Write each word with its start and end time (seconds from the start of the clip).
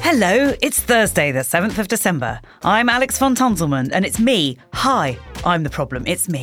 Hello, 0.00 0.54
it's 0.62 0.80
Thursday, 0.80 1.32
the 1.32 1.40
7th 1.40 1.78
of 1.78 1.88
December. 1.88 2.40
I'm 2.64 2.88
Alex 2.88 3.18
von 3.18 3.34
Tunzelmann, 3.34 3.90
and 3.92 4.06
it's 4.06 4.18
me. 4.18 4.56
Hi, 4.72 5.18
I'm 5.44 5.62
the 5.62 5.70
problem. 5.70 6.04
It's 6.06 6.28
me. 6.28 6.42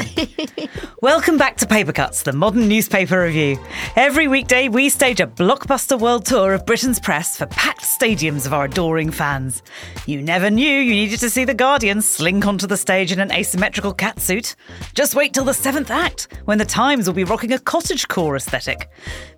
Welcome 1.01 1.37
back 1.37 1.57
to 1.57 1.67
Paper 1.67 1.91
Cuts, 1.91 2.23
the 2.23 2.31
modern 2.31 2.67
newspaper 2.67 3.21
review. 3.21 3.59
Every 3.95 4.27
weekday, 4.27 4.69
we 4.69 4.89
stage 4.89 5.19
a 5.19 5.27
blockbuster 5.27 5.99
world 5.99 6.25
tour 6.25 6.53
of 6.53 6.65
Britain's 6.65 6.99
press 6.99 7.37
for 7.37 7.45
packed 7.47 7.81
stadiums 7.81 8.45
of 8.45 8.53
our 8.53 8.65
adoring 8.65 9.11
fans. 9.11 9.61
You 10.05 10.21
never 10.21 10.49
knew 10.49 10.67
you 10.67 10.93
needed 10.93 11.19
to 11.19 11.29
see 11.29 11.43
The 11.43 11.53
Guardian 11.53 12.01
slink 12.01 12.47
onto 12.47 12.67
the 12.67 12.77
stage 12.77 13.11
in 13.11 13.19
an 13.19 13.31
asymmetrical 13.31 13.93
catsuit. 13.93 14.55
Just 14.93 15.13
wait 15.13 15.33
till 15.33 15.45
the 15.45 15.53
seventh 15.53 15.91
act, 15.91 16.27
when 16.45 16.57
the 16.57 16.65
Times 16.65 17.05
will 17.05 17.13
be 17.13 17.25
rocking 17.25 17.53
a 17.53 17.57
cottagecore 17.57 18.37
aesthetic. 18.37 18.89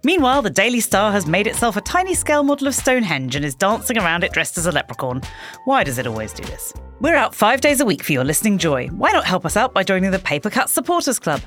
Meanwhile, 0.04 0.44
the 0.44 0.50
Daily 0.50 0.80
Star 0.80 1.12
has 1.12 1.26
made 1.26 1.48
itself 1.48 1.76
a 1.76 1.82
tiny 1.82 2.14
scale 2.14 2.44
model 2.44 2.68
of 2.68 2.76
Stonehenge 2.76 3.36
and 3.36 3.44
is 3.44 3.56
dancing 3.56 3.98
around 3.98 4.24
it 4.24 4.32
dressed 4.34 4.58
as 4.58 4.68
a 4.68 4.72
leprechaun. 4.72 5.22
Why 5.66 5.84
does 5.84 5.98
it 5.98 6.08
always 6.08 6.32
do 6.32 6.44
this? 6.44 6.74
We're 7.00 7.16
out 7.16 7.36
five 7.36 7.62
days 7.62 7.80
a 7.80 7.86
week 7.86 8.02
for 8.02 8.14
your 8.14 8.24
listening 8.24 8.58
joy. 8.58 8.88
Why 8.88 9.12
not 9.12 9.24
help 9.24 9.46
us 9.46 9.56
out 9.56 9.72
by 9.72 9.84
joining 9.84 10.10
the 10.10 10.18
Paper 10.18 10.50
Cuts 10.50 10.74
Supporters 10.74 11.20
Club? 11.20 11.42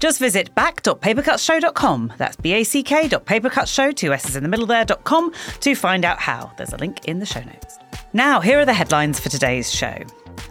Just 0.00 0.18
visit 0.18 0.52
back.papercutsshow.com. 0.56 2.14
That's 2.18 2.34
B-A-C-K.papercutsshow, 2.34 3.94
two 3.94 4.12
S's 4.12 4.34
in 4.34 4.42
the 4.42 4.48
middle 4.48 4.66
there.com 4.66 5.32
to 5.60 5.74
find 5.76 6.04
out 6.04 6.18
how. 6.18 6.50
There's 6.56 6.72
a 6.72 6.76
link 6.78 7.04
in 7.04 7.20
the 7.20 7.26
show 7.26 7.42
notes. 7.42 7.78
Now, 8.12 8.40
here 8.40 8.58
are 8.58 8.64
the 8.64 8.74
headlines 8.74 9.20
for 9.20 9.28
today's 9.28 9.72
show. 9.72 9.96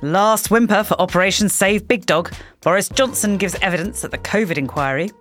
Last 0.01 0.49
whimper 0.49 0.85
for 0.85 0.99
Operation 1.01 1.49
Save 1.49 1.85
Big 1.85 2.05
Dog. 2.05 2.31
Boris 2.61 2.87
Johnson 2.87 3.35
gives 3.35 3.55
evidence 3.55 4.05
at 4.05 4.11
the 4.11 4.17
COVID 4.17 4.57
inquiry. 4.57 5.11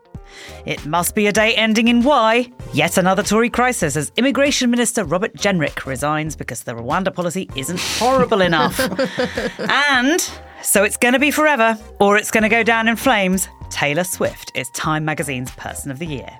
It 0.64 0.84
must 0.86 1.14
be 1.14 1.26
a 1.26 1.32
day 1.32 1.54
ending 1.54 1.88
in 1.88 2.02
Y. 2.02 2.50
Yet 2.72 2.98
another 2.98 3.22
Tory 3.22 3.50
crisis 3.50 3.96
as 3.96 4.12
Immigration 4.16 4.70
Minister 4.70 5.04
Robert 5.04 5.34
Jenrick 5.34 5.86
resigns 5.86 6.36
because 6.36 6.62
the 6.62 6.72
Rwanda 6.72 7.14
policy 7.14 7.48
isn't 7.56 7.80
horrible 7.80 8.40
enough. 8.40 8.78
and 9.70 10.20
so 10.62 10.84
it's 10.84 10.96
going 10.96 11.14
to 11.14 11.20
be 11.20 11.30
forever, 11.30 11.78
or 12.00 12.16
it's 12.16 12.30
going 12.30 12.42
to 12.42 12.48
go 12.48 12.62
down 12.62 12.88
in 12.88 12.96
flames. 12.96 13.48
Taylor 13.70 14.04
Swift 14.04 14.52
is 14.54 14.70
Time 14.70 15.04
Magazine's 15.04 15.50
Person 15.52 15.90
of 15.90 15.98
the 15.98 16.06
Year. 16.06 16.38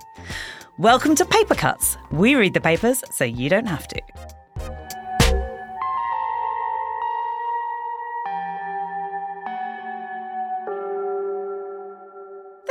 Welcome 0.79 1.15
to 1.17 1.25
Paper 1.25 1.55
Cuts. 1.55 1.97
We 2.11 2.35
read 2.35 2.55
the 2.55 2.61
papers 2.61 3.03
so 3.11 3.25
you 3.25 3.49
don't 3.49 3.67
have 3.67 3.89
to. 3.89 4.36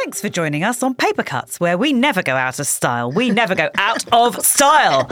Thanks 0.06 0.22
for 0.22 0.30
joining 0.30 0.64
us 0.64 0.84
on 0.84 0.94
Paper 0.94 1.24
Cuts, 1.24 1.60
where 1.60 1.80
we 1.80 1.92
never 1.92 2.22
go 2.22 2.36
out 2.36 2.60
of 2.60 2.68
style. 2.68 3.12
We 3.12 3.32
never 3.32 3.56
go 3.56 3.72
out 3.74 4.06
of 4.14 4.36
style. 4.46 5.10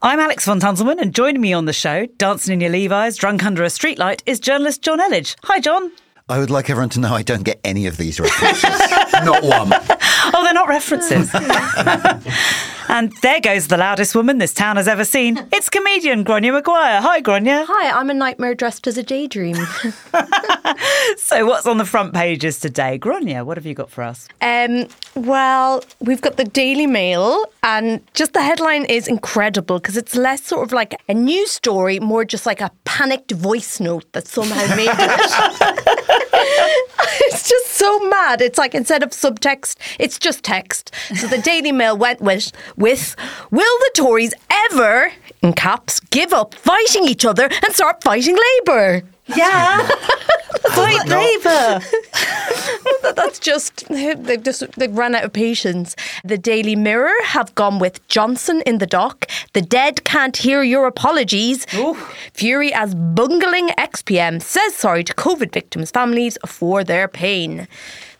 I'm 0.00 0.20
Alex 0.20 0.44
von 0.44 0.60
Tunzelmann, 0.60 1.00
and 1.00 1.12
joining 1.12 1.40
me 1.40 1.52
on 1.52 1.64
the 1.64 1.72
show, 1.72 2.06
dancing 2.16 2.52
in 2.54 2.60
your 2.60 2.70
Levi's, 2.70 3.16
drunk 3.16 3.44
under 3.44 3.64
a 3.64 3.66
streetlight, 3.66 4.22
is 4.24 4.38
journalist 4.38 4.84
Jonn 4.84 5.00
Elledge. 5.00 5.34
Hi, 5.42 5.58
Jonn. 5.58 5.90
I 6.28 6.38
would 6.38 6.50
like 6.50 6.70
everyone 6.70 6.90
to 6.90 7.00
know 7.00 7.14
I 7.14 7.22
don't 7.22 7.42
get 7.42 7.58
any 7.64 7.88
of 7.88 7.96
these 7.96 8.20
references. 8.20 8.62
not 9.24 9.42
one. 9.42 9.72
Oh, 9.72 10.44
they're 10.44 10.54
not 10.54 10.68
references. 10.68 11.28
and 12.88 13.12
there 13.22 13.40
goes 13.40 13.68
the 13.68 13.76
loudest 13.76 14.14
woman 14.14 14.38
this 14.38 14.54
town 14.54 14.76
has 14.76 14.88
ever 14.88 15.04
seen. 15.04 15.46
It's 15.52 15.68
comedian 15.68 16.24
Gráinne 16.24 16.52
Maguire. 16.52 17.00
Hi, 17.00 17.20
Gráinne. 17.20 17.64
Hi, 17.66 17.90
I'm 17.90 18.10
a 18.10 18.14
nightmare 18.14 18.54
dressed 18.54 18.86
as 18.86 18.96
a 18.98 19.02
daydream. 19.02 19.56
so, 21.16 21.46
what's 21.46 21.66
on 21.66 21.78
the 21.78 21.84
front 21.84 22.14
pages 22.14 22.60
today? 22.60 22.98
Gráinne, 22.98 23.44
what 23.44 23.56
have 23.56 23.66
you 23.66 23.74
got 23.74 23.90
for 23.90 24.02
us? 24.02 24.28
Um, 24.40 24.86
well, 25.14 25.82
we've 26.00 26.20
got 26.20 26.36
the 26.36 26.44
Daily 26.44 26.86
Mail, 26.86 27.44
and 27.62 28.00
just 28.14 28.32
the 28.32 28.42
headline 28.42 28.84
is 28.84 29.08
incredible 29.08 29.78
because 29.78 29.96
it's 29.96 30.14
less 30.14 30.42
sort 30.42 30.64
of 30.64 30.72
like 30.72 30.94
a 31.08 31.14
news 31.14 31.50
story, 31.50 32.00
more 32.00 32.24
just 32.24 32.46
like 32.46 32.60
a 32.60 32.70
panicked 32.84 33.32
voice 33.32 33.80
note 33.80 34.10
that 34.12 34.26
somehow 34.28 34.76
made 34.76 34.90
it. 34.92 36.90
it's 37.26 37.48
just 37.48 37.68
so 37.72 37.98
mad. 38.08 38.40
It's 38.40 38.58
like 38.58 38.74
instead 38.74 39.02
of 39.02 39.10
subtext, 39.10 39.76
it's 39.98 40.18
just 40.18 40.42
text. 40.42 40.94
So 41.14 41.26
the 41.26 41.38
Daily 41.38 41.72
Mail 41.72 41.96
went 41.96 42.20
with 42.20 42.52
with 42.76 43.16
Will 43.50 43.78
the 43.78 43.90
Tories 43.94 44.34
ever, 44.50 45.12
in 45.42 45.52
caps, 45.52 46.00
give 46.00 46.32
up 46.32 46.54
fighting 46.54 47.08
each 47.08 47.24
other 47.24 47.44
and 47.44 47.74
start 47.74 48.02
fighting 48.02 48.36
Labour? 48.36 49.02
Yeah. 49.34 49.86
Fight 50.74 51.08
Labour. 51.08 51.80
That's 53.14 53.38
just 53.38 53.88
they've 53.88 54.42
just 54.42 54.70
they've 54.72 54.96
run 54.96 55.14
out 55.14 55.24
of 55.24 55.32
patience. 55.32 55.96
The 56.24 56.38
Daily 56.38 56.76
Mirror 56.76 57.14
have 57.24 57.54
gone 57.54 57.78
with 57.78 58.06
Johnson 58.08 58.62
in 58.66 58.78
the 58.78 58.86
dock. 58.86 59.28
The 59.52 59.62
dead 59.62 60.04
can't 60.04 60.36
hear 60.36 60.62
your 60.62 60.86
apologies. 60.86 61.66
Fury 62.32 62.72
as 62.72 62.94
bungling 62.94 63.70
ex-PM 63.78 64.40
says 64.40 64.74
sorry 64.74 65.04
to 65.04 65.14
COVID 65.14 65.52
victims' 65.52 65.90
families 65.90 66.38
for 66.46 66.84
their 66.84 67.08
pain. 67.08 67.68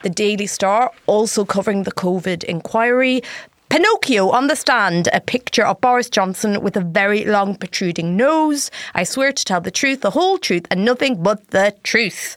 The 0.02 0.10
Daily 0.10 0.46
Star 0.46 0.92
also 1.06 1.44
covering 1.44 1.82
the 1.82 1.92
COVID 1.92 2.44
inquiry. 2.44 3.22
Pinocchio 3.68 4.30
on 4.30 4.46
the 4.46 4.54
stand, 4.54 5.08
a 5.12 5.20
picture 5.20 5.66
of 5.66 5.80
Boris 5.80 6.08
Johnson 6.08 6.62
with 6.62 6.76
a 6.76 6.80
very 6.80 7.24
long 7.24 7.56
protruding 7.56 8.16
nose. 8.16 8.70
I 8.94 9.02
swear 9.02 9.32
to 9.32 9.44
tell 9.44 9.60
the 9.60 9.70
truth, 9.70 10.02
the 10.02 10.12
whole 10.12 10.38
truth, 10.38 10.66
and 10.70 10.84
nothing 10.84 11.22
but 11.22 11.48
the 11.48 11.74
truth. 11.82 12.36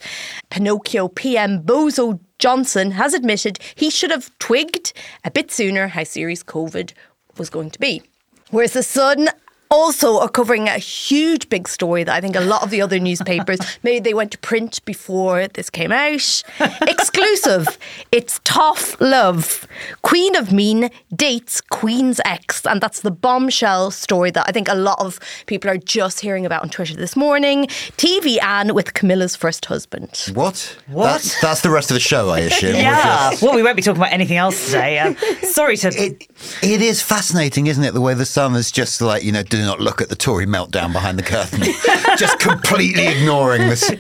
Pinocchio 0.50 1.08
PM 1.08 1.62
Bozo 1.62 2.20
Johnson 2.40 2.92
has 2.92 3.14
admitted 3.14 3.60
he 3.76 3.90
should 3.90 4.12
have 4.12 4.38
twigged 4.40 4.92
a 5.24 5.30
bit 5.30 5.52
sooner 5.52 5.88
how 5.88 6.04
serious 6.04 6.44
COVID 6.44 6.94
was 7.38 7.50
going 7.50 7.70
to 7.72 7.80
be. 7.80 8.02
Whereas 8.50 8.74
the 8.74 8.84
Sun 8.84 9.30
also 9.72 10.20
are 10.20 10.30
covering 10.30 10.68
a 10.68 10.78
huge 10.78 11.48
big 11.50 11.68
story 11.68 12.04
that 12.04 12.16
I 12.16 12.22
think 12.22 12.36
a 12.36 12.40
lot 12.42 12.64
of 12.64 12.70
the 12.72 12.82
other 12.82 13.00
newspapers 13.00 13.60
maybe 13.84 14.00
they 14.00 14.14
went 14.14 14.32
to 14.32 14.38
print 14.40 14.84
before 14.86 15.48
this 15.48 15.70
came 15.70 15.92
out. 15.92 16.44
Exclusive. 16.82 17.78
It's 18.12 18.40
tough 18.44 19.00
love. 19.00 19.68
Queen 20.02 20.36
of 20.36 20.52
Mean 20.52 20.90
dates 21.16 21.62
Queen's 21.62 22.20
ex, 22.26 22.66
and 22.66 22.82
that's 22.82 23.02
the 23.02 23.12
bombshell 23.12 23.92
story 23.92 24.32
that 24.32 24.46
I 24.48 24.52
think 24.52 24.68
a 24.68 24.74
lot 24.76 25.00
of 25.00 25.20
people 25.46 25.70
are 25.70 25.78
just 25.78 26.20
hearing 26.20 26.46
about 26.46 26.64
on 26.64 26.70
Twitter 26.70 26.96
this 26.96 27.16
morning. 27.16 27.66
TV 27.98 28.42
Anne 28.42 28.74
with 28.74 28.94
Camilla's 28.94 29.36
first 29.36 29.66
husband. 29.66 30.32
What? 30.34 30.76
What? 30.88 31.04
That's, 31.06 31.42
that's 31.42 31.62
the 31.62 31.70
rest 31.70 31.92
of 31.92 31.96
the 31.96 32.00
show, 32.02 32.30
I 32.30 32.40
assume. 32.40 32.74
We're 32.74 32.82
Yeah. 32.82 33.30
just- 33.32 33.44
Well, 33.44 33.54
we 33.56 33.64
won't 33.64 33.76
be 33.76 33.82
talking 33.82 34.02
about 34.02 34.12
anything 34.14 34.38
else 34.38 34.66
today. 34.66 34.98
Um, 35.00 35.16
sorry 35.44 35.78
to. 35.78 35.88
It, 35.90 36.28
it 36.64 36.82
is 36.82 37.02
fascinating, 37.02 37.68
isn't 37.68 37.84
it? 37.84 37.94
The 37.94 38.02
way 38.02 38.14
the 38.16 38.26
Sun 38.26 38.56
is 38.56 38.72
just 38.72 39.02
like, 39.02 39.24
you 39.24 39.32
know, 39.32 39.44
do 39.60 39.66
not 39.66 39.82
look 39.82 40.02
at 40.02 40.10
the 40.10 40.16
Tory 40.16 40.46
meltdown 40.46 40.94
behind 40.94 41.20
the 41.20 41.24
curtain. 41.24 41.62
just 42.18 42.40
completely 42.40 43.08
ignoring 43.08 43.68
this. 43.68 43.92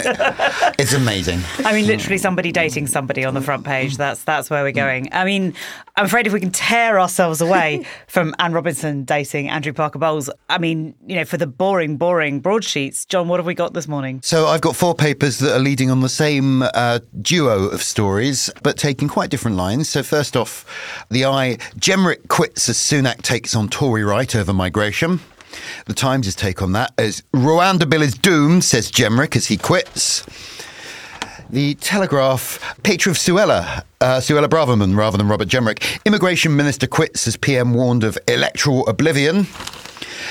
It's 0.79 0.93
amazing. 0.93 1.41
I 1.59 1.73
mean, 1.73 1.85
literally 1.85 2.17
somebody 2.17 2.51
dating 2.51 2.87
somebody 2.87 3.25
on 3.25 3.33
the 3.33 3.41
front 3.41 3.65
page. 3.65 3.97
That's 3.97 4.23
that's 4.23 4.49
where 4.49 4.63
we're 4.63 4.71
going. 4.71 5.09
I 5.11 5.25
mean, 5.25 5.53
I'm 5.97 6.05
afraid 6.05 6.27
if 6.27 6.33
we 6.33 6.39
can 6.39 6.51
tear 6.51 6.97
ourselves 6.97 7.41
away 7.41 7.85
from 8.07 8.33
Anne 8.39 8.53
Robinson 8.53 9.03
dating 9.03 9.49
Andrew 9.49 9.73
Parker 9.73 9.99
Bowles, 9.99 10.29
I 10.49 10.57
mean, 10.57 10.95
you 11.05 11.15
know, 11.15 11.25
for 11.25 11.35
the 11.35 11.47
boring, 11.47 11.97
boring 11.97 12.39
broadsheets, 12.39 13.05
Jonn, 13.05 13.27
what 13.27 13.39
have 13.39 13.45
we 13.45 13.53
got 13.53 13.73
this 13.73 13.87
morning? 13.87 14.21
So 14.23 14.47
I've 14.47 14.61
got 14.61 14.77
four 14.77 14.95
papers 14.95 15.39
that 15.39 15.53
are 15.53 15.59
leading 15.59 15.91
on 15.91 15.99
the 15.99 16.09
same 16.09 16.61
uh, 16.61 16.99
duo 17.21 17.67
of 17.67 17.83
stories, 17.83 18.49
but 18.63 18.77
taking 18.77 19.09
quite 19.09 19.29
different 19.29 19.57
lines. 19.57 19.89
So 19.89 20.03
first 20.03 20.37
off, 20.37 20.65
the 21.11 21.25
Eye, 21.25 21.57
Jenrick 21.77 22.29
quits 22.29 22.69
as 22.69 22.77
Sunak 22.77 23.21
takes 23.21 23.53
on 23.53 23.67
Tory 23.67 24.05
right 24.05 24.33
over 24.35 24.53
migration. 24.53 25.19
The 25.85 25.93
Times' 25.93 26.35
take 26.35 26.61
on 26.61 26.73
that 26.73 26.93
is 26.97 27.23
Rwanda 27.33 27.89
bill 27.89 28.01
is 28.01 28.13
doomed, 28.13 28.63
says 28.63 28.91
Jenrick 28.91 29.35
as 29.35 29.47
he 29.47 29.57
quits. 29.57 30.25
The 31.49 31.73
Telegraph, 31.75 32.77
picture 32.83 33.09
of 33.09 33.17
Suella, 33.17 33.83
uh, 34.01 34.17
Suella 34.17 34.47
Braverman 34.47 34.95
rather 34.95 35.17
than 35.17 35.27
Robert 35.27 35.47
Jenrick. 35.47 36.03
Immigration 36.05 36.55
Minister 36.55 36.85
quits 36.85 37.27
as 37.27 37.37
PM 37.37 37.73
warned 37.73 38.03
of 38.03 38.19
electoral 38.27 38.85
oblivion. 38.87 39.47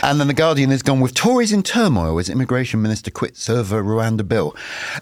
And 0.03 0.21
then 0.21 0.29
The 0.29 0.35
Guardian 0.35 0.71
has 0.71 0.83
gone 0.83 1.01
with 1.01 1.15
Tories 1.15 1.53
in 1.53 1.65
turmoil 1.65 2.19
as 2.21 2.29
Immigration 2.29 2.81
Minister 2.81 3.11
quits 3.11 3.51
over 3.51 3.83
Rwanda 3.83 4.27
bill. 4.27 4.55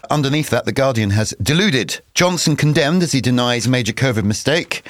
Underneath 0.09 0.49
that, 0.49 0.65
The 0.65 0.71
Guardian 0.71 1.11
has 1.11 1.35
deluded. 1.41 2.01
Johnson 2.15 2.55
condemned 2.55 3.03
as 3.03 3.11
he 3.11 3.21
denies 3.21 3.67
major 3.67 3.93
COVID 3.93 4.23
mistake. 4.23 4.83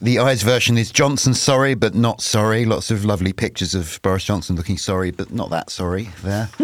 The 0.00 0.20
eyes 0.20 0.42
version 0.42 0.78
is 0.78 0.92
Johnson 0.92 1.34
sorry, 1.34 1.74
but 1.74 1.94
not 1.94 2.20
sorry. 2.20 2.64
Lots 2.64 2.90
of 2.90 3.04
lovely 3.04 3.32
pictures 3.32 3.74
of 3.74 4.00
Boris 4.02 4.24
Johnson 4.24 4.54
looking 4.54 4.78
sorry, 4.78 5.10
but 5.10 5.32
not 5.32 5.50
that 5.50 5.70
sorry 5.70 6.10
there. 6.22 6.48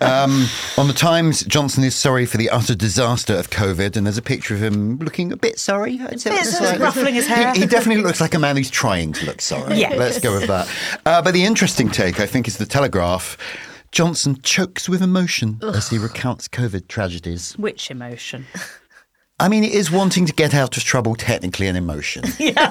um, 0.00 0.46
on 0.78 0.88
the 0.88 0.94
Times, 0.96 1.42
Johnson 1.44 1.84
is 1.84 1.94
sorry 1.94 2.24
for 2.24 2.38
the 2.38 2.48
utter 2.48 2.74
disaster 2.74 3.34
of 3.34 3.50
COVID, 3.50 3.96
and 3.96 4.06
there's 4.06 4.16
a 4.16 4.22
picture 4.22 4.54
of 4.54 4.62
him 4.62 4.98
looking 4.98 5.32
a 5.32 5.36
bit 5.36 5.58
sorry. 5.58 5.98
Say 5.98 6.30
Bit 6.30 6.40
It's 6.40 6.58
sort 6.58 6.78
ruffling 6.78 7.14
his 7.14 7.26
hair. 7.26 7.52
He, 7.52 7.60
he 7.60 7.66
definitely 7.66 8.02
looks 8.02 8.20
like 8.20 8.34
a 8.34 8.38
man 8.38 8.56
who's 8.56 8.70
trying 8.70 9.12
to 9.14 9.26
look 9.26 9.42
sorry. 9.42 9.76
Yes. 9.76 9.98
Let's 9.98 10.20
go 10.20 10.32
with 10.32 10.48
that. 10.48 10.68
Uh, 11.04 11.20
but 11.20 11.34
the 11.34 11.44
interesting 11.44 11.90
take, 11.90 12.20
I 12.20 12.26
think, 12.26 12.48
is 12.48 12.56
the 12.56 12.66
Telegraph. 12.66 13.36
Johnson 13.92 14.40
chokes 14.42 14.88
with 14.88 15.02
emotion 15.02 15.58
as 15.62 15.90
he 15.90 15.98
recounts 15.98 16.48
COVID 16.48 16.88
tragedies. 16.88 17.58
Which 17.58 17.90
emotion? 17.90 18.46
I 19.40 19.48
mean, 19.48 19.64
it 19.64 19.72
is 19.72 19.90
wanting 19.90 20.26
to 20.26 20.32
get 20.34 20.54
out 20.54 20.76
of 20.76 20.84
trouble 20.84 21.14
technically 21.14 21.66
an 21.66 21.76
emotion. 21.76 22.24
Yeah. 22.38 22.70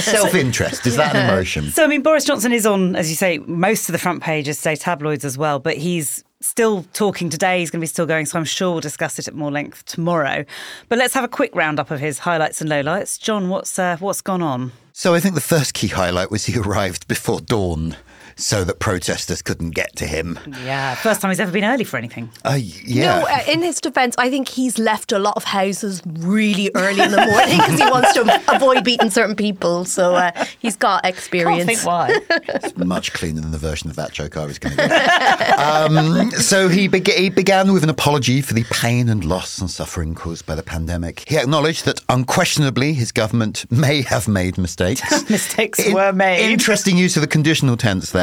Self 0.00 0.34
interest, 0.34 0.86
is 0.86 0.96
that 0.96 1.14
an 1.14 1.28
emotion? 1.28 1.70
So, 1.70 1.84
I 1.84 1.86
mean, 1.86 2.02
Boris 2.02 2.24
Johnson 2.24 2.52
is 2.52 2.64
on, 2.64 2.94
as 2.96 3.10
you 3.10 3.16
say, 3.16 3.38
most 3.38 3.88
of 3.88 3.92
the 3.92 3.98
front 3.98 4.22
pages 4.22 4.58
say 4.58 4.76
tabloids 4.76 5.24
as 5.24 5.36
well, 5.36 5.58
but 5.58 5.76
he's 5.76 6.22
still 6.40 6.84
talking 6.92 7.28
today. 7.28 7.60
He's 7.60 7.70
going 7.70 7.80
to 7.80 7.82
be 7.82 7.88
still 7.88 8.06
going, 8.06 8.26
so 8.26 8.38
I'm 8.38 8.44
sure 8.44 8.70
we'll 8.70 8.80
discuss 8.80 9.18
it 9.18 9.28
at 9.28 9.34
more 9.34 9.50
length 9.50 9.84
tomorrow. 9.84 10.44
But 10.88 10.98
let's 10.98 11.14
have 11.14 11.24
a 11.24 11.28
quick 11.28 11.54
roundup 11.54 11.90
of 11.90 12.00
his 12.00 12.20
highlights 12.20 12.60
and 12.60 12.70
lowlights. 12.70 13.18
Jonn, 13.18 13.48
what's 13.48 13.78
uh, 13.78 13.96
what's 13.98 14.20
gone 14.20 14.42
on? 14.42 14.72
So 14.92 15.14
I 15.14 15.20
think 15.20 15.34
the 15.34 15.40
first 15.40 15.74
key 15.74 15.88
highlight 15.88 16.30
was 16.30 16.46
he 16.46 16.58
arrived 16.58 17.08
before 17.08 17.40
dawn 17.40 17.96
so 18.36 18.64
that 18.64 18.78
protesters 18.78 19.42
couldn't 19.42 19.70
get 19.70 19.94
to 19.96 20.06
him. 20.06 20.38
Yeah, 20.64 20.94
first 20.96 21.20
time 21.20 21.30
he's 21.30 21.40
ever 21.40 21.52
been 21.52 21.64
early 21.64 21.84
for 21.84 21.96
anything. 21.96 22.30
Uh, 22.44 22.58
yeah. 22.60 23.20
No, 23.20 23.26
uh, 23.28 23.38
in 23.48 23.62
his 23.62 23.80
defence, 23.80 24.14
I 24.18 24.30
think 24.30 24.48
he's 24.48 24.78
left 24.78 25.12
a 25.12 25.18
lot 25.18 25.34
of 25.36 25.44
houses 25.44 26.02
really 26.06 26.70
early 26.74 27.02
in 27.02 27.10
the 27.10 27.24
morning 27.26 27.58
because 27.58 27.78
he 27.80 27.84
wants 27.90 28.12
to 28.14 28.42
avoid 28.54 28.84
beating 28.84 29.10
certain 29.10 29.36
people. 29.36 29.84
So 29.84 30.14
uh, 30.14 30.32
he's 30.58 30.76
got 30.76 31.02
Can't 31.02 31.14
experience. 31.14 31.64
think 31.66 31.84
why. 31.84 32.18
It's 32.62 32.76
much 32.76 33.12
cleaner 33.12 33.40
than 33.40 33.50
the 33.52 33.58
version 33.58 33.88
of 33.90 33.96
that 33.96 34.12
joke 34.12 34.36
I 34.36 34.44
was 34.46 34.58
going 34.58 34.76
to 34.76 34.88
do. 34.88 35.62
um, 35.62 36.30
so 36.32 36.68
he, 36.68 36.88
beg- 36.88 37.10
he 37.10 37.30
began 37.30 37.72
with 37.72 37.82
an 37.84 37.90
apology 37.90 38.40
for 38.42 38.54
the 38.54 38.64
pain 38.64 39.08
and 39.08 39.24
loss 39.24 39.58
and 39.60 39.70
suffering 39.70 40.14
caused 40.14 40.46
by 40.46 40.54
the 40.54 40.62
pandemic. 40.62 41.24
He 41.28 41.36
acknowledged 41.36 41.84
that 41.84 42.00
unquestionably 42.08 42.92
his 42.94 43.12
government 43.12 43.70
may 43.70 44.02
have 44.02 44.28
made 44.28 44.58
mistakes. 44.58 45.00
Mistakes 45.30 45.80
were 45.92 46.12
made. 46.12 46.50
Interesting 46.52 46.96
use 46.96 47.16
of 47.16 47.20
the 47.22 47.26
conditional 47.28 47.76
tense 47.76 48.10
there. 48.10 48.19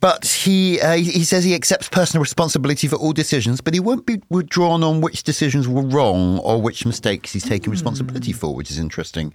But 0.00 0.26
he 0.26 0.80
uh, 0.80 0.96
he 0.96 1.24
says 1.24 1.44
he 1.44 1.54
accepts 1.54 1.88
personal 1.88 2.20
responsibility 2.20 2.88
for 2.88 2.96
all 2.96 3.12
decisions, 3.12 3.60
but 3.60 3.74
he 3.74 3.80
won't 3.80 4.06
be 4.06 4.20
withdrawn 4.30 4.82
on 4.82 5.00
which 5.00 5.22
decisions 5.22 5.66
were 5.68 5.82
wrong 5.82 6.38
or 6.40 6.60
which 6.60 6.86
mistakes 6.86 7.32
he's 7.32 7.44
taking 7.44 7.70
responsibility 7.70 8.32
for, 8.32 8.54
which 8.54 8.70
is 8.70 8.78
interesting. 8.78 9.32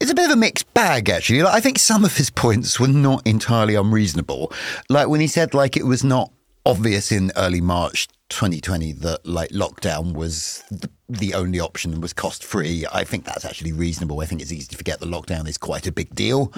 It's 0.00 0.10
a 0.10 0.14
bit 0.14 0.26
of 0.26 0.32
a 0.32 0.36
mixed 0.36 0.72
bag, 0.74 1.08
actually. 1.08 1.42
Like, 1.42 1.54
I 1.54 1.60
think 1.60 1.78
some 1.78 2.04
of 2.04 2.16
his 2.16 2.30
points 2.30 2.78
were 2.80 2.88
not 2.88 3.26
entirely 3.26 3.74
unreasonable. 3.74 4.52
Like 4.88 5.08
when 5.08 5.20
he 5.20 5.26
said, 5.26 5.54
like 5.54 5.76
it 5.76 5.86
was 5.86 6.04
not 6.04 6.30
obvious 6.66 7.10
in 7.10 7.32
early 7.36 7.60
March 7.60 8.08
2020 8.30 8.92
that 8.92 9.26
like 9.26 9.50
lockdown 9.50 10.14
was 10.14 10.64
the, 10.70 10.88
the 11.08 11.34
only 11.34 11.60
option 11.60 11.92
and 11.92 12.00
was 12.00 12.12
cost 12.12 12.44
free. 12.44 12.86
I 12.92 13.04
think 13.04 13.24
that's 13.24 13.44
actually 13.44 13.72
reasonable. 13.72 14.20
I 14.20 14.26
think 14.26 14.40
it's 14.40 14.52
easy 14.52 14.68
to 14.68 14.76
forget 14.76 15.00
that 15.00 15.08
lockdown 15.08 15.48
is 15.48 15.58
quite 15.58 15.86
a 15.86 15.92
big 15.92 16.14
deal. 16.14 16.52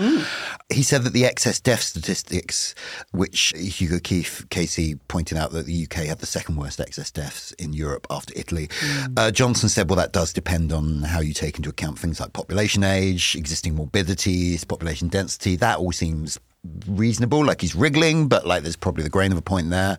He 0.71 0.83
said 0.83 1.03
that 1.05 1.13
the 1.13 1.25
excess 1.25 1.59
death 1.59 1.81
statistics, 1.81 2.75
which 3.11 3.53
Hugo 3.57 3.99
Keith 3.99 4.47
KC 4.51 5.01
pointed 5.09 5.39
out 5.39 5.53
that 5.53 5.67
the 5.67 5.85
UK 5.85 6.07
had 6.07 6.19
the 6.19 6.27
second 6.27 6.57
worst 6.57 6.81
excess 6.81 7.11
deaths 7.11 7.53
in 7.53 7.73
Europe 7.73 8.07
after 8.11 8.33
Italy. 8.37 8.69
Uh, 9.17 9.31
Johnson 9.31 9.69
said, 9.69 9.89
well, 9.89 9.97
that 9.97 10.13
does 10.13 10.33
depend 10.33 10.73
on 10.73 11.03
how 11.03 11.21
you 11.21 11.33
take 11.33 11.57
into 11.57 11.71
account 11.71 11.99
things 11.99 12.21
like 12.21 12.33
population 12.33 12.85
age, 12.85 13.35
existing 13.35 13.75
morbidities, 13.75 14.65
population 14.65 15.09
density. 15.09 15.57
That 15.57 15.79
all 15.79 15.93
seems 15.93 16.39
reasonable, 16.87 17.45
like 17.45 17.61
he's 17.61 17.75
wriggling, 17.75 18.29
but 18.29 18.47
like 18.47 18.63
there's 18.63 18.77
probably 18.77 19.03
the 19.03 19.11
grain 19.11 19.33
of 19.33 19.39
a 19.39 19.43
point 19.43 19.71
there. 19.71 19.99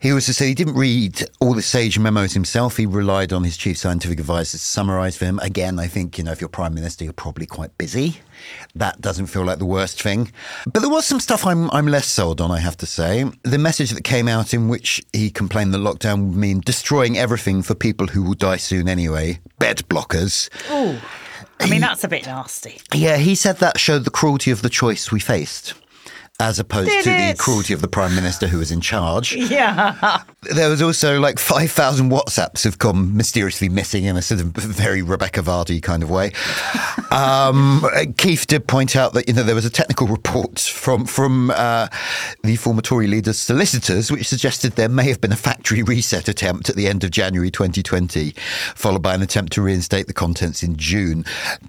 He 0.00 0.12
also 0.12 0.32
said 0.32 0.48
he 0.48 0.54
didn't 0.54 0.74
read 0.74 1.22
all 1.40 1.54
the 1.54 1.62
SAGE 1.62 1.98
memos 1.98 2.32
himself. 2.32 2.76
He 2.76 2.86
relied 2.86 3.32
on 3.32 3.44
his 3.44 3.56
chief 3.56 3.78
scientific 3.78 4.18
advisor 4.18 4.52
to 4.52 4.58
summarize 4.58 5.16
for 5.16 5.26
him. 5.26 5.38
Again, 5.40 5.78
I 5.78 5.86
think, 5.86 6.18
you 6.18 6.24
know, 6.24 6.32
if 6.32 6.40
you're 6.40 6.48
prime 6.48 6.74
minister, 6.74 7.04
you're 7.04 7.12
probably 7.12 7.46
quite 7.46 7.76
busy. 7.78 8.20
That 8.74 9.00
doesn't 9.00 9.26
feel 9.26 9.44
like 9.44 9.58
the 9.58 9.66
worst 9.66 10.02
thing. 10.02 10.32
But 10.66 10.80
there 10.80 10.90
was 10.90 11.06
some 11.06 11.20
stuff 11.20 11.46
I'm, 11.46 11.70
I'm 11.70 11.86
less 11.86 12.06
sold 12.06 12.40
on, 12.40 12.50
I 12.50 12.58
have 12.58 12.76
to 12.78 12.86
say. 12.86 13.24
The 13.42 13.58
message 13.58 13.90
that 13.90 14.02
came 14.02 14.26
out 14.26 14.52
in 14.52 14.68
which 14.68 15.04
he 15.12 15.30
complained 15.30 15.72
that 15.74 15.78
lockdown 15.78 16.26
would 16.26 16.36
mean 16.36 16.60
destroying 16.60 17.16
everything 17.16 17.62
for 17.62 17.74
people 17.76 18.08
who 18.08 18.22
will 18.24 18.34
die 18.34 18.56
soon 18.56 18.88
anyway, 18.88 19.38
bed 19.60 19.82
blockers. 19.88 20.48
Oh, 20.70 21.00
I 21.60 21.66
mean, 21.66 21.80
that's 21.80 22.02
a 22.02 22.08
bit 22.08 22.26
nasty. 22.26 22.80
Yeah, 22.92 23.16
he 23.16 23.36
said 23.36 23.58
that 23.58 23.78
showed 23.78 24.04
the 24.04 24.10
cruelty 24.10 24.50
of 24.50 24.62
the 24.62 24.68
choice 24.68 25.12
we 25.12 25.20
faced. 25.20 25.74
As 26.40 26.58
opposed 26.58 26.90
Did 26.90 27.04
to 27.04 27.10
the 27.10 27.36
cruelty 27.38 27.72
of 27.74 27.80
the 27.80 27.86
prime 27.86 28.12
minister 28.16 28.48
who 28.48 28.58
was 28.58 28.72
in 28.72 28.80
charge. 28.80 29.36
Yeah. 29.54 30.22
There 30.42 30.68
was 30.68 30.82
also 30.82 31.20
like 31.20 31.38
5,000 31.38 32.10
WhatsApps 32.10 32.64
have 32.64 32.78
gone 32.78 33.16
mysteriously 33.16 33.68
missing 33.68 34.04
in 34.04 34.16
a 34.16 34.22
sort 34.22 34.40
of 34.40 34.48
very 34.48 35.00
Rebekah 35.00 35.42
Vardy 35.42 35.80
kind 35.80 36.02
of 36.02 36.10
way. 36.10 36.32
Um, 37.10 37.86
Keith 38.16 38.48
did 38.48 38.66
point 38.66 38.96
out 38.96 39.12
that 39.12 39.28
you 39.28 39.34
know 39.34 39.44
there 39.44 39.54
was 39.54 39.64
a 39.64 39.70
technical 39.70 40.08
report 40.08 40.58
from 40.58 41.06
from 41.06 41.52
uh, 41.52 41.86
the 42.42 42.56
former 42.56 42.82
Tory 42.82 43.06
leader's 43.06 43.38
solicitors 43.38 44.10
which 44.10 44.26
suggested 44.26 44.72
there 44.72 44.88
may 44.88 45.04
have 45.04 45.20
been 45.20 45.30
a 45.30 45.36
factory 45.36 45.84
reset 45.84 46.28
attempt 46.28 46.68
at 46.68 46.74
the 46.74 46.88
end 46.88 47.04
of 47.04 47.12
January 47.12 47.52
2020, 47.52 48.32
followed 48.74 49.02
by 49.02 49.14
an 49.14 49.22
attempt 49.22 49.52
to 49.52 49.62
reinstate 49.62 50.08
the 50.08 50.12
contents 50.12 50.64
in 50.64 50.76
June. 50.76 51.24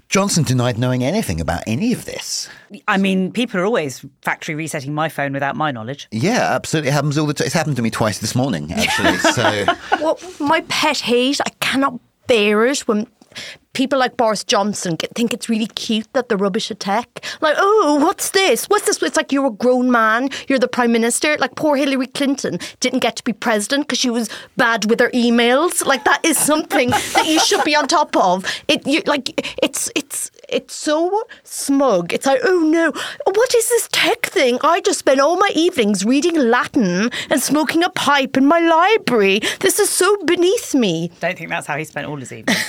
Johnson 0.08 0.42
denied 0.42 0.78
knowing 0.78 1.04
anything 1.04 1.40
about 1.40 1.62
any 1.68 1.92
of 1.92 2.06
this. 2.06 2.48
I 2.88 2.96
mean, 2.96 3.30
people 3.30 3.60
are 3.60 3.64
always 3.64 4.04
factory 4.22 4.55
resetting 4.56 4.94
my 4.94 5.08
phone 5.08 5.32
without 5.32 5.56
my 5.56 5.70
knowledge. 5.70 6.08
Yeah, 6.10 6.54
absolutely. 6.54 6.90
It 6.90 6.94
happens 6.94 7.18
all 7.18 7.26
the 7.26 7.34
time. 7.34 7.46
It's 7.46 7.54
happened 7.54 7.76
to 7.76 7.82
me 7.82 7.90
twice 7.90 8.18
this 8.18 8.34
morning, 8.34 8.72
actually. 8.72 9.16
So. 9.18 9.66
Well, 10.00 10.18
my 10.38 10.60
pet 10.68 10.98
hate, 10.98 11.40
I 11.44 11.50
cannot 11.60 11.98
bear 12.26 12.66
it 12.66 12.80
when 12.80 13.06
people 13.76 13.98
like 13.98 14.16
Boris 14.16 14.42
Johnson 14.42 14.96
think 14.96 15.34
it's 15.34 15.50
really 15.50 15.66
cute 15.66 16.10
that 16.14 16.30
they're 16.30 16.38
rubbish 16.38 16.70
at 16.70 16.80
tech. 16.80 17.22
Like, 17.42 17.56
oh, 17.58 17.98
what's 18.00 18.30
this? 18.30 18.64
What's 18.70 18.86
this? 18.86 19.02
It's 19.02 19.18
like 19.18 19.32
you're 19.32 19.48
a 19.48 19.50
grown 19.50 19.90
man, 19.90 20.30
you're 20.48 20.58
the 20.58 20.66
prime 20.66 20.92
minister. 20.92 21.36
Like 21.36 21.56
poor 21.56 21.76
Hillary 21.76 22.06
Clinton 22.06 22.58
didn't 22.80 23.00
get 23.00 23.16
to 23.16 23.24
be 23.24 23.34
president 23.34 23.86
because 23.86 23.98
she 23.98 24.08
was 24.08 24.30
bad 24.56 24.86
with 24.88 24.98
her 25.00 25.10
emails. 25.10 25.84
Like 25.84 26.04
that 26.04 26.24
is 26.24 26.38
something 26.38 26.88
that 27.14 27.26
you 27.26 27.38
should 27.38 27.64
be 27.64 27.76
on 27.76 27.86
top 27.86 28.16
of. 28.16 28.46
It 28.66 28.86
you 28.86 29.02
like 29.04 29.28
it's 29.62 29.90
it's 29.94 30.30
it's 30.48 30.74
so 30.74 31.24
smug. 31.42 32.14
It's 32.14 32.24
like, 32.24 32.40
oh 32.44 32.60
no, 32.60 32.92
what 33.26 33.54
is 33.54 33.68
this 33.68 33.90
tech 33.92 34.24
thing? 34.26 34.58
I 34.62 34.80
just 34.80 35.00
spend 35.00 35.20
all 35.20 35.36
my 35.36 35.50
evenings 35.54 36.02
reading 36.04 36.36
Latin 36.36 37.10
and 37.28 37.42
smoking 37.42 37.82
a 37.82 37.90
pipe 37.90 38.38
in 38.38 38.46
my 38.46 38.60
library. 38.60 39.40
This 39.60 39.78
is 39.78 39.90
so 39.90 40.16
beneath 40.24 40.74
me. 40.74 41.10
Don't 41.20 41.36
think 41.36 41.50
that's 41.50 41.66
how 41.66 41.76
he 41.76 41.84
spent 41.84 42.06
all 42.06 42.16
his 42.16 42.32
evening. 42.32 42.56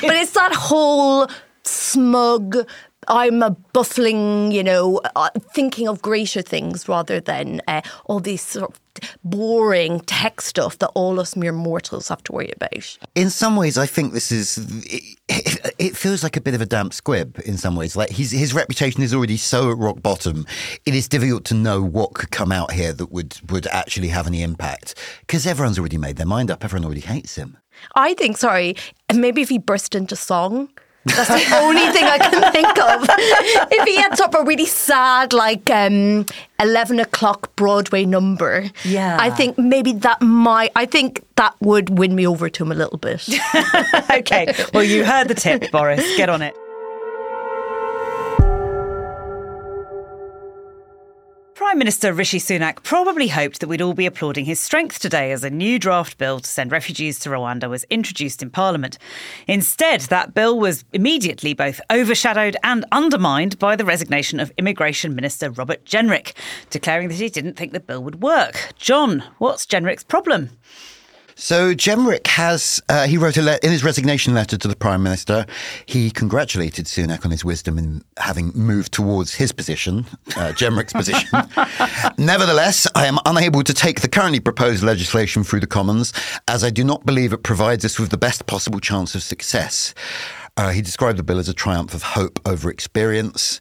But 0.00 0.16
it's 0.16 0.29
that 0.32 0.52
whole 0.54 1.28
smug. 1.64 2.56
I'm 3.08 3.42
a 3.42 3.50
bustling, 3.50 4.52
you 4.52 4.62
know, 4.62 5.00
uh, 5.16 5.30
thinking 5.54 5.88
of 5.88 6.02
greater 6.02 6.42
things 6.42 6.88
rather 6.88 7.18
than 7.18 7.60
uh, 7.66 7.80
all 8.04 8.20
these 8.20 8.42
sort 8.42 8.70
of 8.70 8.80
boring 9.24 10.00
tech 10.00 10.40
stuff 10.40 10.78
that 10.78 10.88
all 10.94 11.18
us 11.18 11.34
mere 11.34 11.52
mortals 11.52 12.08
have 12.08 12.22
to 12.24 12.32
worry 12.32 12.52
about. 12.54 12.98
in 13.14 13.30
some 13.30 13.56
ways, 13.56 13.78
I 13.78 13.86
think 13.86 14.12
this 14.12 14.30
is. 14.30 14.58
It, 14.86 15.16
it 15.78 15.96
feels 15.96 16.22
like 16.22 16.36
a 16.36 16.40
bit 16.40 16.54
of 16.54 16.60
a 16.60 16.66
damp 16.66 16.92
squib 16.92 17.40
in 17.44 17.56
some 17.56 17.74
ways. 17.74 17.96
Like 17.96 18.10
his 18.10 18.30
his 18.30 18.52
reputation 18.52 19.02
is 19.02 19.14
already 19.14 19.36
so 19.36 19.70
at 19.70 19.78
rock 19.78 20.02
bottom. 20.02 20.46
It 20.86 20.94
is 20.94 21.08
difficult 21.08 21.44
to 21.46 21.54
know 21.54 21.82
what 21.82 22.14
could 22.14 22.30
come 22.30 22.52
out 22.52 22.72
here 22.72 22.92
that 22.92 23.10
would 23.10 23.38
would 23.50 23.66
actually 23.68 24.08
have 24.08 24.26
any 24.26 24.42
impact 24.42 24.94
because 25.20 25.46
everyone's 25.46 25.78
already 25.78 25.98
made 25.98 26.16
their 26.16 26.26
mind 26.26 26.50
up. 26.50 26.64
Everyone 26.64 26.84
already 26.84 27.00
hates 27.00 27.36
him. 27.36 27.56
I 27.94 28.14
think, 28.14 28.36
sorry, 28.36 28.76
maybe 29.14 29.42
if 29.42 29.48
he 29.48 29.58
burst 29.58 29.94
into 29.94 30.16
song. 30.16 30.68
That's 31.06 31.28
the 31.28 31.56
only 31.56 31.86
thing 31.92 32.04
I 32.04 32.18
can 32.18 32.52
think 32.52 32.78
of. 32.78 33.08
If 33.72 33.88
he 33.88 33.96
had 33.96 34.16
sort 34.18 34.34
of 34.34 34.42
a 34.42 34.44
really 34.44 34.66
sad, 34.66 35.32
like 35.32 35.70
um, 35.70 36.26
eleven 36.60 37.00
o'clock 37.00 37.56
Broadway 37.56 38.04
number, 38.04 38.68
Yeah. 38.84 39.16
I 39.18 39.30
think 39.30 39.56
maybe 39.58 39.94
that 39.94 40.20
might. 40.20 40.72
I 40.76 40.84
think 40.84 41.24
that 41.36 41.54
would 41.60 41.98
win 41.98 42.14
me 42.14 42.26
over 42.26 42.50
to 42.50 42.64
him 42.64 42.70
a 42.70 42.74
little 42.74 42.98
bit. 42.98 43.26
okay, 44.10 44.52
well, 44.74 44.82
you 44.84 45.04
heard 45.06 45.28
the 45.28 45.34
tip, 45.34 45.70
Boris. 45.70 46.04
Get 46.18 46.28
on 46.28 46.42
it. 46.42 46.54
Prime 51.60 51.78
Minister 51.78 52.14
Rishi 52.14 52.38
Sunak 52.38 52.82
probably 52.84 53.28
hoped 53.28 53.60
that 53.60 53.68
we'd 53.68 53.82
all 53.82 53.92
be 53.92 54.06
applauding 54.06 54.46
his 54.46 54.58
strength 54.58 54.98
today 54.98 55.30
as 55.30 55.44
a 55.44 55.50
new 55.50 55.78
draft 55.78 56.16
bill 56.16 56.40
to 56.40 56.48
send 56.48 56.72
refugees 56.72 57.18
to 57.18 57.28
Rwanda 57.28 57.68
was 57.68 57.84
introduced 57.90 58.42
in 58.42 58.48
Parliament. 58.48 58.96
Instead, 59.46 60.00
that 60.08 60.32
bill 60.32 60.58
was 60.58 60.86
immediately 60.94 61.52
both 61.52 61.78
overshadowed 61.92 62.56
and 62.64 62.86
undermined 62.92 63.58
by 63.58 63.76
the 63.76 63.84
resignation 63.84 64.40
of 64.40 64.50
Immigration 64.56 65.14
Minister 65.14 65.50
Robert 65.50 65.84
Jenrick, 65.84 66.32
declaring 66.70 67.08
that 67.08 67.16
he 67.16 67.28
didn't 67.28 67.58
think 67.58 67.74
the 67.74 67.80
bill 67.80 68.02
would 68.02 68.22
work. 68.22 68.72
Jonn, 68.78 69.22
what's 69.36 69.66
Jenrick's 69.66 70.02
problem? 70.02 70.48
So 71.40 71.74
Jenrick 71.74 72.26
has, 72.26 72.82
uh, 72.90 73.06
he 73.06 73.16
wrote 73.16 73.38
a 73.38 73.42
le- 73.42 73.58
in 73.62 73.72
his 73.72 73.82
resignation 73.82 74.34
letter 74.34 74.58
to 74.58 74.68
the 74.68 74.76
Prime 74.76 75.02
Minister, 75.02 75.46
he 75.86 76.10
congratulated 76.10 76.84
Sunak 76.84 77.24
on 77.24 77.30
his 77.30 77.42
wisdom 77.42 77.78
in 77.78 78.04
having 78.18 78.52
moved 78.54 78.92
towards 78.92 79.32
his 79.32 79.50
position, 79.50 80.04
uh, 80.36 80.52
Jenrick's 80.52 80.92
position. 80.92 81.30
Nevertheless, 82.18 82.86
I 82.94 83.06
am 83.06 83.18
unable 83.24 83.62
to 83.62 83.72
take 83.72 84.02
the 84.02 84.08
currently 84.08 84.38
proposed 84.38 84.82
legislation 84.82 85.42
through 85.42 85.60
the 85.60 85.66
Commons 85.66 86.12
as 86.46 86.62
I 86.62 86.68
do 86.68 86.84
not 86.84 87.06
believe 87.06 87.32
it 87.32 87.42
provides 87.42 87.86
us 87.86 87.98
with 87.98 88.10
the 88.10 88.18
best 88.18 88.46
possible 88.46 88.78
chance 88.78 89.14
of 89.14 89.22
success. 89.22 89.94
Uh, 90.58 90.68
he 90.68 90.82
described 90.82 91.18
the 91.18 91.22
bill 91.22 91.38
as 91.38 91.48
a 91.48 91.54
triumph 91.54 91.94
of 91.94 92.02
hope 92.02 92.38
over 92.44 92.70
experience. 92.70 93.60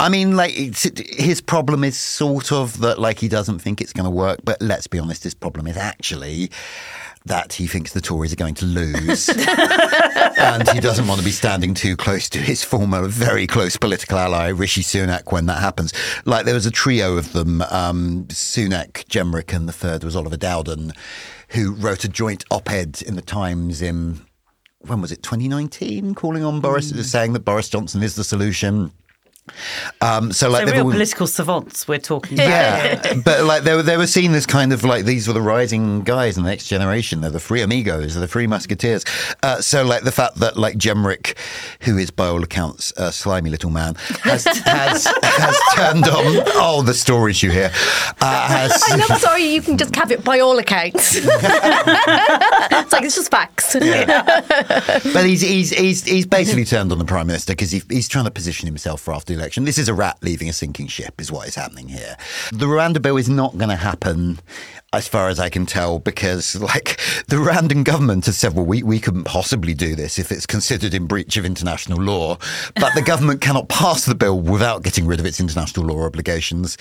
I 0.00 0.08
mean, 0.08 0.34
like 0.34 0.52
his 0.52 1.42
problem 1.42 1.84
is 1.84 1.98
sort 1.98 2.52
of 2.52 2.80
that, 2.80 2.98
like 2.98 3.18
he 3.18 3.28
doesn't 3.28 3.58
think 3.58 3.82
it's 3.82 3.92
going 3.92 4.04
to 4.04 4.10
work. 4.10 4.40
But 4.44 4.62
let's 4.62 4.86
be 4.86 4.98
honest, 4.98 5.24
his 5.24 5.34
problem 5.34 5.66
is 5.66 5.76
actually 5.76 6.50
that 7.28 7.52
he 7.54 7.66
thinks 7.66 7.92
the 7.92 8.00
Tories 8.00 8.32
are 8.32 8.36
going 8.36 8.54
to 8.56 8.66
lose, 8.66 9.28
and 10.38 10.68
he 10.70 10.80
doesn't 10.80 11.06
want 11.06 11.20
to 11.20 11.24
be 11.24 11.30
standing 11.30 11.74
too 11.74 11.96
close 11.96 12.28
to 12.30 12.38
his 12.38 12.62
former 12.64 13.06
very 13.08 13.46
close 13.46 13.76
political 13.76 14.18
ally 14.18 14.48
Rishi 14.48 14.82
Sunak 14.82 15.30
when 15.32 15.46
that 15.46 15.60
happens. 15.60 15.92
Like 16.24 16.44
there 16.44 16.54
was 16.54 16.66
a 16.66 16.70
trio 16.70 17.16
of 17.16 17.32
them: 17.32 17.62
um, 17.70 18.24
Sunak, 18.28 19.04
Jenrick, 19.08 19.54
and 19.54 19.68
the 19.68 19.72
third 19.72 20.04
was 20.04 20.16
Oliver 20.16 20.36
Dowden, 20.36 20.92
who 21.50 21.72
wrote 21.74 22.04
a 22.04 22.08
joint 22.08 22.44
op-ed 22.50 23.02
in 23.02 23.14
the 23.16 23.22
Times 23.22 23.80
in 23.82 24.20
when 24.80 25.00
was 25.00 25.10
it 25.12 25.22
2019 25.22 26.14
calling 26.14 26.44
on 26.44 26.60
Boris 26.60 26.92
Mm. 26.92 27.04
saying 27.04 27.32
that 27.32 27.40
Boris 27.44 27.68
Johnson 27.68 28.02
is 28.02 28.14
the 28.14 28.24
solution. 28.24 28.92
Um, 30.00 30.32
so 30.32 30.48
like 30.50 30.60
So 30.60 30.66
they've 30.66 30.74
real 30.76 30.84
all- 30.86 30.92
political 30.92 31.26
savants 31.26 31.86
we're 31.88 31.98
talking 31.98 32.34
about. 32.38 32.48
yeah, 32.48 33.14
but 33.24 33.44
like 33.44 33.62
they 33.64 33.74
were 33.74 33.82
they 33.82 33.96
were 33.96 34.06
seen 34.06 34.34
as 34.34 34.46
kind 34.46 34.72
of 34.72 34.84
like 34.84 35.04
these 35.04 35.26
were 35.28 35.34
the 35.34 35.40
rising 35.42 36.02
guys 36.02 36.36
in 36.36 36.44
the 36.44 36.50
next 36.50 36.68
generation. 36.68 37.20
They're 37.20 37.30
the 37.30 37.40
free 37.40 37.62
amigos, 37.62 38.14
they're 38.14 38.20
the 38.20 38.28
free 38.28 38.46
musketeers. 38.46 39.04
Uh, 39.42 39.60
so 39.60 39.84
like 39.84 40.02
the 40.04 40.12
fact 40.12 40.36
that 40.36 40.56
like 40.56 40.76
Jenrick, 40.76 41.36
who 41.82 41.96
is 41.98 42.10
by 42.10 42.26
all 42.26 42.42
accounts 42.42 42.92
a 42.96 43.12
slimy 43.12 43.50
little 43.50 43.70
man, 43.70 43.94
has 44.22 44.44
has, 44.64 45.06
has 45.22 45.56
turned 45.74 46.04
on. 46.04 46.42
Oh, 46.54 46.82
the 46.82 46.94
stories 46.94 47.42
you 47.42 47.50
hear. 47.50 47.70
Uh, 48.20 48.48
has, 48.48 48.82
I 48.88 48.96
know, 48.96 49.16
sorry, 49.18 49.44
you 49.44 49.62
can 49.62 49.76
just 49.78 49.94
have 49.96 50.10
it 50.10 50.24
by 50.24 50.40
all 50.40 50.58
accounts. 50.58 51.16
it's 51.16 51.26
like, 52.92 53.02
it's 53.04 53.14
just 53.16 53.30
facts. 53.30 53.74
but 53.74 55.24
he's 55.26 55.40
he's 55.40 55.70
he's 55.70 56.04
he's 56.04 56.26
basically 56.26 56.64
turned 56.64 56.92
on 56.92 56.98
the 56.98 57.04
prime 57.04 57.26
minister 57.26 57.52
because 57.52 57.70
he, 57.70 57.82
he's 57.88 58.08
trying 58.08 58.24
to 58.24 58.30
position 58.30 58.66
himself 58.66 59.00
for 59.00 59.14
after 59.14 59.32
the 59.34 59.37
election. 59.38 59.64
This 59.64 59.78
is 59.78 59.88
a 59.88 59.94
rat 59.94 60.18
leaving 60.22 60.48
a 60.48 60.52
sinking 60.52 60.88
ship, 60.88 61.20
is 61.20 61.30
what 61.32 61.48
is 61.48 61.54
happening 61.54 61.88
here. 61.88 62.16
The 62.52 62.66
Rwanda 62.66 63.00
bill 63.00 63.16
is 63.16 63.28
not 63.28 63.56
going 63.56 63.70
to 63.70 63.76
happen, 63.76 64.38
as 64.92 65.06
far 65.06 65.28
as 65.28 65.38
I 65.38 65.50
can 65.50 65.66
tell, 65.66 65.98
because 65.98 66.56
like 66.60 66.98
the 67.28 67.36
Rwandan 67.36 67.84
government 67.84 68.26
has 68.26 68.38
said, 68.38 68.54
well, 68.54 68.64
we 68.64 68.82
we 68.82 68.98
couldn't 68.98 69.24
possibly 69.24 69.74
do 69.74 69.94
this 69.94 70.18
if 70.18 70.32
it's 70.32 70.46
considered 70.46 70.94
in 70.94 71.06
breach 71.06 71.36
of 71.36 71.44
international 71.44 72.00
law. 72.00 72.38
But 72.76 72.94
the 72.94 73.02
government 73.02 73.40
cannot 73.40 73.68
pass 73.68 74.06
the 74.06 74.14
bill 74.14 74.40
without 74.40 74.82
getting 74.82 75.06
rid 75.06 75.20
of 75.20 75.26
its 75.26 75.40
international 75.40 75.86
law 75.86 76.04
obligations. 76.04 76.78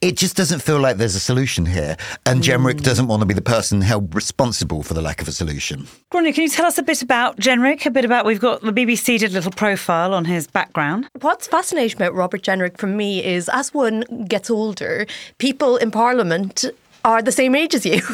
It 0.00 0.16
just 0.16 0.36
doesn't 0.36 0.60
feel 0.60 0.78
like 0.78 0.96
there's 0.96 1.14
a 1.14 1.20
solution 1.20 1.66
here, 1.66 1.96
and 2.24 2.42
Jenrick 2.42 2.78
hmm. 2.78 2.84
doesn't 2.84 3.08
want 3.08 3.20
to 3.20 3.26
be 3.26 3.34
the 3.34 3.42
person 3.42 3.82
held 3.82 4.14
responsible 4.14 4.82
for 4.82 4.94
the 4.94 5.02
lack 5.02 5.20
of 5.20 5.28
a 5.28 5.32
solution. 5.32 5.86
Gráinne, 6.12 6.34
can 6.34 6.44
you 6.44 6.48
tell 6.48 6.66
us 6.66 6.78
a 6.78 6.82
bit 6.82 7.02
about 7.02 7.36
Jenrick? 7.36 7.84
A 7.84 7.90
bit 7.90 8.04
about 8.04 8.24
we've 8.24 8.40
got 8.40 8.62
the 8.62 8.72
BBC 8.72 9.18
did 9.18 9.32
a 9.32 9.34
little 9.34 9.52
profile 9.52 10.14
on 10.14 10.24
his 10.24 10.46
background. 10.46 11.08
What's 11.20 11.46
fascinating 11.46 11.96
about 11.96 12.14
Robert 12.14 12.42
Jenrick 12.42 12.78
for 12.78 12.86
me 12.86 13.22
is 13.22 13.50
as 13.50 13.74
one 13.74 14.00
gets 14.26 14.48
older, 14.48 15.06
people 15.38 15.76
in 15.76 15.90
Parliament 15.90 16.64
are 17.04 17.22
the 17.22 17.32
same 17.32 17.54
age 17.54 17.74
as 17.74 17.86
you. 17.86 18.00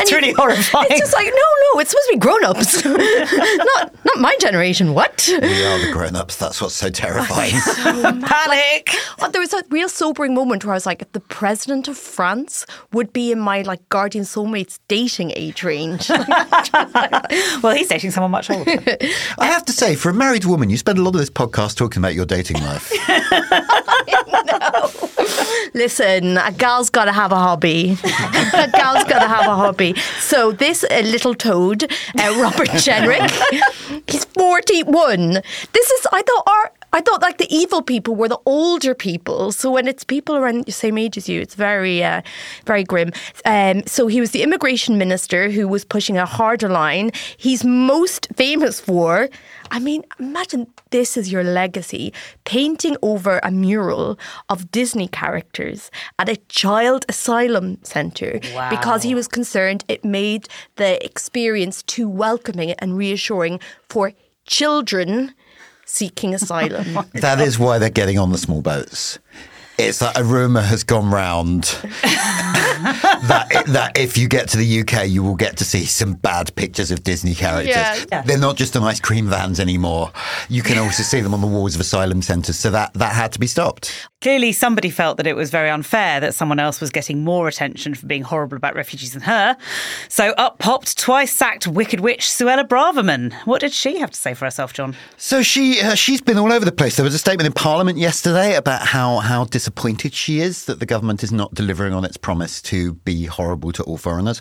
It's 0.00 0.12
really 0.12 0.32
horrifying. 0.32 0.86
It's 0.90 1.00
just 1.00 1.12
like, 1.12 1.26
no, 1.26 1.30
no, 1.32 1.80
it's 1.80 1.90
supposed 1.90 2.08
to 2.08 2.14
be 2.14 2.18
grown 2.18 2.44
ups. 2.44 2.84
not 3.74 4.04
not 4.04 4.18
my 4.18 4.36
generation. 4.40 4.94
What? 4.94 5.28
We 5.28 5.36
are 5.64 5.78
the 5.78 5.90
grown 5.92 6.16
ups. 6.16 6.36
That's 6.36 6.60
what's 6.60 6.74
so 6.74 6.88
terrifying. 6.88 7.52
Panic. 8.22 8.94
Oh, 9.20 9.28
there 9.30 9.40
was 9.40 9.52
a 9.52 9.62
real 9.70 9.88
sobering 9.88 10.34
moment 10.34 10.64
where 10.64 10.72
I 10.72 10.76
was 10.76 10.86
like, 10.86 11.02
if 11.02 11.12
the 11.12 11.20
president 11.20 11.86
of 11.88 11.96
France 11.98 12.64
would 12.92 13.12
be 13.12 13.30
in 13.32 13.38
my 13.40 13.62
like 13.62 13.86
guardian 13.88 14.24
soulmates 14.24 14.78
dating 14.88 15.32
age 15.36 15.62
range. 15.62 16.08
Well, 16.08 17.74
he's 17.74 17.88
dating 17.88 18.12
someone 18.12 18.30
much 18.30 18.50
older. 18.50 18.70
I 19.38 19.46
have 19.46 19.64
to 19.66 19.72
say, 19.72 19.94
for 19.94 20.10
a 20.10 20.14
married 20.14 20.44
woman, 20.44 20.70
you 20.70 20.76
spend 20.76 20.98
a 20.98 21.02
lot 21.02 21.14
of 21.14 21.20
this 21.20 21.30
podcast 21.30 21.76
talking 21.76 22.00
about 22.00 22.14
your 22.14 22.26
dating 22.26 22.60
life. 22.62 22.90
Listen, 25.78 26.38
a 26.38 26.50
gal's 26.50 26.90
got 26.90 27.04
to 27.04 27.12
have 27.12 27.30
a 27.30 27.36
hobby. 27.36 27.96
a 28.04 28.68
gal's 28.72 29.04
got 29.04 29.20
to 29.20 29.28
have 29.28 29.46
a 29.46 29.54
hobby. 29.54 29.94
So 30.18 30.50
this 30.50 30.82
uh, 30.82 31.02
little 31.04 31.36
toad, 31.36 31.84
uh, 32.18 32.36
Robert 32.36 32.66
Jenrick, 32.84 33.30
he's 34.10 34.24
41. 34.24 35.34
This 35.72 35.90
is, 35.92 36.06
I 36.10 36.22
thought, 36.22 36.42
our, 36.48 36.72
I 36.92 37.00
thought 37.00 37.22
like 37.22 37.38
the 37.38 37.46
evil 37.54 37.80
people 37.80 38.16
were 38.16 38.26
the 38.26 38.40
older 38.44 38.92
people. 38.92 39.52
So 39.52 39.70
when 39.70 39.86
it's 39.86 40.02
people 40.02 40.34
around 40.34 40.64
the 40.64 40.72
same 40.72 40.98
age 40.98 41.16
as 41.16 41.28
you, 41.28 41.40
it's 41.40 41.54
very, 41.54 42.02
uh, 42.02 42.22
very 42.66 42.82
grim. 42.82 43.12
Um, 43.44 43.86
so 43.86 44.08
he 44.08 44.20
was 44.20 44.32
the 44.32 44.42
immigration 44.42 44.98
minister 44.98 45.48
who 45.48 45.68
was 45.68 45.84
pushing 45.84 46.18
a 46.18 46.26
harder 46.26 46.68
line. 46.68 47.12
He's 47.36 47.64
most 47.64 48.26
famous 48.34 48.80
for, 48.80 49.28
I 49.70 49.78
mean, 49.78 50.04
imagine 50.18 50.66
this 50.90 51.16
is 51.16 51.30
your 51.30 51.44
legacy 51.44 52.12
painting 52.44 52.96
over 53.02 53.40
a 53.42 53.50
mural 53.50 54.18
of 54.48 54.70
Disney 54.70 55.08
characters 55.08 55.90
at 56.18 56.28
a 56.28 56.36
child 56.48 57.04
asylum 57.08 57.78
centre 57.82 58.40
because 58.70 59.02
he 59.02 59.14
was 59.14 59.28
concerned 59.28 59.84
it 59.88 60.04
made 60.04 60.48
the 60.76 61.02
experience 61.04 61.82
too 61.82 62.08
welcoming 62.08 62.72
and 62.78 62.96
reassuring 62.96 63.60
for 63.88 64.12
children 64.46 65.34
seeking 65.84 66.34
asylum. 66.34 66.86
Oh 66.98 67.04
that 67.14 67.40
is 67.40 67.58
why 67.58 67.78
they're 67.78 67.90
getting 67.90 68.18
on 68.18 68.32
the 68.32 68.38
small 68.38 68.62
boats. 68.62 69.18
It's 69.78 70.00
that 70.00 70.18
a 70.18 70.24
rumour 70.24 70.60
has 70.60 70.82
gone 70.82 71.10
round 71.10 71.62
that 72.82 73.64
that 73.68 73.96
if 73.96 74.18
you 74.18 74.28
get 74.28 74.48
to 74.50 74.56
the 74.56 74.80
UK, 74.80 75.08
you 75.08 75.22
will 75.22 75.36
get 75.36 75.56
to 75.58 75.64
see 75.64 75.84
some 75.84 76.14
bad 76.14 76.54
pictures 76.56 76.90
of 76.90 77.04
Disney 77.04 77.34
characters. 77.34 77.74
Yeah. 77.74 78.04
Yeah. 78.10 78.22
They're 78.22 78.38
not 78.38 78.56
just 78.56 78.76
on 78.76 78.82
ice 78.82 79.00
cream 79.00 79.28
vans 79.28 79.60
anymore. 79.60 80.10
You 80.48 80.62
can 80.62 80.78
also 80.78 81.02
see 81.04 81.20
them 81.20 81.34
on 81.34 81.40
the 81.40 81.46
walls 81.46 81.74
of 81.74 81.80
asylum 81.80 82.22
centres. 82.22 82.58
So 82.58 82.70
that 82.70 82.94
that 82.94 83.12
had 83.12 83.32
to 83.32 83.38
be 83.38 83.46
stopped. 83.46 84.08
Clearly, 84.20 84.50
somebody 84.50 84.90
felt 84.90 85.16
that 85.18 85.28
it 85.28 85.36
was 85.36 85.50
very 85.50 85.70
unfair 85.70 86.18
that 86.18 86.34
someone 86.34 86.58
else 86.58 86.80
was 86.80 86.90
getting 86.90 87.22
more 87.22 87.46
attention 87.46 87.94
for 87.94 88.06
being 88.06 88.22
horrible 88.22 88.56
about 88.56 88.74
refugees 88.74 89.12
than 89.12 89.22
her. 89.22 89.56
So 90.08 90.30
up 90.30 90.58
popped 90.58 90.98
twice 90.98 91.32
sacked 91.32 91.68
Wicked 91.68 92.00
Witch 92.00 92.22
Suella 92.22 92.66
Braverman. 92.66 93.32
What 93.44 93.60
did 93.60 93.72
she 93.72 93.98
have 94.00 94.10
to 94.10 94.18
say 94.18 94.34
for 94.34 94.44
herself, 94.44 94.72
Jonn? 94.72 94.96
So 95.16 95.42
she 95.42 95.80
uh, 95.80 95.94
she's 95.94 96.20
been 96.20 96.36
all 96.36 96.52
over 96.52 96.64
the 96.64 96.72
place. 96.72 96.96
There 96.96 97.04
was 97.04 97.14
a 97.14 97.18
statement 97.18 97.46
in 97.46 97.52
Parliament 97.52 97.96
yesterday 97.96 98.56
about 98.56 98.82
how 98.82 99.18
how 99.18 99.44
disappointed 99.68 100.14
she 100.14 100.40
is 100.40 100.64
that 100.64 100.80
the 100.80 100.86
government 100.86 101.22
is 101.22 101.30
not 101.30 101.52
delivering 101.52 101.92
on 101.92 102.02
its 102.02 102.16
promise 102.16 102.62
to 102.62 102.94
be 103.04 103.26
horrible 103.26 103.70
to 103.70 103.82
all 103.82 103.98
foreigners. 103.98 104.40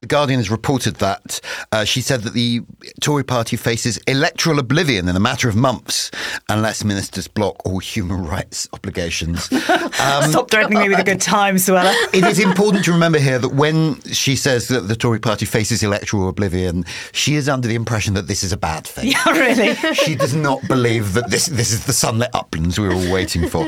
The 0.00 0.08
Guardian 0.08 0.40
has 0.40 0.50
reported 0.50 0.96
that 0.96 1.40
uh, 1.70 1.84
she 1.84 2.00
said 2.00 2.22
that 2.22 2.32
the 2.32 2.62
Tory 3.00 3.22
party 3.22 3.56
faces 3.56 3.98
electoral 4.08 4.58
oblivion 4.58 5.08
in 5.08 5.14
a 5.14 5.20
matter 5.20 5.48
of 5.48 5.54
months 5.54 6.10
unless 6.48 6.82
ministers 6.82 7.28
block 7.28 7.64
all 7.64 7.78
human 7.78 8.24
rights 8.24 8.68
obligations. 8.72 9.44
Stop 9.94 10.50
threatening 10.50 10.80
me 10.80 10.88
with 10.88 10.98
a 10.98 11.04
good 11.04 11.20
time, 11.20 11.54
Suella. 11.54 11.94
it 12.12 12.24
is 12.24 12.40
important 12.40 12.84
to 12.86 12.92
remember 12.92 13.20
here 13.20 13.38
that 13.38 13.54
when 13.54 14.00
she 14.02 14.34
says 14.34 14.66
that 14.68 14.88
the 14.88 14.96
Tory 14.96 15.20
party 15.20 15.46
faces 15.46 15.84
electoral 15.84 16.28
oblivion, 16.28 16.84
she 17.12 17.36
is 17.36 17.48
under 17.48 17.68
the 17.68 17.76
impression 17.76 18.14
that 18.14 18.26
this 18.26 18.42
is 18.42 18.50
a 18.50 18.56
bad 18.56 18.84
thing. 18.84 19.06
yeah, 19.12 19.30
really. 19.30 19.74
she 19.94 20.16
does 20.16 20.34
not 20.34 20.66
believe 20.66 21.12
that 21.12 21.30
this 21.30 21.46
this 21.46 21.70
is 21.70 21.86
the 21.86 21.92
sunlit 21.92 22.30
uplands 22.34 22.76
we 22.76 22.88
were 22.88 22.94
all 22.94 23.12
waiting 23.12 23.48
for. 23.48 23.64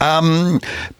Um, 0.00 0.39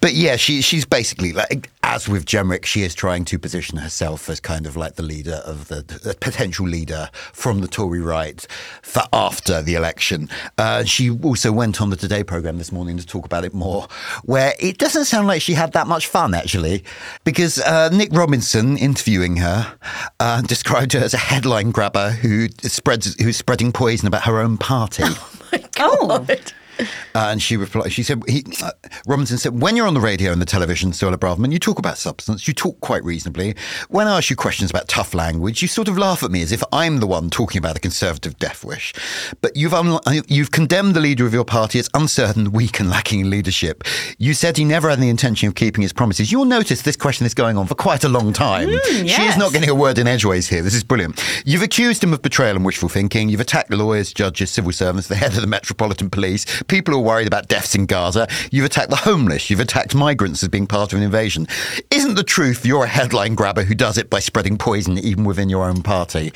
but 0.01 0.15
yeah, 0.15 0.37
she 0.37 0.63
she's 0.63 0.85
basically 0.85 1.33
like 1.33 1.71
as 1.83 2.09
with 2.09 2.25
Jenrick, 2.25 2.67
she 2.67 2.83
is 2.83 2.95
trying 2.95 3.25
to 3.27 3.39
position 3.39 3.79
herself 3.79 4.29
as 4.29 4.39
kind 4.39 4.67
of 4.67 4.77
like 4.77 4.95
the 4.95 5.03
leader 5.03 5.43
of 5.45 5.69
the, 5.69 5.83
the 5.83 6.15
potential 6.21 6.67
leader 6.67 7.11
from 7.33 7.61
the 7.61 7.69
Tory 7.69 8.01
right 8.01 8.47
for 8.83 9.03
after 9.13 9.61
the 9.61 9.75
election. 9.75 10.29
Uh, 10.59 10.85
she 10.85 11.11
also 11.11 11.51
went 11.51 11.81
on 11.81 11.91
the 11.91 11.97
Today 11.97 12.23
program 12.23 12.59
this 12.59 12.71
morning 12.71 12.97
to 12.99 13.07
talk 13.07 13.25
about 13.25 13.45
it 13.45 13.55
more, 13.55 13.89
where 14.25 14.55
it 14.61 14.79
doesn't 14.79 15.07
sound 15.07 15.27
like 15.27 15.43
she 15.43 15.55
had 15.55 15.73
that 15.73 15.87
much 15.87 16.07
fun 16.07 16.35
actually, 16.35 16.85
because 17.25 17.59
uh, 17.61 17.89
Nick 17.89 18.11
Robinson 18.13 18.77
interviewing 18.77 19.37
her 19.37 19.75
uh, 20.21 20.43
described 20.51 20.93
her 20.93 21.01
as 21.01 21.15
a 21.15 21.19
headline 21.19 21.71
grabber 21.71 22.11
who 22.11 22.49
spreads 22.63 23.21
who's 23.21 23.37
spreading 23.37 23.73
poison 23.73 24.07
about 24.07 24.23
her 24.25 24.39
own 24.39 24.59
party. 24.59 25.05
Oh. 25.83 26.25
Uh, 27.15 27.29
and 27.31 27.43
she 27.43 27.57
replied, 27.57 27.93
she 27.93 28.03
said, 28.03 28.23
he, 28.29 28.45
uh, 28.63 28.71
Robinson 29.07 29.39
said, 29.39 29.61
when 29.61 29.77
you're 29.77 29.87
on 29.87 29.95
the 29.95 30.01
radio 30.01 30.33
and 30.33 30.41
the 30.41 30.47
television, 30.47 30.93
Suella 30.93 31.17
Braverman, 31.17 31.53
you 31.53 31.59
talk 31.59 31.79
about 31.79 31.99
substance, 31.99 32.47
you 32.47 32.55
talk 32.55 32.81
quite 32.81 33.05
reasonably. 33.05 33.55
When 33.89 34.07
I 34.07 34.19
ask 34.19 34.31
you 34.31 34.37
questions 34.37 34.71
about 34.71 34.89
tough 34.89 35.15
language, 35.15 35.63
you 35.63 35.69
sort 35.69 35.89
of 35.89 35.99
laugh 35.99 36.23
at 36.23 36.31
me 36.31 36.43
as 36.43 36.53
if 36.53 36.63
I'm 36.73 36.99
the 37.01 37.07
one 37.07 37.31
talking 37.31 37.59
about 37.59 37.75
the 37.75 37.81
conservative 37.81 38.39
death 38.39 38.65
wish. 38.65 38.93
But 39.41 39.57
you've, 39.57 39.75
un- 39.75 40.01
you've 40.29 40.51
condemned 40.51 40.95
the 40.95 41.01
leader 41.01 41.27
of 41.27 41.35
your 41.35 41.45
party 41.45 41.79
as 41.79 41.89
uncertain, 41.95 42.53
weak, 42.53 42.81
and 42.81 42.91
lacking 42.91 43.21
in 43.21 43.31
leadership. 43.31 43.85
You 44.19 44.35
said 44.35 44.57
he 44.57 44.65
never 44.65 44.89
had 44.91 45.01
the 45.01 45.09
intention 45.09 45.49
of 45.49 45.55
keeping 45.55 45.83
his 45.83 45.93
promises. 45.93 46.31
You'll 46.31 46.45
notice 46.45 46.83
this 46.83 46.97
question 46.97 47.27
is 47.27 47.35
going 47.35 47.57
on 47.57 47.67
for 47.67 47.75
quite 47.75 48.05
a 48.05 48.09
long 48.09 48.33
time. 48.33 48.69
She 48.89 49.23
is 49.23 49.37
not 49.37 49.53
getting 49.53 49.71
a 49.71 49.75
word 49.75 49.99
in 49.99 50.07
edgeways 50.07 50.49
here. 50.49 50.63
This 50.63 50.75
is 50.75 50.85
brilliant. 50.85 51.23
You've 51.45 51.63
accused 51.63 52.03
him 52.05 52.13
of 52.13 52.23
betrayal 52.23 52.57
and 52.57 52.65
wishful 52.65 52.89
thinking. 52.89 53.29
You've 53.29 53.41
attacked 53.41 53.71
lawyers, 53.71 54.13
judges, 54.13 54.51
civil 54.51 54.73
servants, 54.73 55.09
the 55.09 55.17
head 55.17 55.35
of 55.35 55.41
the 55.41 55.47
Metropolitan 55.47 56.11
Police, 56.11 56.45
people 56.71 56.95
are 56.95 57.01
worried 57.01 57.27
about 57.27 57.49
deaths 57.49 57.75
in 57.75 57.85
Gaza. 57.85 58.29
You've 58.53 58.65
attacked 58.65 58.91
the 58.91 58.97
homeless. 58.97 59.51
You've 59.51 59.59
attacked 59.59 59.93
migrants 59.93 60.43
as 60.45 60.49
being 60.49 60.69
part 60.69 60.93
of 60.93 60.99
an 60.99 61.03
invasion. 61.05 61.49
Isn't 61.91 62.15
the 62.15 62.23
truth 62.23 62.65
you're 62.65 62.85
a 62.85 62.89
headline 62.89 63.35
grabber 63.35 63.65
who 63.65 63.75
does 63.75 63.99
it 63.99 64.09
by 64.09 64.21
spreading 64.21 64.57
poison 64.57 64.97
even 64.97 65.25
within 65.25 65.51
your 65.51 65.65
own 65.65 65.83
party? 65.83 66.33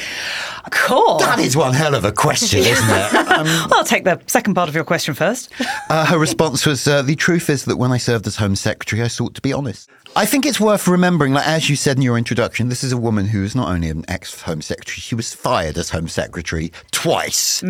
Cool. 0.73 1.19
That 1.21 1.39
is 1.39 1.57
one 1.57 1.73
hell 1.73 1.95
of 1.95 2.05
a 2.05 2.11
question, 2.13 2.61
isn't 2.61 2.91
it? 2.91 3.25
Um, 3.35 3.47
I'll 3.73 3.85
take 3.85 4.05
the 4.05 4.21
second 4.27 4.55
part 4.55 4.69
of 4.69 4.77
your 4.77 4.85
question 4.85 5.13
first. 5.13 5.51
uh, 5.91 6.07
her 6.07 6.19
response 6.19 6.65
was, 6.67 6.87
uh, 6.87 7.03
"The 7.03 7.17
truth 7.17 7.51
is 7.51 7.65
that 7.65 7.79
when 7.79 7.91
I 7.91 7.97
served 7.97 8.29
as 8.29 8.37
Home 8.37 8.55
Secretary, 8.55 9.03
I 9.03 9.09
sought 9.09 9.35
to 9.35 9.41
be 9.41 9.53
honest." 9.53 9.91
I 10.17 10.27
think 10.27 10.47
it's 10.47 10.61
worth 10.61 10.87
remembering, 10.87 11.33
like 11.33 11.47
as 11.47 11.69
you 11.69 11.77
said 11.77 11.97
in 11.97 12.03
your 12.03 12.17
introduction, 12.17 12.69
this 12.69 12.85
is 12.85 12.93
a 12.93 12.97
woman 12.97 13.27
who 13.27 13.43
is 13.43 13.55
not 13.57 13.69
only 13.69 13.89
an 13.89 14.05
ex 14.09 14.43
Home 14.43 14.63
Secretary; 14.63 14.97
she 15.01 15.15
was 15.15 15.35
fired 15.35 15.77
as 15.77 15.91
Home 15.91 16.07
Secretary 16.09 16.73
twice. 16.93 17.63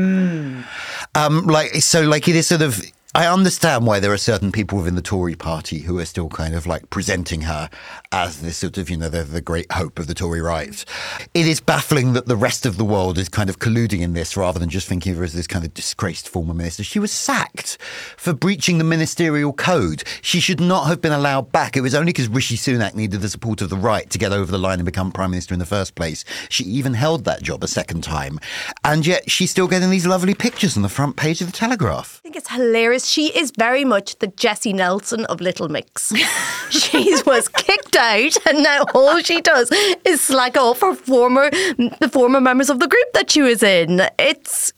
Um, 1.15 1.47
like 1.47 1.75
so, 1.77 2.03
like 2.03 2.29
it 2.29 2.37
is 2.37 2.47
sort 2.47 2.63
of. 2.63 2.83
I 3.17 3.29
understand 3.29 3.87
why 3.87 4.01
there 4.01 4.13
are 4.13 4.19
certain 4.19 4.51
people 4.51 4.79
within 4.79 4.97
the 4.97 5.01
Tory 5.01 5.37
party 5.37 5.79
who 5.79 6.01
are 6.01 6.05
still 6.05 6.29
kind 6.29 6.53
of 6.53 6.67
like 6.67 6.91
presenting 6.91 7.43
her 7.43 7.71
as 8.11 8.41
this 8.41 8.57
sort 8.57 8.77
of, 8.77 8.91
you 8.91 8.97
know, 8.97 9.09
the, 9.09 9.23
the 9.23 9.41
great 9.41 9.71
hope 9.71 10.01
of 10.01 10.09
the 10.09 10.15
Tory 10.15 10.41
right. 10.41 10.85
It 11.33 11.47
is 11.47 11.61
baffling 11.61 12.15
that 12.15 12.27
the 12.27 12.35
rest 12.35 12.67
of 12.67 12.77
the 12.77 12.85
world 12.85 13.17
is 13.17 13.29
kind 13.29 13.49
of 13.49 13.61
colluding 13.61 14.01
in 14.01 14.15
this 14.15 14.37
rather 14.37 14.59
than 14.59 14.69
just 14.69 14.89
thinking 14.89 15.13
of 15.13 15.19
her 15.19 15.25
as 15.25 15.33
this 15.33 15.47
kind 15.47 15.65
of 15.65 15.73
disgraced 15.75 16.29
former 16.29 16.55
minister. 16.55 16.83
She 16.83 16.99
was 16.99 17.13
sacked 17.13 17.79
for 18.17 18.33
breaching 18.33 18.79
the 18.79 18.85
ministerial 18.85 19.53
code. 19.53 20.03
She 20.21 20.41
should 20.41 20.59
not 20.59 20.89
have 20.89 21.01
been 21.01 21.13
allowed 21.13 21.53
back. 21.53 21.77
It 21.77 21.83
was 21.83 21.95
only 21.95 22.11
because 22.11 22.27
Rishi 22.27 22.57
Sunak 22.57 22.97
needed 22.97 23.21
the 23.21 23.29
support 23.29 23.63
of 23.63 23.71
the 23.71 23.77
right 23.77 24.11
to 24.11 24.19
get 24.19 24.33
over 24.33 24.51
the 24.51 24.59
line 24.59 24.81
and 24.81 24.87
become 24.87 25.13
prime 25.13 25.31
minister 25.31 25.55
in 25.55 25.61
the 25.61 25.67
first 25.67 25.95
place. 25.95 26.25
She 26.49 26.65
even 26.65 26.95
held 26.95 27.27
that 27.27 27.45
job 27.45 27.63
a 27.63 27.69
second 27.69 28.03
time. 28.03 28.41
And 28.83 29.07
yet 29.07 29.31
she's 29.31 29.53
still 29.53 29.69
getting 29.69 29.91
these 29.91 30.05
lovely 30.05 30.35
pictures 30.35 30.77
on 30.77 30.83
the 30.83 30.89
front 30.89 31.15
page 31.15 31.41
of 31.41 31.47
the 31.47 31.57
Telegraph. 31.57 32.21
I 32.21 32.23
think 32.25 32.35
it's 32.35 32.51
hilarious. 32.51 33.04
She 33.05 33.37
is 33.39 33.53
very 33.57 33.85
much 33.85 34.19
the 34.19 34.29
Jesy 34.29 34.73
Nelson 34.73 35.25
of 35.27 35.41
Little 35.41 35.69
Mix. 35.69 36.13
she 36.71 37.15
was 37.27 37.49
kicked 37.49 37.97
out, 37.97 38.37
and 38.47 38.63
now 38.63 38.85
all 38.95 39.19
she 39.21 39.41
does 39.41 39.71
is 40.05 40.21
slag 40.21 40.57
off 40.57 40.81
her 40.81 40.95
former, 40.95 41.51
the 41.51 42.11
former 42.13 42.41
members 42.41 42.71
of 42.71 42.81
the 42.81 42.89
group 42.89 43.13
that 43.13 43.31
she 43.31 43.43
was 43.43 43.63
in. 43.63 44.03
It's 44.19 44.73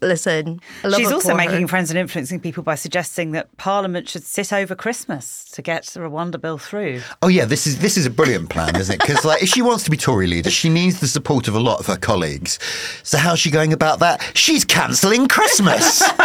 listen. 0.00 0.60
I 0.84 0.88
love 0.88 1.00
She's 1.00 1.12
also 1.12 1.34
making 1.34 1.62
her. 1.62 1.68
friends 1.68 1.90
and 1.90 1.98
influencing 1.98 2.40
people 2.40 2.62
by 2.62 2.74
suggesting 2.74 3.32
that 3.32 3.54
Parliament 3.56 4.08
should 4.08 4.22
sit 4.22 4.52
over 4.52 4.74
Christmas 4.74 5.44
to 5.52 5.62
get 5.62 5.84
the 5.86 6.00
Rwanda 6.00 6.40
bill 6.40 6.58
through. 6.58 7.02
Oh 7.22 7.28
yeah, 7.28 7.44
this 7.44 7.66
is 7.66 7.80
this 7.80 7.96
is 7.96 8.06
a 8.06 8.10
brilliant 8.10 8.48
plan, 8.50 8.76
isn't 8.76 8.94
it? 8.94 9.00
Because 9.00 9.24
like, 9.24 9.42
if 9.42 9.48
she 9.48 9.62
wants 9.62 9.84
to 9.84 9.90
be 9.90 9.96
Tory 9.96 10.26
leader, 10.26 10.50
she 10.50 10.68
needs 10.68 11.00
the 11.00 11.08
support 11.08 11.48
of 11.48 11.54
a 11.54 11.60
lot 11.60 11.80
of 11.80 11.86
her 11.86 11.96
colleagues. 11.96 12.58
So 13.02 13.18
how's 13.18 13.38
she 13.38 13.50
going 13.50 13.72
about 13.72 13.98
that? 14.00 14.30
She's 14.34 14.64
cancelling 14.64 15.28
Christmas. 15.28 16.02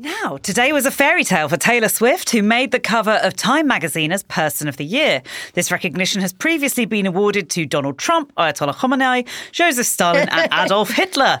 Now, 0.00 0.36
today 0.36 0.72
was 0.72 0.86
a 0.86 0.92
fairy 0.92 1.24
tale 1.24 1.48
for 1.48 1.56
Taylor 1.56 1.88
Swift, 1.88 2.30
who 2.30 2.40
made 2.40 2.70
the 2.70 2.78
cover 2.78 3.18
of 3.24 3.34
Time 3.34 3.66
magazine 3.66 4.12
as 4.12 4.22
Person 4.22 4.68
of 4.68 4.76
the 4.76 4.84
Year. 4.84 5.24
This 5.54 5.72
recognition 5.72 6.20
has 6.20 6.32
previously 6.32 6.84
been 6.84 7.04
awarded 7.04 7.50
to 7.50 7.66
Donald 7.66 7.98
Trump, 7.98 8.32
Ayatollah 8.36 8.76
Khamenei, 8.76 9.26
Joseph 9.50 9.88
Stalin, 9.88 10.28
and 10.28 10.52
Adolf 10.56 10.90
Hitler. 10.90 11.40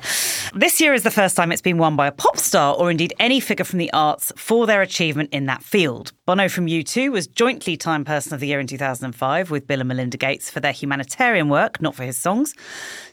This 0.56 0.80
year 0.80 0.92
is 0.92 1.04
the 1.04 1.10
first 1.12 1.36
time 1.36 1.52
it's 1.52 1.62
been 1.62 1.78
won 1.78 1.94
by 1.94 2.08
a 2.08 2.12
pop 2.12 2.36
star 2.36 2.74
or 2.74 2.90
indeed 2.90 3.14
any 3.20 3.38
figure 3.38 3.64
from 3.64 3.78
the 3.78 3.92
arts 3.92 4.32
for 4.34 4.66
their 4.66 4.82
achievement 4.82 5.32
in 5.32 5.46
that 5.46 5.62
field. 5.62 6.12
Bono 6.28 6.46
from 6.46 6.66
U2 6.66 7.10
was 7.10 7.26
jointly 7.26 7.78
Time 7.78 8.04
Person 8.04 8.34
of 8.34 8.40
the 8.40 8.48
Year 8.48 8.60
in 8.60 8.66
2005 8.66 9.50
with 9.50 9.66
Bill 9.66 9.80
and 9.80 9.88
Melinda 9.88 10.18
Gates 10.18 10.50
for 10.50 10.60
their 10.60 10.72
humanitarian 10.72 11.48
work, 11.48 11.80
not 11.80 11.94
for 11.94 12.04
his 12.04 12.18
songs. 12.18 12.54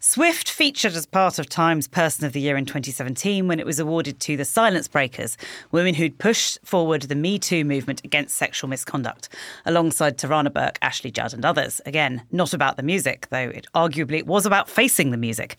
Swift 0.01 0.49
featured 0.49 0.91
as 0.91 1.05
part 1.05 1.39
of 1.39 1.47
Time's 1.47 1.87
Person 1.87 2.25
of 2.25 2.33
the 2.33 2.41
Year 2.41 2.57
in 2.57 2.65
2017 2.65 3.47
when 3.47 3.57
it 3.57 3.65
was 3.65 3.79
awarded 3.79 4.19
to 4.19 4.35
the 4.35 4.43
Silence 4.43 4.89
Breakers, 4.89 5.37
women 5.71 5.93
who'd 5.93 6.19
pushed 6.19 6.59
forward 6.65 7.03
the 7.03 7.15
Me 7.15 7.39
Too 7.39 7.63
movement 7.63 8.01
against 8.03 8.35
sexual 8.35 8.69
misconduct, 8.69 9.29
alongside 9.65 10.17
Tarana 10.17 10.51
Burke, 10.51 10.77
Ashley 10.81 11.09
Judd, 11.09 11.33
and 11.33 11.45
others. 11.45 11.79
Again, 11.85 12.21
not 12.33 12.53
about 12.53 12.75
the 12.75 12.83
music, 12.83 13.27
though 13.29 13.47
it 13.47 13.65
arguably 13.73 14.17
it 14.17 14.27
was 14.27 14.45
about 14.45 14.69
facing 14.69 15.11
the 15.11 15.17
music. 15.17 15.55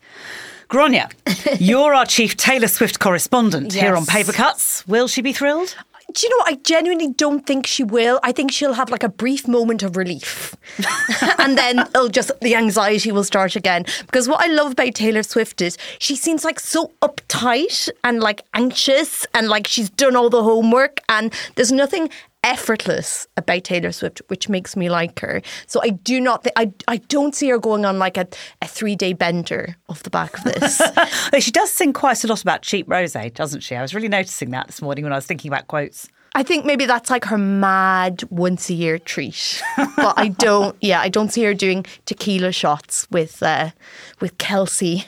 Gráinne, 0.69 1.11
you're 1.59 1.95
our 1.95 2.05
chief 2.05 2.37
Taylor 2.37 2.67
Swift 2.67 2.99
correspondent 2.99 3.73
here 3.73 3.95
on 3.95 4.05
Paper 4.05 4.33
Cuts. 4.33 4.87
Will 4.87 5.07
she 5.07 5.23
be 5.23 5.33
thrilled? 5.33 5.75
Do 6.17 6.25
you 6.25 6.31
know 6.31 6.37
what? 6.37 6.53
I 6.53 6.55
genuinely 6.63 7.13
don't 7.13 7.45
think 7.45 7.67
she 7.67 7.83
will. 7.83 8.19
I 8.23 8.31
think 8.31 8.51
she'll 8.51 8.73
have 8.73 8.89
like 8.89 9.03
a 9.03 9.09
brief 9.09 9.47
moment 9.47 9.83
of 9.83 9.95
relief. 9.95 10.55
and 11.37 11.55
then 11.55 11.77
it'll 11.77 12.09
just, 12.09 12.31
the 12.41 12.55
anxiety 12.55 13.11
will 13.11 13.23
start 13.23 13.55
again. 13.55 13.85
Because 14.07 14.27
what 14.27 14.43
I 14.43 14.47
love 14.47 14.71
about 14.71 14.95
Taylor 14.95 15.21
Swift 15.21 15.61
is 15.61 15.77
she 15.99 16.15
seems 16.15 16.43
like 16.43 16.59
so 16.59 16.91
uptight 17.03 17.89
and 18.03 18.19
like 18.19 18.41
anxious 18.55 19.27
and 19.35 19.47
like 19.47 19.67
she's 19.67 19.91
done 19.91 20.15
all 20.15 20.31
the 20.31 20.41
homework 20.41 21.01
and 21.07 21.31
there's 21.53 21.71
nothing 21.71 22.09
effortless 22.43 23.27
about 23.35 23.63
Taylor 23.63 23.91
Swift, 23.91 24.21
which 24.27 24.47
makes 24.49 24.75
me 24.75 24.89
like 24.89 25.19
her. 25.19 25.41
So 25.65 25.81
I 25.81 25.89
do 25.89 26.19
not 26.19 26.43
think, 26.43 26.53
I, 26.55 26.71
I 26.87 26.97
don't 26.97 27.35
see 27.35 27.49
her 27.49 27.57
going 27.57 27.85
on 27.85 27.99
like 27.99 28.17
a, 28.17 28.27
a 28.61 28.67
three 28.67 28.95
day 28.95 29.13
bender 29.13 29.75
off 29.89 30.03
the 30.03 30.09
back 30.09 30.37
of 30.37 30.43
this. 30.43 30.81
She 31.39 31.51
does 31.51 31.71
sing 31.71 31.93
quite 31.93 32.23
a 32.23 32.27
lot 32.27 32.41
about 32.41 32.61
cheap 32.61 32.87
rosé, 32.87 33.33
doesn't 33.33 33.61
she? 33.61 33.75
I 33.75 33.81
was 33.81 33.93
really 33.93 34.07
noticing 34.07 34.51
that 34.51 34.67
this 34.67 34.81
morning 34.81 35.03
when 35.03 35.13
I 35.13 35.15
was 35.15 35.25
thinking 35.25 35.49
about 35.49 35.67
quotes. 35.67 36.09
I 36.35 36.43
think 36.43 36.65
maybe 36.65 36.85
that's 36.85 37.09
like 37.09 37.25
her 37.25 37.37
mad 37.37 38.23
once 38.29 38.69
a 38.69 38.73
year 38.73 38.99
treat. 38.99 39.61
But 39.95 40.13
I 40.17 40.27
don't, 40.27 40.75
yeah, 40.81 40.99
I 40.99 41.09
don't 41.09 41.31
see 41.31 41.43
her 41.43 41.53
doing 41.53 41.85
tequila 42.05 42.51
shots 42.51 43.07
with 43.11 43.41
uh, 43.41 43.71
with 44.19 44.37
Kelsey 44.37 45.05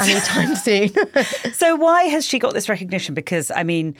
anytime 0.00 0.56
soon. 0.56 0.90
So 1.52 1.76
why 1.76 2.04
has 2.04 2.26
she 2.26 2.38
got 2.38 2.54
this 2.54 2.68
recognition? 2.68 3.14
Because 3.14 3.50
I 3.50 3.62
mean, 3.62 3.94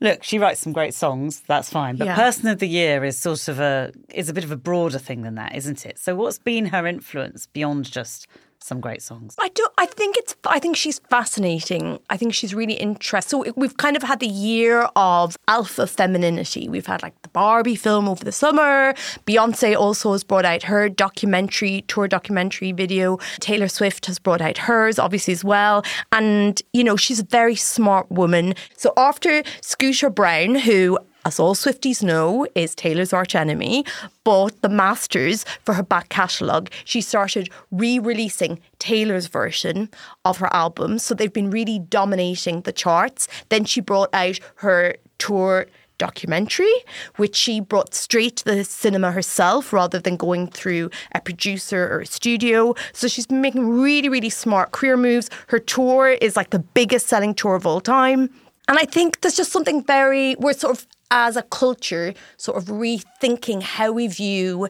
look, 0.00 0.22
she 0.22 0.38
writes 0.38 0.60
some 0.60 0.72
great 0.72 0.94
songs. 0.94 1.42
That's 1.46 1.70
fine. 1.70 1.96
But 1.96 2.06
Yeah. 2.06 2.16
Person 2.16 2.48
of 2.48 2.58
the 2.58 2.68
Year 2.68 3.04
is 3.04 3.18
sort 3.18 3.48
of 3.48 3.60
a 3.60 3.92
is 4.12 4.28
a 4.28 4.34
bit 4.34 4.44
of 4.44 4.50
a 4.50 4.56
broader 4.56 4.98
thing 4.98 5.22
than 5.22 5.34
that, 5.36 5.54
isn't 5.54 5.86
it? 5.86 5.98
So 5.98 6.14
what's 6.14 6.38
been 6.38 6.66
her 6.66 6.86
influence 6.86 7.46
beyond 7.46 7.90
just 7.90 8.26
some 8.66 8.80
great 8.80 9.02
songs? 9.02 9.34
I 9.38 9.48
do. 9.48 9.66
I 9.78 9.86
think 9.86 10.16
it's. 10.16 10.34
I 10.44 10.58
think 10.58 10.76
she's 10.76 10.98
fascinating. 11.10 12.00
I 12.10 12.16
think 12.16 12.34
she's 12.34 12.54
really 12.54 12.74
interesting. 12.74 13.44
So 13.44 13.52
we've 13.56 13.76
kind 13.76 13.96
of 13.96 14.02
had 14.02 14.20
the 14.20 14.26
year 14.26 14.88
of 14.96 15.36
alpha 15.48 15.86
femininity. 15.86 16.68
We've 16.68 16.86
had 16.86 17.02
like 17.02 17.20
the 17.22 17.28
Barbie 17.28 17.76
film 17.76 18.08
over 18.08 18.24
the 18.24 18.32
summer. 18.32 18.94
Beyonce 19.26 19.76
also 19.76 20.12
has 20.12 20.24
brought 20.24 20.44
out 20.44 20.64
her 20.64 20.88
documentary 20.88 21.82
tour 21.88 22.08
documentary 22.08 22.72
video. 22.72 23.18
Taylor 23.40 23.68
Swift 23.68 24.06
has 24.06 24.18
brought 24.18 24.40
out 24.40 24.58
hers, 24.58 24.98
obviously 24.98 25.32
as 25.32 25.44
well. 25.44 25.84
And 26.12 26.60
you 26.72 26.82
know 26.82 26.96
she's 26.96 27.20
a 27.20 27.24
very 27.24 27.56
smart 27.56 28.10
woman. 28.10 28.54
So 28.76 28.92
after 28.96 29.42
Scooter 29.60 30.10
Braun, 30.10 30.56
who 30.56 30.98
as 31.26 31.40
all 31.40 31.56
Swifties 31.56 32.04
know, 32.04 32.46
is 32.54 32.72
Taylor's 32.76 33.12
arch 33.12 33.34
enemy, 33.34 33.84
bought 34.22 34.62
the 34.62 34.68
masters 34.68 35.44
for 35.64 35.74
her 35.74 35.82
back 35.82 36.08
catalogue. 36.08 36.70
She 36.84 37.00
started 37.00 37.48
re 37.72 37.98
releasing 37.98 38.60
Taylor's 38.78 39.26
version 39.26 39.90
of 40.24 40.38
her 40.38 40.54
album. 40.54 41.00
So 41.00 41.14
they've 41.14 41.32
been 41.32 41.50
really 41.50 41.80
dominating 41.80 42.60
the 42.60 42.72
charts. 42.72 43.26
Then 43.48 43.64
she 43.64 43.80
brought 43.80 44.10
out 44.14 44.38
her 44.56 44.94
tour 45.18 45.66
documentary, 45.98 46.76
which 47.16 47.34
she 47.34 47.58
brought 47.58 47.92
straight 47.92 48.36
to 48.36 48.44
the 48.44 48.62
cinema 48.62 49.10
herself 49.10 49.72
rather 49.72 49.98
than 49.98 50.16
going 50.16 50.46
through 50.46 50.90
a 51.12 51.20
producer 51.20 51.88
or 51.92 52.00
a 52.02 52.06
studio. 52.06 52.72
So 52.92 53.08
she's 53.08 53.26
been 53.26 53.40
making 53.40 53.68
really, 53.68 54.08
really 54.08 54.30
smart 54.30 54.70
career 54.70 54.96
moves. 54.96 55.28
Her 55.48 55.58
tour 55.58 56.10
is 56.10 56.36
like 56.36 56.50
the 56.50 56.60
biggest 56.60 57.08
selling 57.08 57.34
tour 57.34 57.56
of 57.56 57.66
all 57.66 57.80
time. 57.80 58.30
And 58.68 58.78
I 58.78 58.84
think 58.84 59.20
there's 59.20 59.36
just 59.36 59.52
something 59.52 59.84
very, 59.84 60.34
we're 60.36 60.52
sort 60.52 60.76
of, 60.76 60.86
as 61.10 61.36
a 61.36 61.42
culture, 61.42 62.14
sort 62.36 62.58
of 62.58 62.64
rethinking 62.66 63.62
how 63.62 63.92
we 63.92 64.06
view 64.06 64.68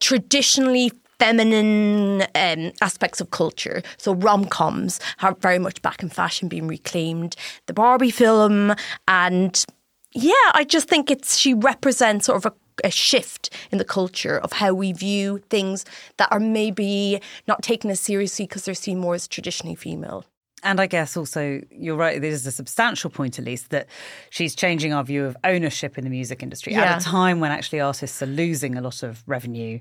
traditionally 0.00 0.92
feminine 1.18 2.22
um, 2.34 2.72
aspects 2.80 3.20
of 3.20 3.30
culture. 3.30 3.82
So 3.96 4.14
rom 4.14 4.44
coms 4.44 4.98
are 5.22 5.34
very 5.34 5.58
much 5.58 5.80
back 5.80 6.02
in 6.02 6.08
fashion, 6.08 6.48
being 6.48 6.66
reclaimed. 6.66 7.36
The 7.66 7.72
Barbie 7.72 8.10
film, 8.10 8.74
and 9.06 9.64
yeah, 10.12 10.32
I 10.52 10.64
just 10.64 10.88
think 10.88 11.10
it's 11.10 11.36
she 11.36 11.54
represents 11.54 12.26
sort 12.26 12.44
of 12.44 12.52
a 12.52 12.54
a 12.84 12.90
shift 12.90 13.50
in 13.70 13.78
the 13.78 13.84
culture 13.84 14.38
of 14.38 14.52
how 14.52 14.72
we 14.72 14.92
view 14.92 15.38
things 15.50 15.84
that 16.16 16.28
are 16.32 16.40
maybe 16.40 17.20
not 17.46 17.62
taken 17.62 17.90
as 17.90 18.00
seriously 18.00 18.46
because 18.46 18.64
they're 18.64 18.74
seen 18.74 18.98
more 18.98 19.14
as 19.14 19.28
traditionally 19.28 19.74
female. 19.74 20.24
And 20.62 20.80
I 20.80 20.86
guess 20.86 21.16
also, 21.16 21.60
you're 21.70 21.96
right, 21.96 22.20
there's 22.20 22.46
a 22.46 22.52
substantial 22.52 23.10
point 23.10 23.38
at 23.38 23.44
least 23.44 23.70
that 23.70 23.88
she's 24.30 24.54
changing 24.54 24.92
our 24.92 25.02
view 25.02 25.24
of 25.24 25.36
ownership 25.44 25.98
in 25.98 26.04
the 26.04 26.10
music 26.10 26.42
industry 26.42 26.72
Yeah. 26.74 26.82
at 26.94 27.02
a 27.02 27.04
time 27.04 27.40
when 27.40 27.50
actually 27.50 27.80
artists 27.80 28.22
are 28.22 28.26
losing 28.26 28.76
a 28.76 28.80
lot 28.80 29.02
of 29.02 29.22
revenue 29.26 29.80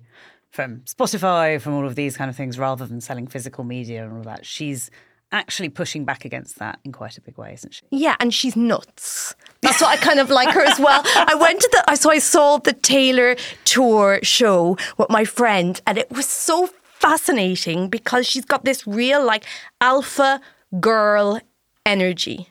from 0.49 0.81
Spotify, 0.81 1.61
from 1.61 1.73
all 1.73 1.85
of 1.85 1.95
these 1.95 2.17
kind 2.17 2.29
of 2.29 2.35
things, 2.35 2.57
rather 2.59 2.85
than 2.85 2.99
selling 2.99 3.27
physical 3.27 3.63
media 3.63 4.03
and 4.03 4.11
all 4.17 4.23
that. 4.23 4.45
She's 4.45 4.89
actually 5.31 5.69
pushing 5.69 6.03
back 6.03 6.25
against 6.25 6.59
that 6.59 6.77
in 6.83 6.91
quite 6.91 7.17
a 7.17 7.21
big 7.21 7.37
way, 7.37 7.53
isn't 7.53 7.73
she? 7.73 7.81
Yeah, 7.91 8.15
and 8.19 8.33
she's 8.33 8.55
nuts. 8.57 9.33
That's 9.61 9.79
what 9.79 9.91
I 9.91 9.95
kind 9.97 10.19
of 10.19 10.29
like 10.29 10.49
her 10.49 10.61
as 10.61 10.77
well. 10.77 11.01
I 11.05 11.35
went 11.35 11.61
to 11.61 11.69
the, 11.71 11.83
I 11.89 11.95
so 11.95 12.09
I 12.11 12.17
saw 12.19 12.57
the 12.57 12.73
Taylor 12.73 13.37
tour 13.63 14.19
show 14.23 14.77
with 14.97 15.09
my 15.09 15.23
friend, 15.23 15.79
and 15.87 15.97
it 15.97 16.09
was 16.11 16.25
so 16.27 16.67
fascinating 16.83 17.87
because 17.87 18.27
she's 18.27 18.45
got 18.45 18.65
this 18.65 18.85
real 18.85 19.23
like 19.25 19.45
alpha 19.79 20.41
girl 20.79 21.39
energy. 21.85 22.47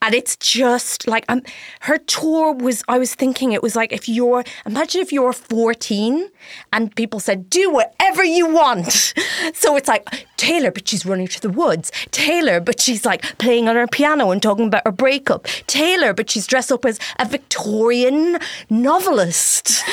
And 0.00 0.14
it's 0.14 0.36
just 0.36 1.06
like 1.06 1.24
um, 1.28 1.42
her 1.82 1.98
tour 1.98 2.52
was 2.52 2.82
i 2.88 2.98
was 2.98 3.14
thinking 3.14 3.52
it 3.52 3.62
was 3.62 3.76
like 3.76 3.92
if 3.92 4.08
you're 4.08 4.42
imagine 4.66 5.00
if 5.00 5.12
you're 5.12 5.32
14 5.32 6.28
and 6.72 6.94
people 6.96 7.20
said 7.20 7.48
do 7.48 7.70
whatever 7.70 8.24
you 8.24 8.48
want. 8.48 9.14
So 9.54 9.76
it's 9.76 9.88
like 9.88 10.26
taylor 10.36 10.70
but 10.70 10.88
she's 10.88 11.06
running 11.06 11.28
to 11.28 11.40
the 11.40 11.50
woods. 11.50 11.90
Taylor 12.10 12.60
but 12.60 12.80
she's 12.80 13.04
like 13.04 13.38
playing 13.38 13.68
on 13.68 13.76
her 13.76 13.86
piano 13.86 14.30
and 14.30 14.42
talking 14.42 14.66
about 14.66 14.82
her 14.84 14.92
breakup. 14.92 15.46
Taylor 15.66 16.12
but 16.12 16.30
she's 16.30 16.46
dressed 16.46 16.72
up 16.72 16.84
as 16.84 16.98
a 17.18 17.24
victorian 17.26 18.38
novelist. 18.68 19.82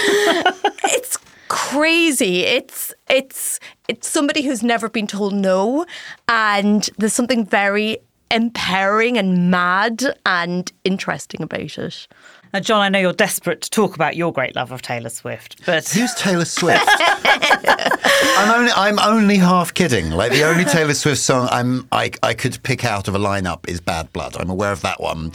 It's 0.91 1.17
crazy. 1.49 2.41
It's 2.41 2.93
it's 3.09 3.59
it's 3.89 4.07
somebody 4.07 4.43
who's 4.43 4.63
never 4.63 4.88
been 4.88 5.07
told 5.07 5.33
no, 5.33 5.85
and 6.29 6.89
there's 6.97 7.13
something 7.13 7.45
very 7.45 7.97
empowering 8.31 9.17
and 9.17 9.51
mad 9.51 10.03
and 10.25 10.71
interesting 10.83 11.41
about 11.41 11.77
it. 11.77 12.07
Now, 12.53 12.59
Jonn, 12.59 12.79
I 12.79 12.89
know 12.89 12.99
you're 12.99 13.13
desperate 13.13 13.62
to 13.62 13.69
talk 13.69 13.93
about 13.95 14.15
your 14.15 14.33
great 14.33 14.55
love 14.55 14.71
of 14.71 14.81
Taylor 14.81 15.09
Swift, 15.09 15.63
but 15.65 15.88
Who's 15.89 16.13
Taylor 16.17 16.45
Swift? 16.45 16.83
I'm 16.88 18.59
only 18.59 18.71
I'm 18.71 18.99
only 18.99 19.38
half 19.38 19.73
kidding. 19.73 20.09
Like 20.12 20.31
the 20.31 20.43
only 20.43 20.65
Taylor 20.65 20.93
Swift 20.93 21.21
song 21.21 21.47
I'm 21.51 21.88
I, 21.91 22.12
I 22.23 22.33
could 22.33 22.62
pick 22.63 22.85
out 22.85 23.07
of 23.07 23.15
a 23.15 23.19
lineup 23.19 23.67
is 23.69 23.79
Bad 23.79 24.12
Blood. 24.13 24.35
I'm 24.39 24.49
aware 24.49 24.71
of 24.71 24.81
that 24.81 24.99
one, 24.99 25.31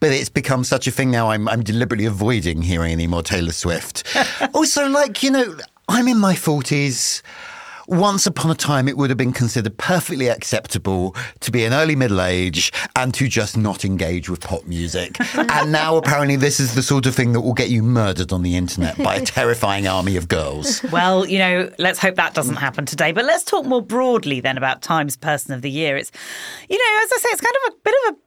but 0.00 0.10
it's 0.10 0.28
become 0.28 0.64
such 0.64 0.86
a 0.86 0.90
thing 0.90 1.10
now. 1.10 1.30
I'm 1.30 1.48
I'm 1.48 1.62
deliberately 1.62 2.06
avoiding 2.06 2.62
hearing 2.62 2.92
any 2.92 3.06
more 3.06 3.22
Taylor 3.22 3.52
Swift. 3.52 4.04
also, 4.54 4.88
like 4.88 5.22
you 5.22 5.30
know, 5.30 5.56
I'm 5.88 6.08
in 6.08 6.18
my 6.18 6.34
forties. 6.34 7.22
Once 7.86 8.26
upon 8.26 8.50
a 8.50 8.54
time, 8.54 8.88
it 8.88 8.96
would 8.96 9.10
have 9.10 9.16
been 9.16 9.32
considered 9.32 9.76
perfectly 9.78 10.28
acceptable 10.28 11.14
to 11.40 11.50
be 11.50 11.64
an 11.64 11.72
early 11.72 11.94
middle 11.94 12.20
age 12.20 12.72
and 12.96 13.14
to 13.14 13.28
just 13.28 13.56
not 13.56 13.84
engage 13.84 14.28
with 14.28 14.40
pop 14.40 14.64
music. 14.64 15.16
and 15.34 15.70
now, 15.70 15.96
apparently, 15.96 16.36
this 16.36 16.58
is 16.58 16.74
the 16.74 16.82
sort 16.82 17.06
of 17.06 17.14
thing 17.14 17.32
that 17.32 17.40
will 17.40 17.54
get 17.54 17.68
you 17.68 17.82
murdered 17.82 18.32
on 18.32 18.42
the 18.42 18.56
internet 18.56 18.96
by 18.98 19.16
a 19.16 19.20
terrifying 19.24 19.86
army 19.86 20.16
of 20.16 20.28
girls. 20.28 20.82
Well, 20.90 21.26
you 21.26 21.38
know, 21.38 21.70
let's 21.78 21.98
hope 21.98 22.16
that 22.16 22.34
doesn't 22.34 22.56
happen 22.56 22.86
today. 22.86 23.12
But 23.12 23.24
let's 23.24 23.44
talk 23.44 23.64
more 23.64 23.82
broadly 23.82 24.40
then 24.40 24.56
about 24.56 24.82
Times 24.82 25.16
Person 25.16 25.54
of 25.54 25.62
the 25.62 25.70
Year. 25.70 25.96
It's, 25.96 26.10
you 26.68 26.78
know, 26.78 27.02
as 27.02 27.12
I 27.12 27.18
say, 27.18 27.28
it's 27.30 27.40
kind 27.40 27.56
of 27.66 27.72
a 27.72 27.76
bit 27.84 27.94
of 28.08 28.14
a 28.14 28.18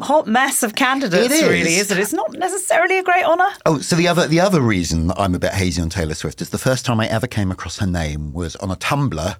hot 0.00 0.26
mess 0.26 0.62
of 0.62 0.74
candidates, 0.74 1.26
It 1.26 1.32
is. 1.32 1.42
really, 1.42 1.74
isn't 1.76 1.96
it? 1.96 2.00
It's 2.00 2.12
not 2.12 2.32
necessarily 2.32 2.98
a 2.98 3.02
great 3.02 3.24
honour. 3.24 3.48
Oh, 3.64 3.78
so 3.80 3.96
the 3.96 4.08
other 4.08 4.26
the 4.26 4.40
other 4.40 4.60
reason 4.60 5.10
I'm 5.16 5.34
a 5.34 5.38
bit 5.38 5.52
hazy 5.54 5.80
on 5.80 5.88
Taylor 5.90 6.14
Swift 6.14 6.42
is 6.42 6.50
the 6.50 6.58
first 6.58 6.84
time 6.84 7.00
I 7.00 7.06
ever 7.08 7.26
came 7.26 7.50
across 7.50 7.78
her 7.78 7.86
name 7.86 8.32
was 8.32 8.56
on 8.56 8.70
a 8.70 8.76
Tumblr 8.76 9.36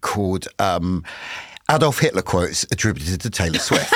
called 0.00 0.48
um, 0.58 1.04
Adolf 1.70 2.00
Hitler 2.00 2.22
quotes 2.22 2.64
attributed 2.70 3.20
to 3.22 3.30
Taylor 3.30 3.58
Swift. 3.58 3.88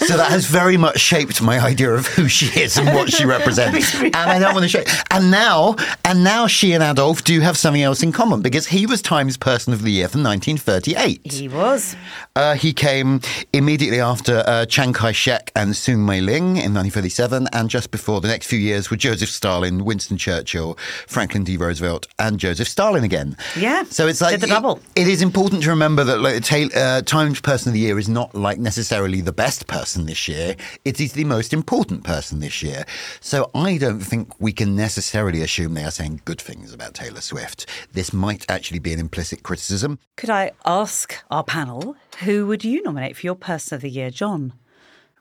so 0.00 0.16
that 0.16 0.26
has 0.30 0.46
very 0.46 0.76
much 0.76 0.98
shaped 0.98 1.40
my 1.42 1.58
idea 1.60 1.90
of 1.92 2.06
who 2.06 2.28
she 2.28 2.46
is 2.60 2.76
and 2.76 2.88
what 2.94 3.12
she 3.12 3.24
represents. 3.24 3.94
and 4.00 4.16
I 4.16 4.38
don't 4.38 4.52
want 4.54 4.64
to 4.64 4.68
shake. 4.68 4.88
And 5.10 5.30
now, 5.30 5.76
and 6.04 6.24
now 6.24 6.46
she 6.46 6.72
and 6.72 6.82
Adolf 6.82 7.22
do 7.24 7.40
have 7.40 7.56
something 7.56 7.82
else 7.82 8.02
in 8.02 8.10
common 8.12 8.42
because 8.42 8.66
he 8.68 8.86
was 8.86 9.00
Times 9.02 9.36
Person 9.36 9.72
of 9.72 9.82
the 9.82 9.90
Year 9.92 10.08
from 10.08 10.22
1938. 10.24 11.32
He 11.32 11.48
was. 11.48 11.94
Uh, 12.34 12.54
he 12.54 12.72
came 12.72 13.20
immediately 13.52 14.00
after 14.00 14.42
uh, 14.46 14.66
Chiang 14.66 14.92
Kai 14.92 15.12
shek 15.12 15.52
and 15.54 15.72
Soong 15.72 15.98
Mei 16.04 16.20
Ling 16.20 16.56
in 16.56 16.74
1937, 16.74 17.48
and 17.52 17.70
just 17.70 17.90
before 17.90 18.20
the 18.20 18.28
next 18.28 18.46
few 18.46 18.58
years 18.58 18.90
were 18.90 18.96
Joseph 18.96 19.28
Stalin, 19.30 19.84
Winston 19.84 20.16
Churchill, 20.16 20.76
Franklin 21.06 21.44
D. 21.44 21.56
Roosevelt, 21.56 22.06
and 22.18 22.38
Joseph 22.38 22.68
Stalin 22.68 23.04
again. 23.04 23.36
Yeah, 23.56 23.84
So 23.84 24.06
it's 24.08 24.20
like 24.20 24.32
did 24.32 24.40
the 24.40 24.46
double. 24.48 24.80
it- 24.94 25.06
it 25.06 25.08
is 25.12 25.22
important 25.22 25.62
to 25.62 25.70
remember 25.70 26.02
that 26.02 26.20
like, 26.20 26.42
Ta- 26.46 26.70
uh, 26.76 27.02
Times 27.02 27.40
Person 27.40 27.70
of 27.70 27.74
the 27.74 27.80
Year 27.80 27.98
is 27.98 28.08
not 28.08 28.32
like 28.32 28.60
necessarily 28.60 29.20
the 29.20 29.32
best 29.32 29.66
person 29.66 30.06
this 30.06 30.28
year. 30.28 30.54
It 30.84 31.00
is 31.00 31.12
the 31.12 31.24
most 31.24 31.52
important 31.52 32.04
person 32.04 32.38
this 32.38 32.62
year. 32.62 32.84
So 33.20 33.50
I 33.52 33.78
don't 33.78 33.98
think 33.98 34.32
we 34.38 34.52
can 34.52 34.76
necessarily 34.76 35.42
assume 35.42 35.74
they 35.74 35.82
are 35.82 35.90
saying 35.90 36.20
good 36.24 36.40
things 36.40 36.72
about 36.72 36.94
Taylor 36.94 37.20
Swift. 37.20 37.68
This 37.94 38.12
might 38.12 38.48
actually 38.48 38.78
be 38.78 38.92
an 38.92 39.00
implicit 39.00 39.42
criticism. 39.42 39.98
Could 40.16 40.30
I 40.30 40.52
ask 40.64 41.16
our 41.32 41.42
panel, 41.42 41.96
who 42.20 42.46
would 42.46 42.62
you 42.62 42.80
nominate 42.84 43.16
for 43.16 43.26
your 43.26 43.34
Person 43.34 43.74
of 43.74 43.82
the 43.82 43.90
Year, 43.90 44.12
Jonn? 44.12 44.52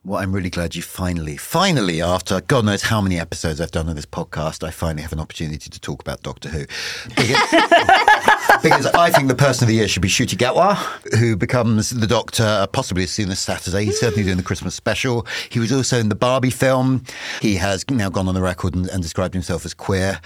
Well, 0.05 0.21
I'm 0.21 0.33
really 0.33 0.51
glad 0.51 0.75
you 0.75 0.83
finally, 0.83 1.35
finally, 1.35 1.99
after 1.99 2.39
God 2.39 2.63
knows 2.63 2.83
how 2.83 3.01
many 3.01 3.19
episodes 3.19 3.59
I've 3.59 3.71
done 3.71 3.89
on 3.89 3.95
this 3.95 4.05
podcast, 4.05 4.63
I 4.63 4.69
finally 4.69 5.01
have 5.01 5.13
an 5.13 5.19
opportunity 5.19 5.67
to 5.67 5.79
talk 5.79 5.99
about 5.99 6.21
Doctor 6.21 6.47
Who. 6.47 6.67
Because, 7.09 7.27
because 8.61 8.85
I 8.85 9.09
think 9.09 9.29
the 9.29 9.35
person 9.35 9.63
of 9.63 9.69
the 9.69 9.73
year 9.73 9.87
should 9.87 10.03
be 10.03 10.07
Ncuti 10.07 10.37
Gatwa, 10.37 10.75
who 11.17 11.35
becomes 11.35 11.89
the 11.89 12.05
Doctor 12.05 12.43
uh, 12.43 12.67
possibly 12.67 13.01
as 13.01 13.09
soon 13.09 13.31
as 13.31 13.39
Saturday. 13.39 13.85
He's 13.85 13.99
certainly 13.99 14.21
doing 14.21 14.37
the 14.37 14.43
Christmas 14.43 14.75
special. 14.75 15.25
He 15.49 15.57
was 15.57 15.71
also 15.71 15.97
in 15.97 16.09
the 16.09 16.15
Barbie 16.15 16.51
film. 16.51 17.03
He 17.41 17.55
has 17.55 17.83
now 17.89 18.09
gone 18.09 18.27
on 18.27 18.35
the 18.35 18.43
record 18.43 18.75
and, 18.75 18.87
and 18.89 19.01
described 19.01 19.33
himself 19.33 19.65
as 19.65 19.73
queer. 19.73 20.21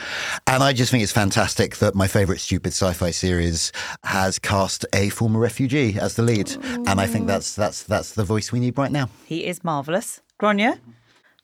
And 0.45 0.61
I 0.61 0.73
just 0.73 0.91
think 0.91 1.03
it's 1.03 1.13
fantastic 1.13 1.77
that 1.77 1.95
my 1.95 2.09
favourite 2.09 2.41
stupid 2.41 2.73
sci-fi 2.73 3.11
series 3.11 3.71
has 4.03 4.39
cast 4.39 4.85
a 4.93 5.07
former 5.07 5.39
refugee 5.39 5.97
as 5.97 6.17
the 6.17 6.23
lead. 6.23 6.51
And 6.63 6.99
I 6.99 7.07
think 7.07 7.23
mm. 7.23 7.27
that's 7.27 7.55
that's 7.55 7.83
that's 7.83 8.11
the 8.15 8.25
voice 8.25 8.51
we 8.51 8.59
need 8.59 8.77
right 8.77 8.91
now. 8.91 9.07
He 9.25 9.45
is 9.45 9.63
marvellous. 9.69 10.21
Gráinne? 10.39 10.79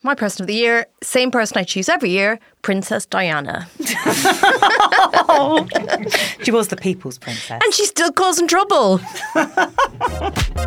My 0.02 0.16
person 0.16 0.44
of 0.44 0.48
the 0.48 0.56
year, 0.56 0.86
same 1.04 1.30
person 1.32 1.58
I 1.58 1.64
choose 1.64 1.90
every 1.90 2.10
year, 2.10 2.40
Princess 2.64 3.06
Diana. 3.06 3.68
She 6.44 6.52
was 6.52 6.68
the 6.68 6.76
people's 6.78 7.18
princess. 7.18 7.60
And 7.64 7.74
she's 7.74 7.90
still 7.90 8.12
causing 8.12 8.48
trouble. 8.48 9.00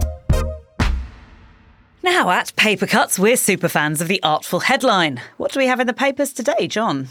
Now 2.00 2.30
at 2.30 2.54
Paper 2.56 2.86
Cuts, 2.86 3.18
we're 3.18 3.36
super 3.36 3.68
fans 3.68 4.00
of 4.00 4.06
the 4.08 4.22
artful 4.22 4.60
headline. 4.60 5.20
What 5.36 5.50
do 5.52 5.58
we 5.58 5.66
have 5.66 5.80
in 5.80 5.86
the 5.88 5.92
papers 5.92 6.32
today, 6.32 6.66
Jonn? 6.68 7.08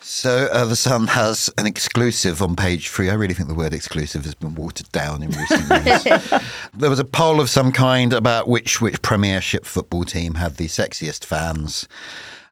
So 0.00 0.48
uh, 0.52 0.64
the 0.64 0.76
Sun 0.76 1.08
has 1.08 1.50
an 1.58 1.66
exclusive 1.66 2.40
on 2.40 2.54
page 2.54 2.88
three. 2.90 3.10
I 3.10 3.14
really 3.14 3.34
think 3.34 3.48
the 3.48 3.54
word 3.54 3.74
exclusive 3.74 4.24
has 4.24 4.34
been 4.34 4.54
watered 4.54 4.90
down 4.92 5.22
in 5.22 5.30
recent 5.30 5.68
years. 5.86 6.42
there 6.74 6.90
was 6.90 7.00
a 7.00 7.04
poll 7.04 7.40
of 7.40 7.50
some 7.50 7.72
kind 7.72 8.12
about 8.12 8.46
which 8.46 8.80
which 8.80 9.02
Premiership 9.02 9.64
football 9.64 10.04
team 10.04 10.34
had 10.34 10.56
the 10.56 10.66
sexiest 10.66 11.24
fans. 11.24 11.88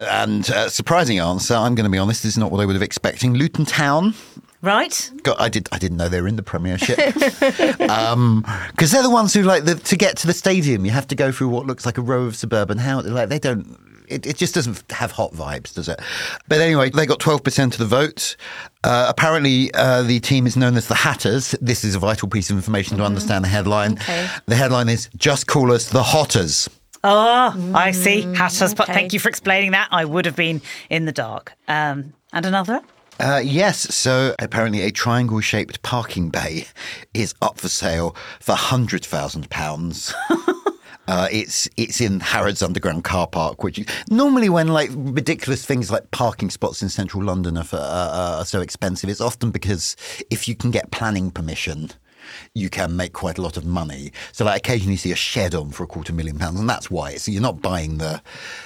And 0.01 0.51
uh, 0.51 0.69
surprising 0.69 1.19
answer, 1.21 1.55
I'm 1.55 1.75
going 1.75 1.85
to 1.85 1.91
be 1.91 1.99
honest, 1.99 2.25
this 2.25 2.33
is 2.33 2.39
not 2.39 2.51
what 2.51 2.61
I 2.61 2.67
would 2.67 2.75
have 2.75 2.83
expecting. 2.83 3.35
Luton 3.35 3.65
Town. 3.65 4.15
Right? 4.61 5.11
God, 5.23 5.37
I 5.39 5.51
did. 5.51 5.69
I 5.73 5.79
didn't 5.79 5.99
know 5.99 6.09
they 6.09 6.23
were 6.23 6.29
in 6.29 6.37
the 6.37 6.43
Premiership 6.43 6.97
because 7.15 8.91
they're 8.91 9.03
the 9.03 9.11
ones 9.11 9.35
who 9.35 9.43
like 9.43 9.65
the, 9.65 9.75
to 9.75 9.97
get 9.97 10.17
to 10.19 10.27
the 10.27 10.33
stadium. 10.33 10.87
You 10.87 10.91
have 10.91 11.07
to 11.09 11.15
go 11.15 11.31
through 11.31 11.51
what 11.51 11.67
looks 11.67 11.85
like 11.85 11.99
a 11.99 12.01
row 12.01 12.23
of 12.25 12.35
suburban 12.35 12.79
houses. 12.79 13.13
Like 13.13 13.29
they 13.29 13.39
don't. 13.39 13.79
It, 14.15 14.27
it 14.27 14.37
just 14.37 14.55
doesn't 14.55 14.91
have 14.91 15.13
hot 15.13 15.33
vibes, 15.33 15.75
does 15.75 15.89
it? 15.89 16.01
But 16.49 16.61
anyway, 16.61 16.91
they 16.91 17.07
got 17.07 17.21
twelve 17.21 17.43
percent 17.43 17.75
of 17.75 17.81
the 17.81 17.87
vote. 17.87 18.37
Uh, 18.83 19.07
apparently, 19.09 19.73
uh, 19.75 20.03
the 20.03 20.21
team 20.21 20.47
is 20.47 20.57
known 20.57 20.77
as 20.77 20.89
the 20.89 20.95
Hatters. 20.95 21.55
This 21.61 21.85
is 21.85 21.95
a 21.95 21.99
vital 21.99 22.29
piece 22.29 22.51
of 22.51 22.57
information 22.57 22.99
to 22.99 23.05
understand 23.05 23.45
the 23.45 23.49
headline. 23.49 23.95
Okay. 23.95 24.29
The 24.47 24.57
headline 24.57 24.89
is 24.89 25.09
"Just 25.17 25.47
call 25.47 25.73
us 25.73 25.91
the 25.91 26.03
Hotters." 26.03 26.69
Oh, 27.07 27.73
I 27.75 27.91
see. 27.91 28.23
Hatters, 28.35 28.73
but 28.73 28.87
thank 28.87 29.13
you 29.13 29.21
for 29.21 29.29
explaining 29.29 29.73
that. 29.73 29.89
I 29.91 30.07
would 30.07 30.25
have 30.25 30.37
been 30.37 30.63
in 30.89 31.05
the 31.05 31.13
dark. 31.13 31.53
Um, 31.69 32.15
and 32.33 32.47
another? 32.47 32.81
Uh, 33.21 33.43
yes, 33.45 33.95
so 33.95 34.35
apparently 34.39 34.81
a 34.81 34.91
triangle 34.91 35.41
shaped 35.41 35.83
parking 35.83 36.31
bay 36.31 36.67
is 37.13 37.35
up 37.43 37.61
for 37.61 37.69
sale 37.69 38.17
for 38.41 38.55
£100,000. 38.55 40.15
Uh, 41.07 41.29
it's 41.31 41.69
it's 41.77 42.01
in 42.01 42.21
Harrods 42.21 42.63
Underground 42.63 43.05
car 43.05 43.27
park, 43.27 43.63
which 43.63 43.85
normally 44.11 44.49
when 44.49 44.69
like 44.69 44.91
ridiculous 44.95 45.65
things 45.65 45.91
like 45.91 46.11
parking 46.11 46.51
spots 46.51 46.83
in 46.83 46.89
central 46.89 47.23
London 47.23 47.59
are, 47.59 47.65
for, 47.65 47.77
uh, 47.77 48.39
are 48.39 48.45
so 48.45 48.61
expensive, 48.61 49.11
it's 49.11 49.21
often 49.21 49.51
because 49.51 49.97
if 50.31 50.49
you 50.49 50.55
can 50.55 50.71
get 50.71 50.91
planning 50.91 51.31
permission, 51.31 51.91
you 52.55 52.71
can 52.71 52.97
make 52.97 53.13
quite 53.13 53.39
a 53.39 53.43
lot 53.43 53.57
of 53.57 53.65
money. 53.65 54.13
So 54.33 54.45
like 54.45 54.59
occasionally 54.59 54.93
you 54.93 54.99
see 54.99 55.13
a 55.13 55.17
shed 55.17 55.55
on 55.55 55.71
for 55.71 55.85
a 55.85 55.87
quarter 55.87 56.13
million 56.13 56.39
pounds, 56.39 56.61
and 56.61 56.69
that's 56.69 56.91
why. 56.91 57.17
So 57.17 57.31
you're 57.31 57.43
not 57.43 57.63
buying 57.63 57.99
the, 57.99 58.23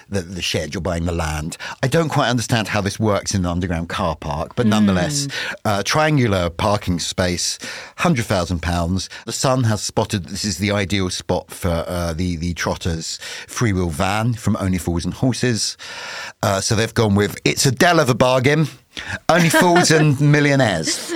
the 0.08 0.22
the 0.22 0.42
shed, 0.42 0.74
you're 0.74 0.80
buying 0.80 1.04
the 1.04 1.12
land. 1.12 1.56
I 1.82 1.88
don't 1.88 2.08
quite 2.08 2.28
understand 2.28 2.68
how 2.68 2.80
this 2.80 2.98
works 2.98 3.34
in 3.34 3.40
an 3.40 3.46
underground 3.46 3.88
car 3.88 4.16
park, 4.16 4.54
but 4.56 4.66
nonetheless, 4.66 5.28
uh, 5.64 5.82
triangular 5.82 6.50
parking 6.50 6.98
space, 6.98 7.58
hundred 7.96 8.26
thousand 8.26 8.60
pounds. 8.60 9.08
The 9.26 9.32
Sun 9.32 9.64
has 9.64 9.82
spotted 9.82 10.24
this 10.26 10.44
is 10.44 10.58
the 10.58 10.70
ideal 10.72 11.10
spot 11.10 11.50
for 11.50 11.84
uh, 11.86 12.12
the 12.12 12.36
the 12.36 12.54
Trotters 12.54 13.18
free 13.46 13.72
wheel 13.72 13.90
van 13.90 14.34
from 14.34 14.56
Only 14.56 14.78
Fools 14.78 15.04
and 15.04 15.14
Horses. 15.14 15.76
Uh, 16.42 16.60
so 16.60 16.74
they've 16.74 16.94
gone 16.94 17.14
with 17.14 17.38
it's 17.44 17.66
a 17.66 17.70
del 17.70 18.00
of 18.00 18.08
a 18.08 18.14
bargain. 18.14 18.66
Only 19.28 19.48
fools 19.48 19.90
and 19.90 20.20
millionaires. 20.32 21.12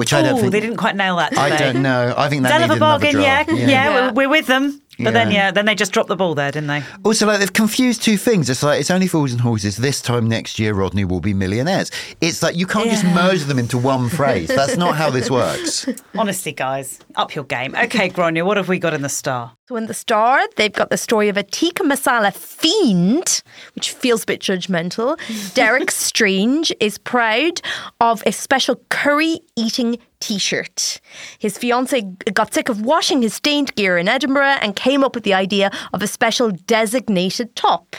Which 0.00 0.14
I 0.14 0.22
don't 0.22 0.38
Oh, 0.38 0.40
think 0.40 0.52
they 0.52 0.60
didn't 0.60 0.78
quite 0.78 0.96
nail 0.96 1.16
that. 1.16 1.28
Did 1.28 1.38
I 1.38 1.50
they? 1.50 1.58
don't 1.58 1.82
know. 1.82 2.14
I 2.16 2.30
think 2.30 2.42
that 2.44 2.52
Hell 2.52 2.62
of 2.62 2.68
needed 2.70 2.76
a 2.78 2.80
bargain, 2.80 3.08
another 3.10 3.22
yeah, 3.22 3.44
yeah. 3.50 3.66
Yeah. 3.68 4.06
We're, 4.12 4.12
we're 4.14 4.28
with 4.30 4.46
them. 4.46 4.80
But 4.98 5.14
then, 5.14 5.30
Yeah. 5.30 5.46
yeah, 5.46 5.50
then 5.50 5.64
they 5.64 5.74
just 5.74 5.92
dropped 5.92 6.08
the 6.08 6.16
ball 6.16 6.34
there, 6.34 6.50
didn't 6.50 6.66
they? 6.66 6.82
Also, 7.04 7.26
like 7.26 7.38
they've 7.38 7.52
confused 7.52 8.02
two 8.02 8.16
things. 8.18 8.50
It's 8.50 8.62
like 8.62 8.80
it's 8.80 8.90
only 8.90 9.06
fools 9.06 9.32
and 9.32 9.40
horses. 9.40 9.76
This 9.78 10.02
time 10.02 10.28
next 10.28 10.58
year, 10.58 10.74
Rodney 10.74 11.04
will 11.06 11.20
be 11.20 11.32
millionaires. 11.32 11.90
It's 12.20 12.42
like 12.42 12.54
you 12.56 12.66
can't 12.66 12.90
just 12.90 13.04
merge 13.04 13.44
them 13.44 13.58
into 13.58 13.78
one 13.78 14.08
phrase. 14.18 14.48
That's 14.48 14.76
not 14.76 14.96
how 14.96 15.08
this 15.08 15.30
works. 15.30 15.88
Honestly, 16.18 16.52
guys, 16.52 16.98
up 17.16 17.34
your 17.34 17.44
game. 17.44 17.74
Okay, 17.74 18.10
Gráinne, 18.10 18.44
what 18.44 18.56
have 18.58 18.68
we 18.68 18.78
got 18.78 18.92
in 18.92 19.00
the 19.02 19.08
star? 19.08 19.52
So 19.68 19.76
in 19.76 19.86
the 19.86 19.94
Star, 19.94 20.40
they've 20.56 20.72
got 20.72 20.90
the 20.90 20.96
story 20.96 21.28
of 21.28 21.36
a 21.36 21.44
tikka 21.44 21.84
masala 21.84 22.34
fiend, 22.34 23.40
which 23.76 23.92
feels 23.92 24.24
a 24.24 24.26
bit 24.26 24.40
judgmental. 24.40 25.16
Derek 25.54 25.92
Strange 25.92 26.72
is 26.80 26.98
proud 26.98 27.60
of 28.00 28.20
a 28.26 28.32
special 28.32 28.74
curry 28.88 29.38
eating 29.56 29.98
t-shirt. 30.20 31.00
His 31.38 31.58
fiance 31.58 32.02
got 32.32 32.54
sick 32.54 32.68
of 32.68 32.82
washing 32.82 33.22
his 33.22 33.34
stained 33.34 33.74
gear 33.74 33.98
in 33.98 34.08
Edinburgh 34.08 34.58
and 34.60 34.76
came 34.76 35.02
up 35.02 35.14
with 35.14 35.24
the 35.24 35.34
idea 35.34 35.70
of 35.92 36.02
a 36.02 36.06
special 36.06 36.50
designated 36.50 37.56
top. 37.56 37.96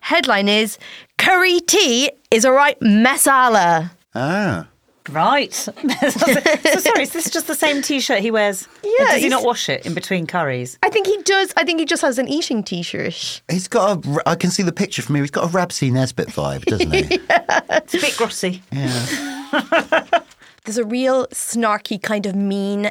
Headline 0.00 0.48
is 0.48 0.78
Curry 1.18 1.60
tea 1.60 2.10
is 2.30 2.44
a 2.44 2.52
right 2.52 2.78
masala. 2.80 3.90
Ah. 4.14 4.68
Right. 5.10 5.52
so 5.52 5.72
sorry, 5.72 7.02
is 7.02 7.12
this 7.12 7.28
just 7.28 7.48
the 7.48 7.56
same 7.56 7.82
T-shirt 7.82 8.20
he 8.20 8.30
wears? 8.30 8.68
Yeah, 8.84 9.06
Does 9.12 9.22
he 9.22 9.28
not 9.28 9.44
wash 9.44 9.68
it 9.68 9.84
in 9.84 9.94
between 9.94 10.26
curries? 10.28 10.78
I 10.82 10.90
think 10.90 11.06
he 11.08 11.20
does. 11.22 11.52
I 11.56 11.64
think 11.64 11.80
he 11.80 11.86
just 11.86 12.02
has 12.02 12.18
an 12.18 12.28
eating 12.28 12.62
t-shirt. 12.62 13.42
He's 13.50 13.66
got 13.66 14.06
a. 14.06 14.22
I 14.28 14.36
can 14.36 14.50
see 14.50 14.62
the 14.62 14.72
picture 14.72 15.02
from 15.02 15.16
here. 15.16 15.24
He's 15.24 15.32
got 15.32 15.44
a 15.44 15.48
Rab 15.48 15.72
C. 15.72 15.90
Nesbitt 15.90 16.28
vibe, 16.28 16.64
doesn't 16.66 16.92
he? 16.92 17.18
It's 17.74 17.94
a 17.94 17.98
bit 17.98 18.12
grossy. 18.14 18.60
there's 20.64 20.78
a 20.78 20.84
real 20.84 21.26
snarky 21.28 22.00
kind 22.00 22.26
of 22.26 22.34
mean 22.34 22.90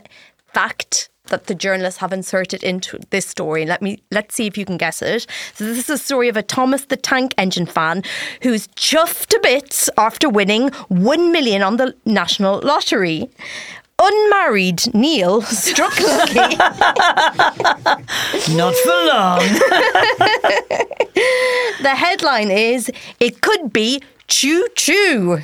fact 0.54 1.10
that 1.28 1.48
the 1.48 1.56
journalists 1.56 2.00
have 2.00 2.12
inserted 2.12 2.64
into 2.64 3.00
this 3.10 3.26
story. 3.26 3.66
Let 3.66 3.82
me 3.82 4.04
let's 4.12 4.36
see 4.36 4.46
if 4.48 4.58
you 4.58 4.66
can 4.66 4.78
guess 4.78 5.02
it. 5.02 5.26
So 5.56 5.64
this 5.64 5.78
is 5.78 5.90
a 5.90 5.98
story 5.98 6.28
of 6.28 6.36
a 6.38 6.44
Thomas 6.44 6.86
the 6.86 6.98
Tank 6.98 7.34
Engine 7.38 7.66
fan 7.66 8.04
who's 8.42 8.68
chuffed 8.70 9.28
to 9.28 9.40
bits 9.42 9.90
after 9.98 10.28
winning 10.30 10.70
one 10.90 11.32
million 11.32 11.62
on 11.62 11.78
the 11.78 11.96
national 12.06 12.60
lottery. 12.62 13.30
Unmarried 14.00 14.94
Neil 14.94 15.42
struck 15.44 15.98
lucky. 16.00 16.36
Not 18.56 18.76
for 18.76 19.06
long. 19.06 19.40
the 21.82 21.96
headline 21.96 22.52
is 22.52 22.92
"It 23.20 23.42
could 23.42 23.72
be 23.72 24.02
choo 24.28 24.68
choo." 24.76 25.42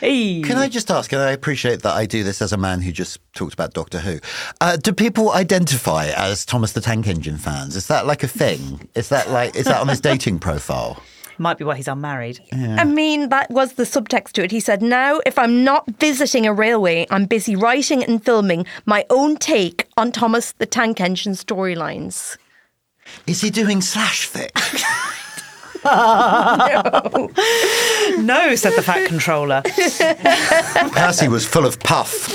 Hey. 0.00 0.40
Can 0.40 0.56
I 0.56 0.68
just 0.68 0.90
ask, 0.90 1.12
and 1.12 1.20
I 1.20 1.30
appreciate 1.32 1.82
that 1.82 1.94
I 1.94 2.06
do 2.06 2.24
this 2.24 2.40
as 2.40 2.54
a 2.54 2.56
man 2.56 2.80
who 2.80 2.90
just 2.90 3.20
talked 3.34 3.52
about 3.52 3.74
Doctor 3.74 4.00
Who. 4.00 4.18
Uh, 4.58 4.78
do 4.78 4.94
people 4.94 5.32
identify 5.32 6.06
as 6.16 6.46
Thomas 6.46 6.72
the 6.72 6.80
Tank 6.80 7.06
Engine 7.06 7.36
fans? 7.36 7.76
Is 7.76 7.86
that 7.88 8.06
like 8.06 8.22
a 8.22 8.28
thing? 8.28 8.88
Is 8.94 9.10
that 9.10 9.28
like 9.28 9.54
is 9.54 9.66
that 9.66 9.78
on 9.78 9.88
his 9.88 10.00
dating 10.10 10.38
profile? 10.38 11.02
Might 11.36 11.58
be 11.58 11.64
why 11.64 11.76
he's 11.76 11.88
unmarried. 11.88 12.40
I 12.52 12.84
mean, 12.84 13.28
that 13.28 13.50
was 13.50 13.74
the 13.74 13.84
subtext 13.84 14.32
to 14.32 14.44
it. 14.44 14.50
He 14.50 14.60
said, 14.60 14.82
Now, 14.82 15.20
if 15.24 15.38
I'm 15.38 15.64
not 15.64 15.86
visiting 15.98 16.46
a 16.46 16.52
railway, 16.52 17.06
I'm 17.10 17.26
busy 17.26 17.56
writing 17.56 18.02
and 18.02 18.22
filming 18.22 18.66
my 18.86 19.04
own 19.10 19.36
take 19.36 19.86
on 19.96 20.12
Thomas 20.12 20.52
the 20.52 20.66
Tank 20.66 21.00
Engine 21.00 21.32
storylines. 21.32 22.36
Is 23.26 23.40
he 23.40 23.50
doing 23.50 23.80
slash 23.80 24.28
fic? 24.28 24.50
No, 28.20 28.48
no, 28.48 28.54
said 28.54 28.74
the 28.74 28.82
fat 28.82 29.06
controller. 29.06 29.62
Percy 30.92 31.28
was 31.28 31.46
full 31.46 31.66
of 31.66 31.78
puff. 31.80 32.28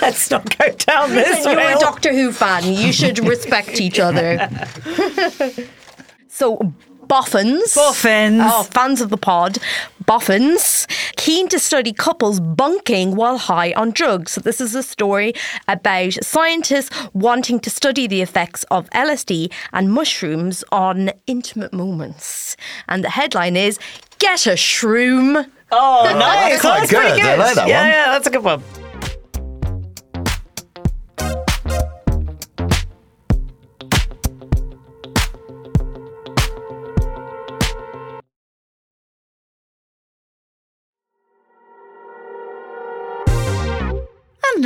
Let's 0.00 0.30
not 0.30 0.58
go 0.58 0.72
down 0.72 1.10
this 1.10 1.44
You're 1.44 1.58
a. 1.58 1.78
Doctor 1.78 2.12
Who 2.12 2.32
fan. 2.32 2.64
You 2.72 2.92
should 2.92 3.18
respect 3.20 3.80
each 3.80 3.98
other. 3.98 4.48
so, 6.28 6.72
Boffins. 7.06 7.74
Boffins. 7.74 8.42
Oh, 8.44 8.62
fans 8.64 9.00
of 9.00 9.10
the 9.10 9.16
pod. 9.16 9.58
Boffins. 10.06 10.86
Keen 11.20 11.48
to 11.48 11.58
study 11.58 11.92
couples 11.92 12.40
bunking 12.40 13.14
while 13.14 13.36
high 13.36 13.72
on 13.72 13.90
drugs. 13.90 14.32
So, 14.32 14.40
this 14.40 14.58
is 14.58 14.74
a 14.74 14.82
story 14.82 15.34
about 15.68 16.14
scientists 16.24 16.88
wanting 17.12 17.60
to 17.60 17.68
study 17.68 18.06
the 18.06 18.22
effects 18.22 18.64
of 18.70 18.88
LSD 18.90 19.52
and 19.74 19.92
mushrooms 19.92 20.64
on 20.72 21.10
intimate 21.26 21.74
moments. 21.74 22.56
And 22.88 23.04
the 23.04 23.10
headline 23.10 23.54
is 23.54 23.78
Get 24.18 24.46
a 24.46 24.52
Shroom. 24.52 25.46
Oh, 25.70 26.04
nice. 26.04 26.52
that's 26.52 26.60
quite 26.62 26.78
That's 26.78 26.90
pretty 26.90 27.20
good. 27.20 27.30
I 27.30 27.36
like 27.36 27.54
that 27.54 27.68
yeah, 27.68 27.80
one. 27.82 27.90
Yeah, 27.90 28.12
that's 28.12 28.26
a 28.26 28.30
good 28.30 28.42
one. 28.42 28.62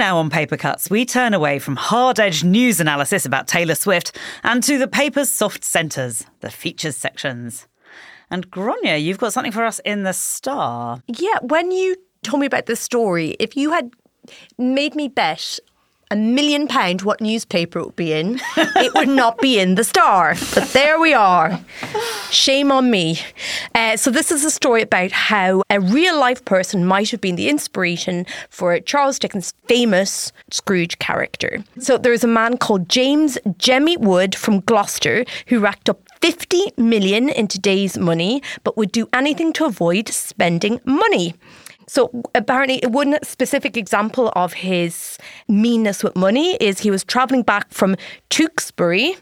Now 0.04 0.18
on 0.18 0.28
Paper 0.28 0.58
Cuts, 0.58 0.90
we 0.90 1.06
turn 1.06 1.32
away 1.32 1.58
from 1.58 1.76
hard 1.76 2.20
edged 2.20 2.44
news 2.44 2.78
analysis 2.78 3.24
about 3.24 3.48
Taylor 3.48 3.74
Swift 3.74 4.14
and 4.42 4.62
to 4.62 4.76
the 4.76 4.86
paper's 4.86 5.30
soft 5.30 5.64
centres, 5.64 6.26
the 6.40 6.50
features 6.50 6.94
sections. 6.94 7.66
And 8.28 8.50
Gráinne, 8.50 9.02
you've 9.02 9.16
got 9.16 9.32
something 9.32 9.50
for 9.50 9.64
us 9.64 9.78
in 9.78 10.02
the 10.02 10.12
Star. 10.12 11.02
Yeah, 11.06 11.38
when 11.40 11.70
you 11.70 11.96
told 12.22 12.40
me 12.40 12.46
about 12.46 12.66
this 12.66 12.80
story, 12.80 13.30
if 13.40 13.56
you 13.56 13.70
had 13.72 13.92
made 14.58 14.94
me 14.94 15.08
bet 15.08 15.58
a 16.14 16.16
million 16.16 16.68
pound 16.68 17.02
what 17.02 17.20
newspaper 17.20 17.80
it 17.80 17.86
would 17.86 17.96
be 17.96 18.12
in, 18.12 18.40
it 18.56 18.94
would 18.94 19.08
not 19.08 19.36
be 19.38 19.58
in 19.58 19.74
the 19.74 19.82
Star. 19.82 20.36
But 20.54 20.68
there 20.68 21.00
we 21.00 21.12
are. 21.12 21.58
Shame 22.30 22.70
on 22.70 22.88
me. 22.88 23.18
Uh, 23.74 23.96
so 23.96 24.12
this 24.12 24.30
is 24.30 24.44
a 24.44 24.50
story 24.50 24.82
about 24.82 25.10
how 25.10 25.62
a 25.70 25.80
real 25.80 26.16
life 26.16 26.44
person 26.44 26.86
might 26.86 27.10
have 27.10 27.20
been 27.20 27.34
the 27.34 27.48
inspiration 27.48 28.26
for 28.48 28.78
Charles 28.78 29.18
Dickens' 29.18 29.54
famous 29.66 30.30
Scrooge 30.52 31.00
character. 31.00 31.64
So 31.80 31.98
there's 31.98 32.22
a 32.22 32.28
man 32.28 32.58
called 32.58 32.88
James 32.88 33.36
Jemmy 33.58 33.96
Wood 33.96 34.36
from 34.36 34.60
Gloucester 34.60 35.24
who 35.48 35.58
racked 35.58 35.90
up 35.90 36.00
50 36.20 36.74
million 36.76 37.28
in 37.28 37.48
today's 37.48 37.98
money, 37.98 38.40
but 38.62 38.76
would 38.76 38.92
do 38.92 39.08
anything 39.12 39.52
to 39.54 39.64
avoid 39.64 40.08
spending 40.10 40.80
money. 40.84 41.34
So 41.86 42.10
apparently, 42.34 42.80
one 42.86 43.18
specific 43.22 43.76
example 43.76 44.32
of 44.36 44.52
his 44.52 45.18
meanness 45.48 46.02
with 46.02 46.16
money 46.16 46.56
is 46.56 46.80
he 46.80 46.90
was 46.90 47.04
travelling 47.04 47.42
back 47.42 47.72
from 47.72 47.96
Tewkesbury. 48.30 49.16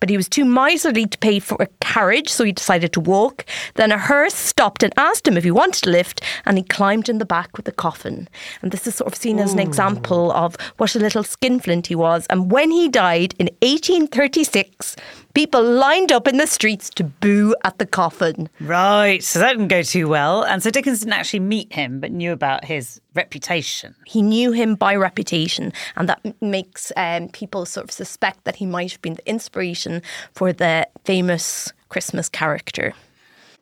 But 0.00 0.10
he 0.10 0.16
was 0.16 0.28
too 0.28 0.44
miserly 0.44 1.06
to 1.06 1.18
pay 1.18 1.38
for 1.38 1.56
a 1.60 1.66
carriage, 1.80 2.28
so 2.28 2.44
he 2.44 2.52
decided 2.52 2.92
to 2.92 3.00
walk. 3.00 3.44
Then 3.74 3.90
a 3.90 3.98
hearse 3.98 4.34
stopped 4.34 4.82
and 4.82 4.92
asked 4.96 5.26
him 5.26 5.36
if 5.36 5.44
he 5.44 5.50
wanted 5.50 5.86
a 5.86 5.90
lift, 5.90 6.20
and 6.44 6.56
he 6.56 6.62
climbed 6.62 7.08
in 7.08 7.18
the 7.18 7.24
back 7.24 7.56
with 7.56 7.64
the 7.64 7.72
coffin. 7.72 8.28
And 8.62 8.70
this 8.70 8.86
is 8.86 8.96
sort 8.96 9.12
of 9.12 9.18
seen 9.18 9.38
as 9.38 9.52
an 9.52 9.58
example 9.58 10.30
of 10.32 10.56
what 10.76 10.94
a 10.94 11.00
little 11.00 11.24
skinflint 11.24 11.86
he 11.86 11.94
was. 11.94 12.26
And 12.28 12.50
when 12.52 12.70
he 12.70 12.88
died 12.88 13.34
in 13.38 13.46
1836, 13.62 14.96
people 15.38 15.62
lined 15.62 16.10
up 16.10 16.26
in 16.26 16.36
the 16.36 16.48
streets 16.48 16.90
to 16.90 17.04
boo 17.04 17.54
at 17.62 17.78
the 17.78 17.86
coffin. 17.86 18.48
Right, 18.58 19.22
so 19.22 19.38
that 19.38 19.52
didn't 19.52 19.68
go 19.68 19.82
too 19.82 20.08
well. 20.08 20.42
And 20.42 20.60
so 20.60 20.68
Dickens 20.68 20.98
didn't 20.98 21.12
actually 21.12 21.38
meet 21.38 21.72
him, 21.72 22.00
but 22.00 22.10
knew 22.10 22.32
about 22.32 22.64
his 22.64 23.00
reputation. 23.14 23.94
he 24.04 24.20
knew 24.20 24.50
him 24.50 24.74
by 24.74 24.96
reputation, 24.96 25.72
and 25.94 26.08
that 26.08 26.20
makes 26.42 26.90
um, 26.96 27.28
people 27.28 27.66
sort 27.66 27.84
of 27.84 27.92
suspect 27.92 28.42
that 28.46 28.56
he 28.56 28.66
might 28.66 28.90
have 28.90 29.00
been 29.00 29.14
the 29.14 29.28
inspiration 29.28 30.02
for 30.34 30.52
the 30.52 30.88
famous 31.04 31.72
Christmas 31.88 32.28
character. 32.28 32.92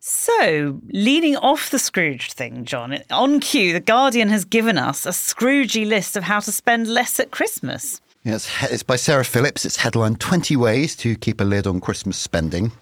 So, 0.00 0.80
leaning 0.88 1.36
off 1.36 1.68
the 1.68 1.78
Scrooge 1.78 2.32
thing, 2.32 2.64
Jonn, 2.64 3.02
on 3.10 3.38
cue, 3.40 3.74
The 3.74 3.80
Guardian 3.80 4.30
has 4.30 4.46
given 4.46 4.78
us 4.78 5.04
a 5.04 5.10
Scroogey 5.10 5.86
list 5.86 6.16
of 6.16 6.22
how 6.22 6.40
to 6.40 6.52
spend 6.52 6.88
less 6.88 7.20
at 7.20 7.32
Christmas. 7.32 8.00
Yeah, 8.26 8.34
it's, 8.34 8.50
it's 8.72 8.82
by 8.82 8.96
Sarah 8.96 9.24
Phillips. 9.24 9.64
It's 9.64 9.76
headlined 9.76 10.18
20 10.18 10.56
Ways 10.56 10.96
to 10.96 11.14
Keep 11.14 11.40
a 11.40 11.44
Lid 11.44 11.64
on 11.64 11.80
Christmas 11.80 12.16
Spending. 12.16 12.72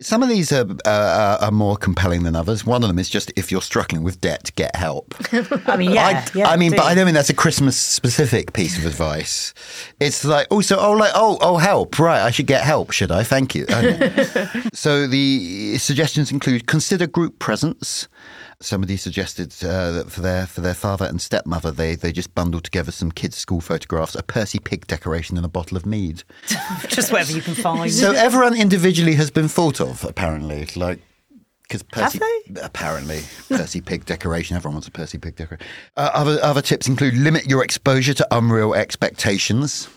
Some 0.00 0.22
of 0.22 0.28
these 0.28 0.52
are, 0.52 0.66
uh, 0.84 1.38
are 1.40 1.50
more 1.50 1.78
compelling 1.78 2.24
than 2.24 2.36
others. 2.36 2.66
One 2.66 2.82
of 2.82 2.88
them 2.88 2.98
is 2.98 3.08
just 3.08 3.32
if 3.34 3.50
you're 3.50 3.62
struggling 3.62 4.02
with 4.02 4.20
debt, 4.20 4.50
get 4.54 4.76
help. 4.76 5.14
I 5.66 5.78
mean, 5.78 5.92
yeah. 5.92 6.22
I, 6.26 6.38
yeah, 6.38 6.50
I 6.50 6.58
mean, 6.58 6.72
do. 6.72 6.76
but 6.76 6.84
I 6.84 6.94
don't 6.94 7.06
mean 7.06 7.14
that's 7.14 7.30
a 7.30 7.34
Christmas 7.34 7.74
specific 7.74 8.52
piece 8.52 8.76
of 8.76 8.84
advice. 8.84 9.54
It's 9.98 10.26
like 10.26 10.46
also, 10.50 10.76
oh, 10.78 10.92
like 10.92 11.12
oh, 11.14 11.38
oh, 11.40 11.56
help, 11.56 11.98
right? 11.98 12.20
I 12.20 12.30
should 12.30 12.46
get 12.46 12.62
help, 12.62 12.90
should 12.90 13.10
I? 13.10 13.22
Thank 13.22 13.54
you. 13.54 13.64
Okay. 13.70 14.44
so 14.74 15.06
the 15.06 15.78
suggestions 15.78 16.30
include 16.30 16.66
consider 16.66 17.06
group 17.06 17.38
presents. 17.38 18.08
Somebody 18.62 18.96
suggested 18.96 19.52
uh, 19.64 19.90
that 19.90 20.10
for 20.10 20.20
their 20.20 20.46
for 20.46 20.60
their 20.60 20.74
father 20.74 21.04
and 21.04 21.20
stepmother, 21.20 21.72
they 21.72 21.96
they 21.96 22.12
just 22.12 22.32
bundled 22.34 22.62
together 22.62 22.92
some 22.92 23.10
kids' 23.10 23.36
school 23.36 23.60
photographs, 23.60 24.14
a 24.14 24.22
Percy 24.22 24.60
Pig 24.60 24.86
decoration, 24.86 25.36
and 25.36 25.44
a 25.44 25.48
bottle 25.48 25.76
of 25.76 25.84
mead. 25.84 26.22
Just 26.88 27.10
whatever 27.10 27.32
you 27.32 27.42
can 27.42 27.54
find. 27.54 27.90
So 27.90 28.12
everyone 28.12 28.56
individually 28.56 29.14
has 29.14 29.32
been 29.32 29.48
thought 29.48 29.80
of, 29.80 30.04
apparently. 30.04 30.68
Like, 30.76 31.00
because 31.62 31.82
Percy, 31.82 32.20
they? 32.20 32.60
apparently, 32.60 33.22
Percy 33.48 33.80
Pig 33.80 34.04
decoration. 34.04 34.56
Everyone 34.56 34.76
wants 34.76 34.86
a 34.86 34.92
Percy 34.92 35.18
Pig 35.18 35.34
decoration. 35.34 35.66
Uh, 35.96 36.10
other 36.14 36.38
other 36.42 36.62
tips 36.62 36.86
include 36.86 37.14
limit 37.14 37.46
your 37.46 37.64
exposure 37.64 38.14
to 38.14 38.26
unreal 38.30 38.74
expectations. 38.74 39.88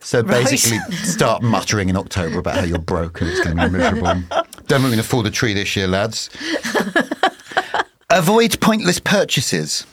So 0.00 0.22
basically, 0.22 0.78
start 0.96 1.42
muttering 1.42 1.88
in 1.88 1.96
October 1.96 2.38
about 2.38 2.56
how 2.56 2.64
you're 2.64 2.78
broke 2.78 3.20
and 3.20 3.30
it's 3.30 3.40
going 3.40 3.56
to 3.56 3.68
be 3.68 3.78
miserable. 3.78 4.22
Don't 4.66 4.98
afford 4.98 5.26
a 5.26 5.30
tree 5.30 5.54
this 5.54 5.76
year, 5.76 5.86
lads. 5.88 6.30
Avoid 8.24 8.58
pointless 8.58 8.98
purchases. 8.98 9.86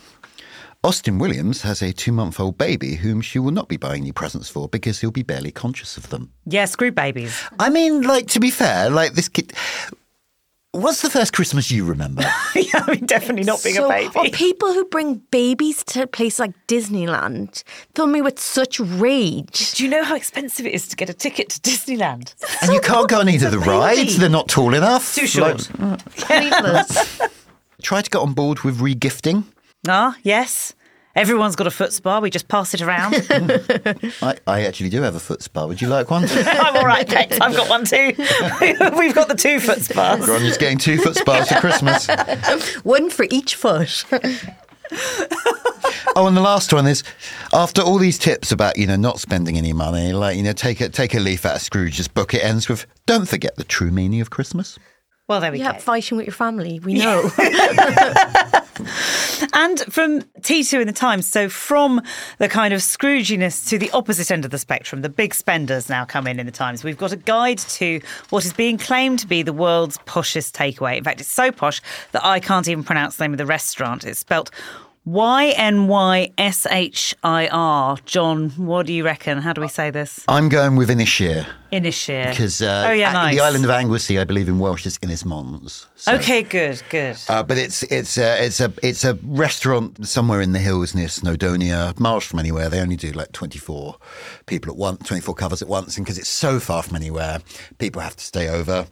Austin 0.85 1.19
Williams 1.19 1.63
has 1.63 1.81
a 1.81 1.91
two 1.91 2.13
month 2.13 2.39
old 2.39 2.57
baby 2.57 2.95
whom 2.95 3.19
she 3.19 3.39
will 3.39 3.51
not 3.51 3.67
be 3.67 3.75
buying 3.75 4.03
any 4.03 4.13
presents 4.13 4.47
for 4.47 4.69
because 4.69 5.01
he'll 5.01 5.11
be 5.11 5.21
barely 5.21 5.51
conscious 5.51 5.97
of 5.97 6.11
them. 6.11 6.31
yeah, 6.45 6.63
screw 6.63 6.93
babies. 6.93 7.37
I 7.59 7.69
mean, 7.69 8.03
like, 8.03 8.27
to 8.27 8.39
be 8.39 8.49
fair, 8.49 8.89
like, 8.89 9.15
this 9.15 9.27
kid. 9.27 9.51
What's 10.71 11.01
the 11.01 11.09
first 11.09 11.33
Christmas 11.33 11.69
you 11.71 11.83
remember? 11.83 12.21
yeah, 12.55 12.85
I 12.87 12.91
mean, 12.91 13.05
definitely 13.05 13.43
not 13.43 13.61
being 13.65 13.75
so, 13.75 13.87
a 13.87 13.89
baby. 13.89 14.13
Or 14.15 14.29
people 14.29 14.71
who 14.71 14.85
bring 14.85 15.15
babies 15.29 15.83
to 15.87 16.03
a 16.03 16.07
place 16.07 16.39
like 16.39 16.53
Disneyland 16.67 17.63
fill 17.95 18.07
me 18.07 18.21
with 18.21 18.39
such 18.39 18.79
rage. 18.79 19.73
Do 19.73 19.83
you 19.83 19.89
know 19.89 20.05
how 20.05 20.15
expensive 20.15 20.65
it 20.65 20.73
is 20.73 20.87
to 20.87 20.95
get 20.95 21.09
a 21.09 21.13
ticket 21.13 21.49
to 21.49 21.59
Disneyland? 21.59 22.33
and 22.61 22.71
you 22.71 22.79
can't 22.79 23.09
go 23.09 23.19
on 23.19 23.27
either 23.27 23.47
of 23.47 23.51
the 23.51 23.59
rides, 23.59 24.17
they're 24.17 24.29
not 24.29 24.47
tall 24.47 24.73
enough. 24.73 25.15
Too 25.15 25.27
short. 25.27 25.69
Pointless. 26.15 27.19
try 27.81 28.01
to 28.01 28.09
get 28.09 28.19
on 28.19 28.33
board 28.33 28.61
with 28.61 28.79
regifting. 28.79 29.43
Ah, 29.87 30.15
yes. 30.23 30.73
Everyone's 31.15 31.57
got 31.57 31.67
a 31.67 31.71
foot 31.71 31.91
spa. 31.91 32.19
We 32.19 32.29
just 32.29 32.47
pass 32.47 32.73
it 32.73 32.81
around. 32.81 33.15
I, 34.21 34.37
I 34.47 34.61
actually 34.65 34.89
do 34.89 35.01
have 35.01 35.15
a 35.15 35.19
foot 35.19 35.41
spa. 35.41 35.65
Would 35.65 35.81
you 35.81 35.89
like 35.89 36.09
one? 36.09 36.25
I'm 36.29 36.77
all 36.77 36.85
right, 36.85 37.07
thanks. 37.07 37.37
I've 37.41 37.55
got 37.55 37.69
one 37.69 37.83
too. 37.83 38.13
We've 38.97 39.13
got 39.13 39.27
the 39.27 39.35
two 39.37 39.59
foot 39.59 39.81
spas. 39.81 40.21
Ronja's 40.21 40.57
getting 40.57 40.77
two 40.77 40.97
foot 40.99 41.15
spas 41.15 41.49
for 41.49 41.59
Christmas. 41.59 42.07
One 42.83 43.09
for 43.09 43.25
each 43.29 43.55
foot. 43.55 44.05
Oh, 46.15 46.27
and 46.27 46.35
the 46.35 46.41
last 46.41 46.73
one 46.73 46.87
is 46.87 47.03
after 47.53 47.81
all 47.81 47.97
these 47.97 48.17
tips 48.17 48.51
about 48.51 48.77
you 48.77 48.85
know 48.87 48.95
not 48.97 49.19
spending 49.19 49.57
any 49.57 49.73
money, 49.73 50.11
like 50.13 50.37
you 50.37 50.43
know 50.43 50.53
take 50.53 50.81
a 50.81 50.89
take 50.89 51.13
a 51.13 51.19
leaf 51.19 51.45
out 51.45 51.55
of 51.55 51.61
Scrooge's 51.61 52.07
book. 52.07 52.33
It 52.33 52.43
ends 52.43 52.67
with 52.67 52.85
don't 53.05 53.27
forget 53.27 53.55
the 53.55 53.63
true 53.63 53.91
meaning 53.91 54.19
of 54.21 54.29
Christmas. 54.29 54.77
Well, 55.31 55.39
there 55.39 55.53
we 55.53 55.59
yeah, 55.59 55.71
go. 55.71 55.79
fighting 55.79 56.17
with 56.17 56.27
your 56.27 56.33
family. 56.33 56.81
We 56.81 56.95
know. 56.95 57.31
And 59.53 59.79
from 59.91 60.21
T2 60.41 60.81
in 60.81 60.87
the 60.87 60.93
Times, 60.93 61.25
so 61.25 61.49
from 61.49 62.01
the 62.37 62.47
kind 62.47 62.73
of 62.73 62.81
Scrooginess 62.81 63.67
to 63.69 63.77
the 63.77 63.89
opposite 63.91 64.29
end 64.29 64.45
of 64.45 64.51
the 64.51 64.57
spectrum, 64.57 65.01
the 65.01 65.09
big 65.09 65.33
spenders 65.33 65.89
now 65.89 66.05
come 66.05 66.27
in 66.27 66.39
in 66.39 66.45
the 66.45 66.51
Times. 66.51 66.83
We've 66.83 66.97
got 66.97 67.11
a 67.11 67.17
guide 67.17 67.57
to 67.57 68.01
what 68.29 68.45
is 68.45 68.53
being 68.53 68.77
claimed 68.77 69.19
to 69.19 69.27
be 69.27 69.41
the 69.41 69.53
world's 69.53 69.97
poshest 69.99 70.51
takeaway. 70.51 70.97
In 70.97 71.03
fact, 71.03 71.21
it's 71.21 71.29
so 71.29 71.51
posh 71.51 71.81
that 72.11 72.23
I 72.25 72.39
can't 72.39 72.67
even 72.67 72.83
pronounce 72.83 73.15
the 73.15 73.23
name 73.23 73.33
of 73.33 73.37
the 73.37 73.45
restaurant. 73.45 74.03
It's 74.03 74.19
spelt 74.19 74.51
Y 75.03 75.47
N 75.57 75.87
Y 75.87 76.31
S 76.37 76.67
H 76.69 77.15
I 77.23 77.47
R. 77.47 77.97
Jonn, 78.05 78.55
what 78.59 78.85
do 78.85 78.93
you 78.93 79.03
reckon? 79.03 79.39
How 79.39 79.51
do 79.51 79.61
we 79.61 79.67
say 79.67 79.89
this? 79.89 80.23
I'm 80.27 80.47
going 80.47 80.75
with 80.75 80.89
Inishir 80.91 81.47
Inishir. 81.71 82.29
because 82.29 82.61
uh, 82.61 82.85
oh, 82.89 82.91
yeah, 82.91 83.11
nice. 83.11 83.33
the 83.35 83.41
island 83.41 83.65
of 83.65 83.71
Anglesey, 83.71 84.19
I 84.19 84.25
believe 84.25 84.47
in 84.47 84.59
Welsh, 84.59 84.85
is 84.85 84.99
Innis 85.01 85.25
Mons. 85.25 85.87
So- 85.95 86.13
Okay, 86.13 86.43
good, 86.43 86.83
good. 86.91 87.17
Uh, 87.27 87.41
but 87.41 87.57
it's 87.57 87.81
it's 87.83 88.15
a, 88.19 88.45
it's 88.45 88.59
a 88.59 88.71
it's 88.83 89.03
a 89.03 89.15
restaurant 89.23 90.05
somewhere 90.07 90.39
in 90.39 90.51
the 90.51 90.59
hills 90.59 90.93
near 90.93 91.07
Snowdonia, 91.07 91.99
miles 91.99 92.23
from 92.25 92.37
anywhere. 92.37 92.69
They 92.69 92.79
only 92.79 92.95
do 92.95 93.11
like 93.11 93.31
twenty 93.31 93.57
four 93.57 93.95
people 94.45 94.71
at 94.71 94.77
once, 94.77 95.07
twenty 95.07 95.21
four 95.21 95.33
covers 95.33 95.63
at 95.63 95.67
once, 95.67 95.97
and 95.97 96.05
because 96.05 96.19
it's 96.19 96.29
so 96.29 96.59
far 96.59 96.83
from 96.83 96.95
anywhere, 96.95 97.39
people 97.79 98.03
have 98.03 98.15
to 98.17 98.23
stay 98.23 98.49
over. 98.49 98.85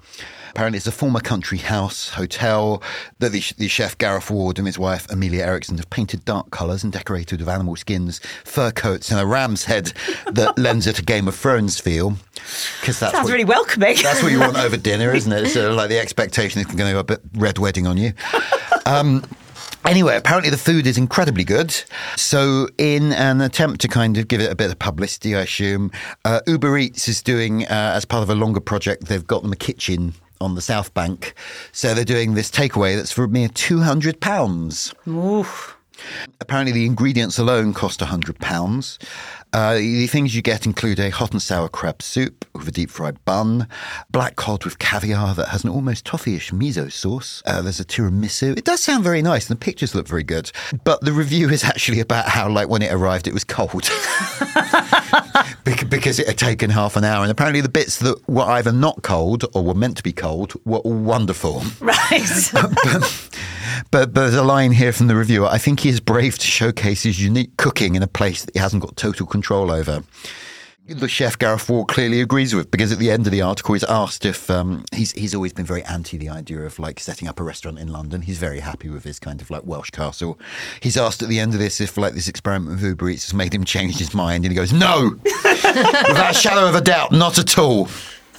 Apparently, 0.49 0.77
it's 0.77 0.87
a 0.87 0.91
former 0.91 1.19
country 1.19 1.57
house 1.59 2.09
hotel 2.09 2.81
that 3.19 3.31
the, 3.31 3.43
the 3.57 3.67
chef 3.67 3.97
Gareth 3.97 4.29
Ward 4.29 4.57
and 4.57 4.67
his 4.67 4.77
wife 4.79 5.09
Amelia 5.11 5.43
Eriksson 5.43 5.77
have 5.77 5.89
painted 5.89 6.25
dark 6.25 6.51
colours 6.51 6.83
and 6.83 6.91
decorated 6.91 7.39
with 7.39 7.49
animal 7.49 7.75
skins, 7.75 8.19
fur 8.43 8.71
coats, 8.71 9.11
and 9.11 9.19
a 9.19 9.25
ram's 9.25 9.65
head 9.65 9.93
that 10.31 10.57
lends 10.57 10.87
it 10.87 10.99
a 10.99 11.03
Game 11.03 11.27
of 11.27 11.35
Thrones 11.35 11.79
feel. 11.79 12.15
Because 12.81 12.99
that's 12.99 13.13
Sounds 13.13 13.25
what- 13.25 13.31
really 13.31 13.45
welcoming. 13.45 13.95
that's 14.01 14.21
what 14.23 14.31
you 14.31 14.39
want 14.39 14.57
over 14.57 14.77
dinner, 14.77 15.11
isn't 15.15 15.31
it? 15.31 15.47
So, 15.49 15.73
like 15.73 15.89
the 15.89 15.99
expectation 15.99 16.59
is 16.61 16.67
going 16.67 16.77
to 16.77 16.91
go 16.93 16.99
a 16.99 17.03
bit 17.03 17.21
red 17.35 17.57
wedding 17.57 17.87
on 17.87 17.97
you. 17.97 18.13
Um, 18.85 19.23
Anyway, 19.85 20.15
apparently 20.17 20.49
the 20.49 20.57
food 20.57 20.85
is 20.85 20.97
incredibly 20.97 21.45
good. 21.45 21.73
So, 22.17 22.67
in 22.77 23.13
an 23.13 23.39
attempt 23.39 23.79
to 23.81 23.87
kind 23.87 24.17
of 24.17 24.27
give 24.27 24.41
it 24.41 24.51
a 24.51 24.55
bit 24.55 24.69
of 24.69 24.77
publicity, 24.77 25.35
I 25.35 25.41
assume, 25.41 25.89
uh, 26.25 26.41
Uber 26.47 26.77
Eats 26.77 27.07
is 27.07 27.23
doing, 27.23 27.63
uh, 27.65 27.93
as 27.95 28.03
part 28.03 28.21
of 28.21 28.29
a 28.29 28.35
longer 28.35 28.59
project, 28.59 29.05
they've 29.05 29.25
got 29.25 29.41
them 29.41 29.53
a 29.53 29.55
kitchen 29.55 30.13
on 30.41 30.55
the 30.55 30.61
South 30.61 30.93
Bank. 30.93 31.33
So, 31.71 31.93
they're 31.93 32.05
doing 32.05 32.33
this 32.33 32.49
takeaway 32.49 32.95
that's 32.95 33.11
for 33.11 33.23
a 33.23 33.27
mere 33.27 33.49
£200. 33.49 35.07
Oof. 35.07 35.75
Apparently, 36.39 36.71
the 36.71 36.85
ingredients 36.85 37.37
alone 37.37 37.73
cost 37.73 37.99
£100. 37.99 38.97
Uh, 39.51 39.73
the 39.73 40.07
things 40.07 40.35
you 40.35 40.41
get 40.41 40.65
include 40.65 40.99
a 40.99 41.09
hot 41.09 41.31
and 41.31 41.41
sour 41.41 41.67
crab 41.67 42.01
soup 42.01 42.45
with 42.53 42.67
a 42.67 42.71
deep 42.71 42.89
fried 42.89 43.23
bun, 43.25 43.67
black 44.11 44.35
cod 44.35 44.63
with 44.63 44.77
caviar 44.77 45.33
that 45.33 45.47
has 45.49 45.63
an 45.63 45.69
almost 45.71 46.05
toffee-ish 46.05 46.51
miso 46.51 46.91
sauce. 46.91 47.41
Uh, 47.45 47.61
there's 47.61 47.79
a 47.79 47.85
tiramisu. 47.85 48.57
It 48.57 48.65
does 48.65 48.81
sound 48.81 49.03
very 49.03 49.21
nice, 49.21 49.49
and 49.49 49.59
the 49.59 49.63
pictures 49.63 49.95
look 49.95 50.07
very 50.07 50.23
good. 50.23 50.51
But 50.83 51.01
the 51.01 51.11
review 51.11 51.49
is 51.49 51.63
actually 51.63 51.99
about 51.99 52.29
how, 52.29 52.47
like, 52.49 52.69
when 52.69 52.81
it 52.81 52.93
arrived, 52.93 53.27
it 53.27 53.33
was 53.33 53.43
cold. 53.43 53.89
Bec- 55.81 55.89
because 55.89 56.19
it 56.19 56.27
had 56.27 56.37
taken 56.37 56.69
half 56.69 56.95
an 56.95 57.03
hour. 57.03 57.23
And 57.23 57.31
apparently, 57.31 57.61
the 57.61 57.69
bits 57.69 57.99
that 57.99 58.27
were 58.27 58.43
either 58.43 58.71
not 58.71 59.01
cold 59.03 59.45
or 59.53 59.63
were 59.63 59.73
meant 59.73 59.97
to 59.97 60.03
be 60.03 60.11
cold 60.13 60.53
were 60.65 60.79
all 60.79 60.93
wonderful. 60.93 61.63
Right. 61.79 62.49
But, 62.53 63.29
but 63.91 64.13
there's 64.13 64.33
a 64.35 64.43
line 64.43 64.71
here 64.71 64.91
from 64.91 65.07
the 65.07 65.15
reviewer. 65.15 65.47
I 65.47 65.57
think 65.57 65.81
he 65.81 65.89
is 65.89 65.99
brave 65.99 66.37
to 66.39 66.45
showcase 66.45 67.03
his 67.03 67.21
unique 67.21 67.55
cooking 67.57 67.95
in 67.95 68.01
a 68.03 68.07
place 68.07 68.45
that 68.45 68.53
he 68.55 68.59
hasn't 68.59 68.81
got 68.81 68.95
total 68.95 69.25
control 69.27 69.71
over. 69.71 70.03
The 70.89 71.07
chef 71.07 71.37
Gareth 71.37 71.69
Ward 71.69 71.87
clearly 71.87 72.19
agrees 72.19 72.55
with 72.55 72.71
because 72.71 72.91
at 72.91 72.97
the 72.97 73.11
end 73.11 73.27
of 73.27 73.31
the 73.31 73.43
article 73.43 73.75
he's 73.75 73.83
asked 73.83 74.25
if 74.25 74.49
um, 74.49 74.85
he's 74.91 75.11
he's 75.11 75.35
always 75.35 75.53
been 75.53 75.65
very 75.65 75.83
anti 75.83 76.17
the 76.17 76.29
idea 76.29 76.61
of 76.61 76.79
like 76.79 76.99
setting 76.99 77.27
up 77.27 77.39
a 77.39 77.43
restaurant 77.43 77.77
in 77.77 77.89
London. 77.89 78.23
He's 78.23 78.39
very 78.39 78.59
happy 78.59 78.89
with 78.89 79.03
his 79.03 79.19
kind 79.19 79.39
of 79.39 79.51
like 79.51 79.63
Welsh 79.65 79.91
castle. 79.91 80.39
He's 80.79 80.97
asked 80.97 81.21
at 81.21 81.29
the 81.29 81.39
end 81.39 81.53
of 81.53 81.59
this 81.59 81.79
if 81.79 81.95
like 81.95 82.13
this 82.13 82.27
experiment 82.27 82.71
with 82.71 82.83
Uber 82.83 83.09
Eats 83.09 83.25
has 83.25 83.35
made 83.35 83.53
him 83.53 83.63
change 83.65 83.99
his 83.99 84.15
mind, 84.15 84.45
and 84.45 84.51
he 84.51 84.55
goes, 84.55 84.73
"No, 84.73 85.11
without 85.23 86.31
a 86.31 86.33
shadow 86.33 86.67
of 86.67 86.73
a 86.73 86.81
doubt, 86.81 87.11
not 87.11 87.37
at 87.37 87.59
all." 87.59 87.87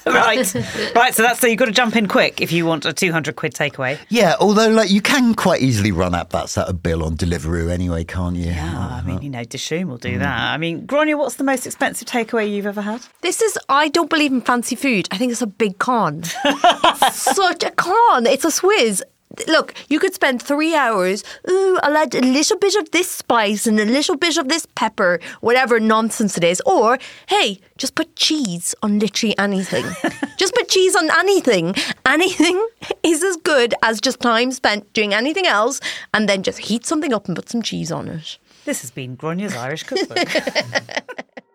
right. 0.06 0.54
Right. 0.94 1.14
So 1.14 1.22
that's 1.22 1.40
so 1.40 1.46
you've 1.46 1.58
got 1.58 1.66
to 1.66 1.72
jump 1.72 1.96
in 1.96 2.08
quick 2.08 2.40
if 2.40 2.52
you 2.52 2.66
want 2.66 2.84
a 2.84 2.92
200 2.92 3.36
quid 3.36 3.54
takeaway. 3.54 3.98
Yeah, 4.08 4.34
although 4.40 4.68
like 4.68 4.90
you 4.90 5.00
can 5.00 5.34
quite 5.34 5.62
easily 5.62 5.92
run 5.92 6.14
up 6.14 6.30
that 6.30 6.48
sort 6.48 6.68
of 6.68 6.82
bill 6.82 7.04
on 7.04 7.16
Deliveroo 7.16 7.70
anyway, 7.70 8.04
can't 8.04 8.36
you? 8.36 8.52
Oh, 8.56 8.88
I 8.92 9.02
mean, 9.02 9.22
you 9.22 9.30
know, 9.30 9.42
Dishoom 9.42 9.88
will 9.88 9.96
do 9.96 10.16
mm. 10.16 10.20
that. 10.20 10.52
I 10.52 10.56
mean, 10.56 10.86
Gráinne, 10.86 11.16
what's 11.18 11.36
the 11.36 11.44
most 11.44 11.66
expensive 11.66 12.08
takeaway 12.08 12.50
you've 12.50 12.66
ever 12.66 12.80
had? 12.80 13.02
This 13.20 13.40
is, 13.42 13.58
I 13.68 13.88
don't 13.88 14.10
believe 14.10 14.32
in 14.32 14.40
fancy 14.40 14.76
food. 14.76 15.08
I 15.10 15.18
think 15.18 15.32
it's 15.32 15.42
a 15.42 15.46
big 15.46 15.78
con. 15.78 16.22
it's 16.44 17.22
such 17.36 17.62
a 17.62 17.70
con. 17.70 18.26
It's 18.26 18.44
a 18.44 18.48
swizz. 18.48 19.02
Look, 19.46 19.74
you 19.88 20.00
could 20.00 20.12
spend 20.12 20.42
three 20.42 20.74
hours. 20.74 21.22
Ooh, 21.48 21.78
I'll 21.82 21.96
add 21.96 22.14
a 22.14 22.20
little 22.20 22.58
bit 22.58 22.74
of 22.74 22.90
this 22.90 23.10
spice 23.10 23.66
and 23.66 23.78
a 23.78 23.84
little 23.84 24.16
bit 24.16 24.36
of 24.36 24.48
this 24.48 24.66
pepper, 24.74 25.20
whatever 25.40 25.78
nonsense 25.78 26.36
it 26.36 26.42
is. 26.42 26.60
Or, 26.66 26.98
hey, 27.28 27.60
just 27.78 27.94
put 27.94 28.16
cheese 28.16 28.74
on 28.82 28.98
literally 28.98 29.38
anything. 29.38 29.84
just 30.36 30.54
put 30.54 30.68
cheese 30.68 30.96
on 30.96 31.10
anything. 31.12 31.74
Anything 32.04 32.66
is 33.04 33.22
as 33.22 33.36
good 33.36 33.74
as 33.82 34.00
just 34.00 34.20
time 34.20 34.50
spent 34.50 34.92
doing 34.94 35.14
anything 35.14 35.46
else 35.46 35.80
and 36.12 36.28
then 36.28 36.42
just 36.42 36.58
heat 36.58 36.84
something 36.84 37.12
up 37.12 37.26
and 37.28 37.36
put 37.36 37.48
some 37.48 37.62
cheese 37.62 37.92
on 37.92 38.08
it. 38.08 38.38
This 38.64 38.80
has 38.82 38.90
been 38.90 39.16
Gráinne's 39.16 39.56
Irish 39.56 39.84
Cookbook. 39.84 40.18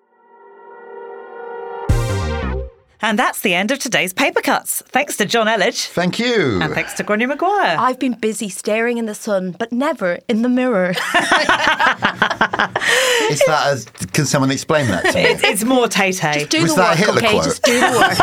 And 3.01 3.19
that's 3.19 3.41
the 3.41 3.53
end 3.53 3.71
of 3.71 3.79
today's 3.79 4.13
Paper 4.13 4.41
Cuts. 4.41 4.81
Thanks 4.87 5.17
to 5.17 5.25
Jonn 5.25 5.47
Elledge. 5.47 5.87
Thank 5.87 6.17
you. 6.19 6.59
And 6.61 6.73
thanks 6.73 6.93
to 6.93 7.03
Gráinne 7.03 7.27
Maguire. 7.27 7.75
I've 7.79 7.99
been 7.99 8.13
busy 8.13 8.49
staring 8.49 8.97
in 8.97 9.05
the 9.05 9.15
sun, 9.15 9.51
but 9.57 9.71
never 9.71 10.19
in 10.27 10.41
the 10.41 10.49
mirror. 10.49 10.89
Is 13.29 13.39
that 13.47 13.67
as, 13.67 13.85
can 13.85 14.25
someone 14.25 14.51
explain 14.51 14.87
that 14.87 15.05
to 15.05 15.13
me? 15.13 15.21
It's, 15.23 15.43
it's 15.43 15.63
more 15.63 15.87
Tay 15.87 16.11
Tay. 16.11 16.45
Do 16.45 16.61
Was 16.61 16.75
the 16.75 16.81
that 16.81 16.87
a 16.87 16.89
work, 16.91 16.99
Hitler 16.99 17.17
okay? 17.17 17.29
quote? 17.31 17.43
Just 17.43 17.63
do 17.63 17.79
the 17.79 17.99
work. 17.99 18.17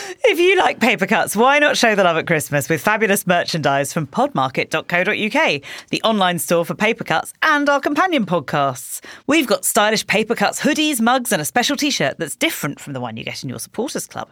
If 0.22 0.38
you 0.38 0.56
like 0.56 0.78
paper 0.80 1.06
cuts, 1.06 1.34
why 1.34 1.58
not 1.58 1.76
show 1.76 1.94
the 1.96 2.04
love 2.04 2.16
at 2.16 2.26
Christmas 2.26 2.68
with 2.68 2.80
fabulous 2.80 3.26
merchandise 3.26 3.92
from 3.92 4.06
podmarket.co.uk, 4.06 5.62
the 5.90 6.02
online 6.02 6.38
store 6.38 6.64
for 6.64 6.74
paper 6.74 7.02
cuts 7.04 7.32
and 7.42 7.68
our 7.68 7.80
companion 7.80 8.24
podcasts. 8.26 9.00
We've 9.26 9.46
got 9.48 9.64
stylish 9.64 10.06
paper 10.06 10.34
cuts, 10.36 10.60
hoodies, 10.60 11.00
mugs, 11.00 11.32
and 11.32 11.42
a 11.42 11.44
special 11.44 11.59
t 11.62 11.90
shirt 11.90 12.18
that's 12.18 12.36
different 12.36 12.80
from 12.80 12.92
the 12.92 13.00
one 13.00 13.16
you 13.16 13.24
get 13.24 13.42
in 13.42 13.48
your 13.48 13.58
supporters 13.58 14.06
club. 14.06 14.30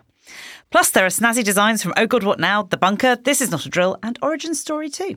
Plus, 0.71 0.91
there 0.91 1.07
are 1.07 1.11
snazzy 1.11 1.43
designs 1.43 1.83
from 1.83 1.95
Oh 1.97 2.07
God 2.07 2.23
What 2.23 2.39
Now, 2.39 2.63
The 2.63 2.77
Bunker, 2.77 3.17
This 3.17 3.41
Is 3.41 3.51
Not 3.51 3.65
a 3.65 3.71
Drill, 3.71 3.97
and 4.03 4.19
Origin 4.21 4.55
Story 4.55 4.91
too. 4.91 5.17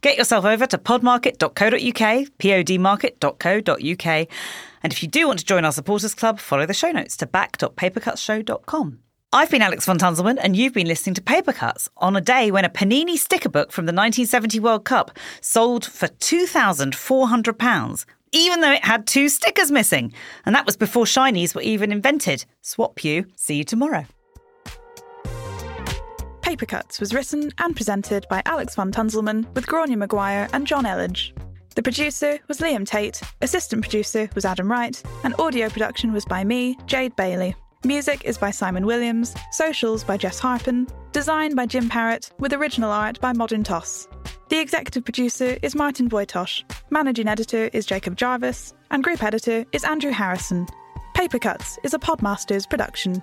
Get 0.00 0.16
yourself 0.16 0.44
over 0.44 0.66
to 0.66 0.78
podmarket.co.uk, 0.78 2.28
podmarket.co.uk, 2.38 4.28
and 4.82 4.92
if 4.92 5.02
you 5.02 5.08
do 5.08 5.26
want 5.26 5.40
to 5.40 5.44
join 5.44 5.64
our 5.64 5.72
supporters 5.72 6.14
club, 6.14 6.38
follow 6.38 6.64
the 6.64 6.74
show 6.74 6.90
notes 6.90 7.16
to 7.18 7.26
back.papercutsshow.com. 7.26 9.00
I've 9.30 9.50
been 9.50 9.60
Alex 9.60 9.84
von 9.84 9.98
Tunzelmann, 9.98 10.38
and 10.40 10.56
you've 10.56 10.72
been 10.72 10.86
listening 10.86 11.12
to 11.16 11.20
Paper 11.20 11.52
Cuts 11.52 11.90
on 11.98 12.16
a 12.16 12.20
day 12.22 12.50
when 12.50 12.64
a 12.64 12.70
Panini 12.70 13.18
sticker 13.18 13.50
book 13.50 13.72
from 13.72 13.84
the 13.84 13.92
1970 13.92 14.58
World 14.58 14.86
Cup 14.86 15.10
sold 15.42 15.84
for 15.84 16.08
£2,400, 16.08 18.06
even 18.32 18.60
though 18.60 18.72
it 18.72 18.84
had 18.84 19.06
two 19.06 19.28
stickers 19.28 19.70
missing. 19.70 20.12
And 20.46 20.54
that 20.54 20.66
was 20.66 20.76
before 20.76 21.04
shinies 21.04 21.54
were 21.54 21.62
even 21.62 21.92
invented. 21.92 22.44
Swap 22.62 23.04
you. 23.04 23.26
See 23.36 23.56
you 23.56 23.64
tomorrow. 23.64 24.06
Paper 26.42 26.66
Cuts 26.66 26.98
was 26.98 27.12
written 27.12 27.52
and 27.58 27.76
presented 27.76 28.26
by 28.30 28.40
Alex 28.46 28.74
von 28.74 28.90
Tunzelmann 28.90 29.52
with 29.54 29.66
Gráinne 29.66 29.98
Maguire 29.98 30.48
and 30.54 30.66
Jonn 30.66 30.86
Elledge. 30.86 31.32
The 31.74 31.82
producer 31.82 32.38
was 32.48 32.58
Liam 32.58 32.86
Tait, 32.86 33.20
assistant 33.42 33.82
producer 33.82 34.28
was 34.34 34.44
Adam 34.44 34.70
Wright, 34.70 35.00
and 35.24 35.34
audio 35.38 35.68
production 35.68 36.12
was 36.12 36.24
by 36.24 36.42
me, 36.42 36.76
Jade 36.86 37.14
Bailey. 37.16 37.54
Music 37.84 38.24
is 38.24 38.36
by 38.36 38.50
Simon 38.50 38.86
Williams, 38.86 39.34
socials 39.52 40.02
by 40.02 40.16
Jess 40.16 40.40
Harpin, 40.40 40.90
design 41.12 41.54
by 41.54 41.66
Jim 41.66 41.88
Parrett, 41.88 42.32
with 42.40 42.52
original 42.52 42.90
art 42.90 43.20
by 43.20 43.32
Modern 43.32 43.62
Toss. 43.62 44.08
The 44.48 44.60
executive 44.60 45.04
producer 45.04 45.58
is 45.62 45.74
Martin 45.74 46.08
Bojtos, 46.08 46.62
managing 46.88 47.28
editor 47.28 47.68
is 47.74 47.84
Jacob 47.84 48.16
Jarvis, 48.16 48.72
and 48.90 49.04
group 49.04 49.22
editor 49.22 49.66
is 49.72 49.84
Andrew 49.84 50.10
Harrison. 50.10 50.66
Paper 51.12 51.38
Cuts 51.38 51.78
is 51.82 51.92
a 51.92 51.98
Podmasters 51.98 52.66
production. 52.66 53.22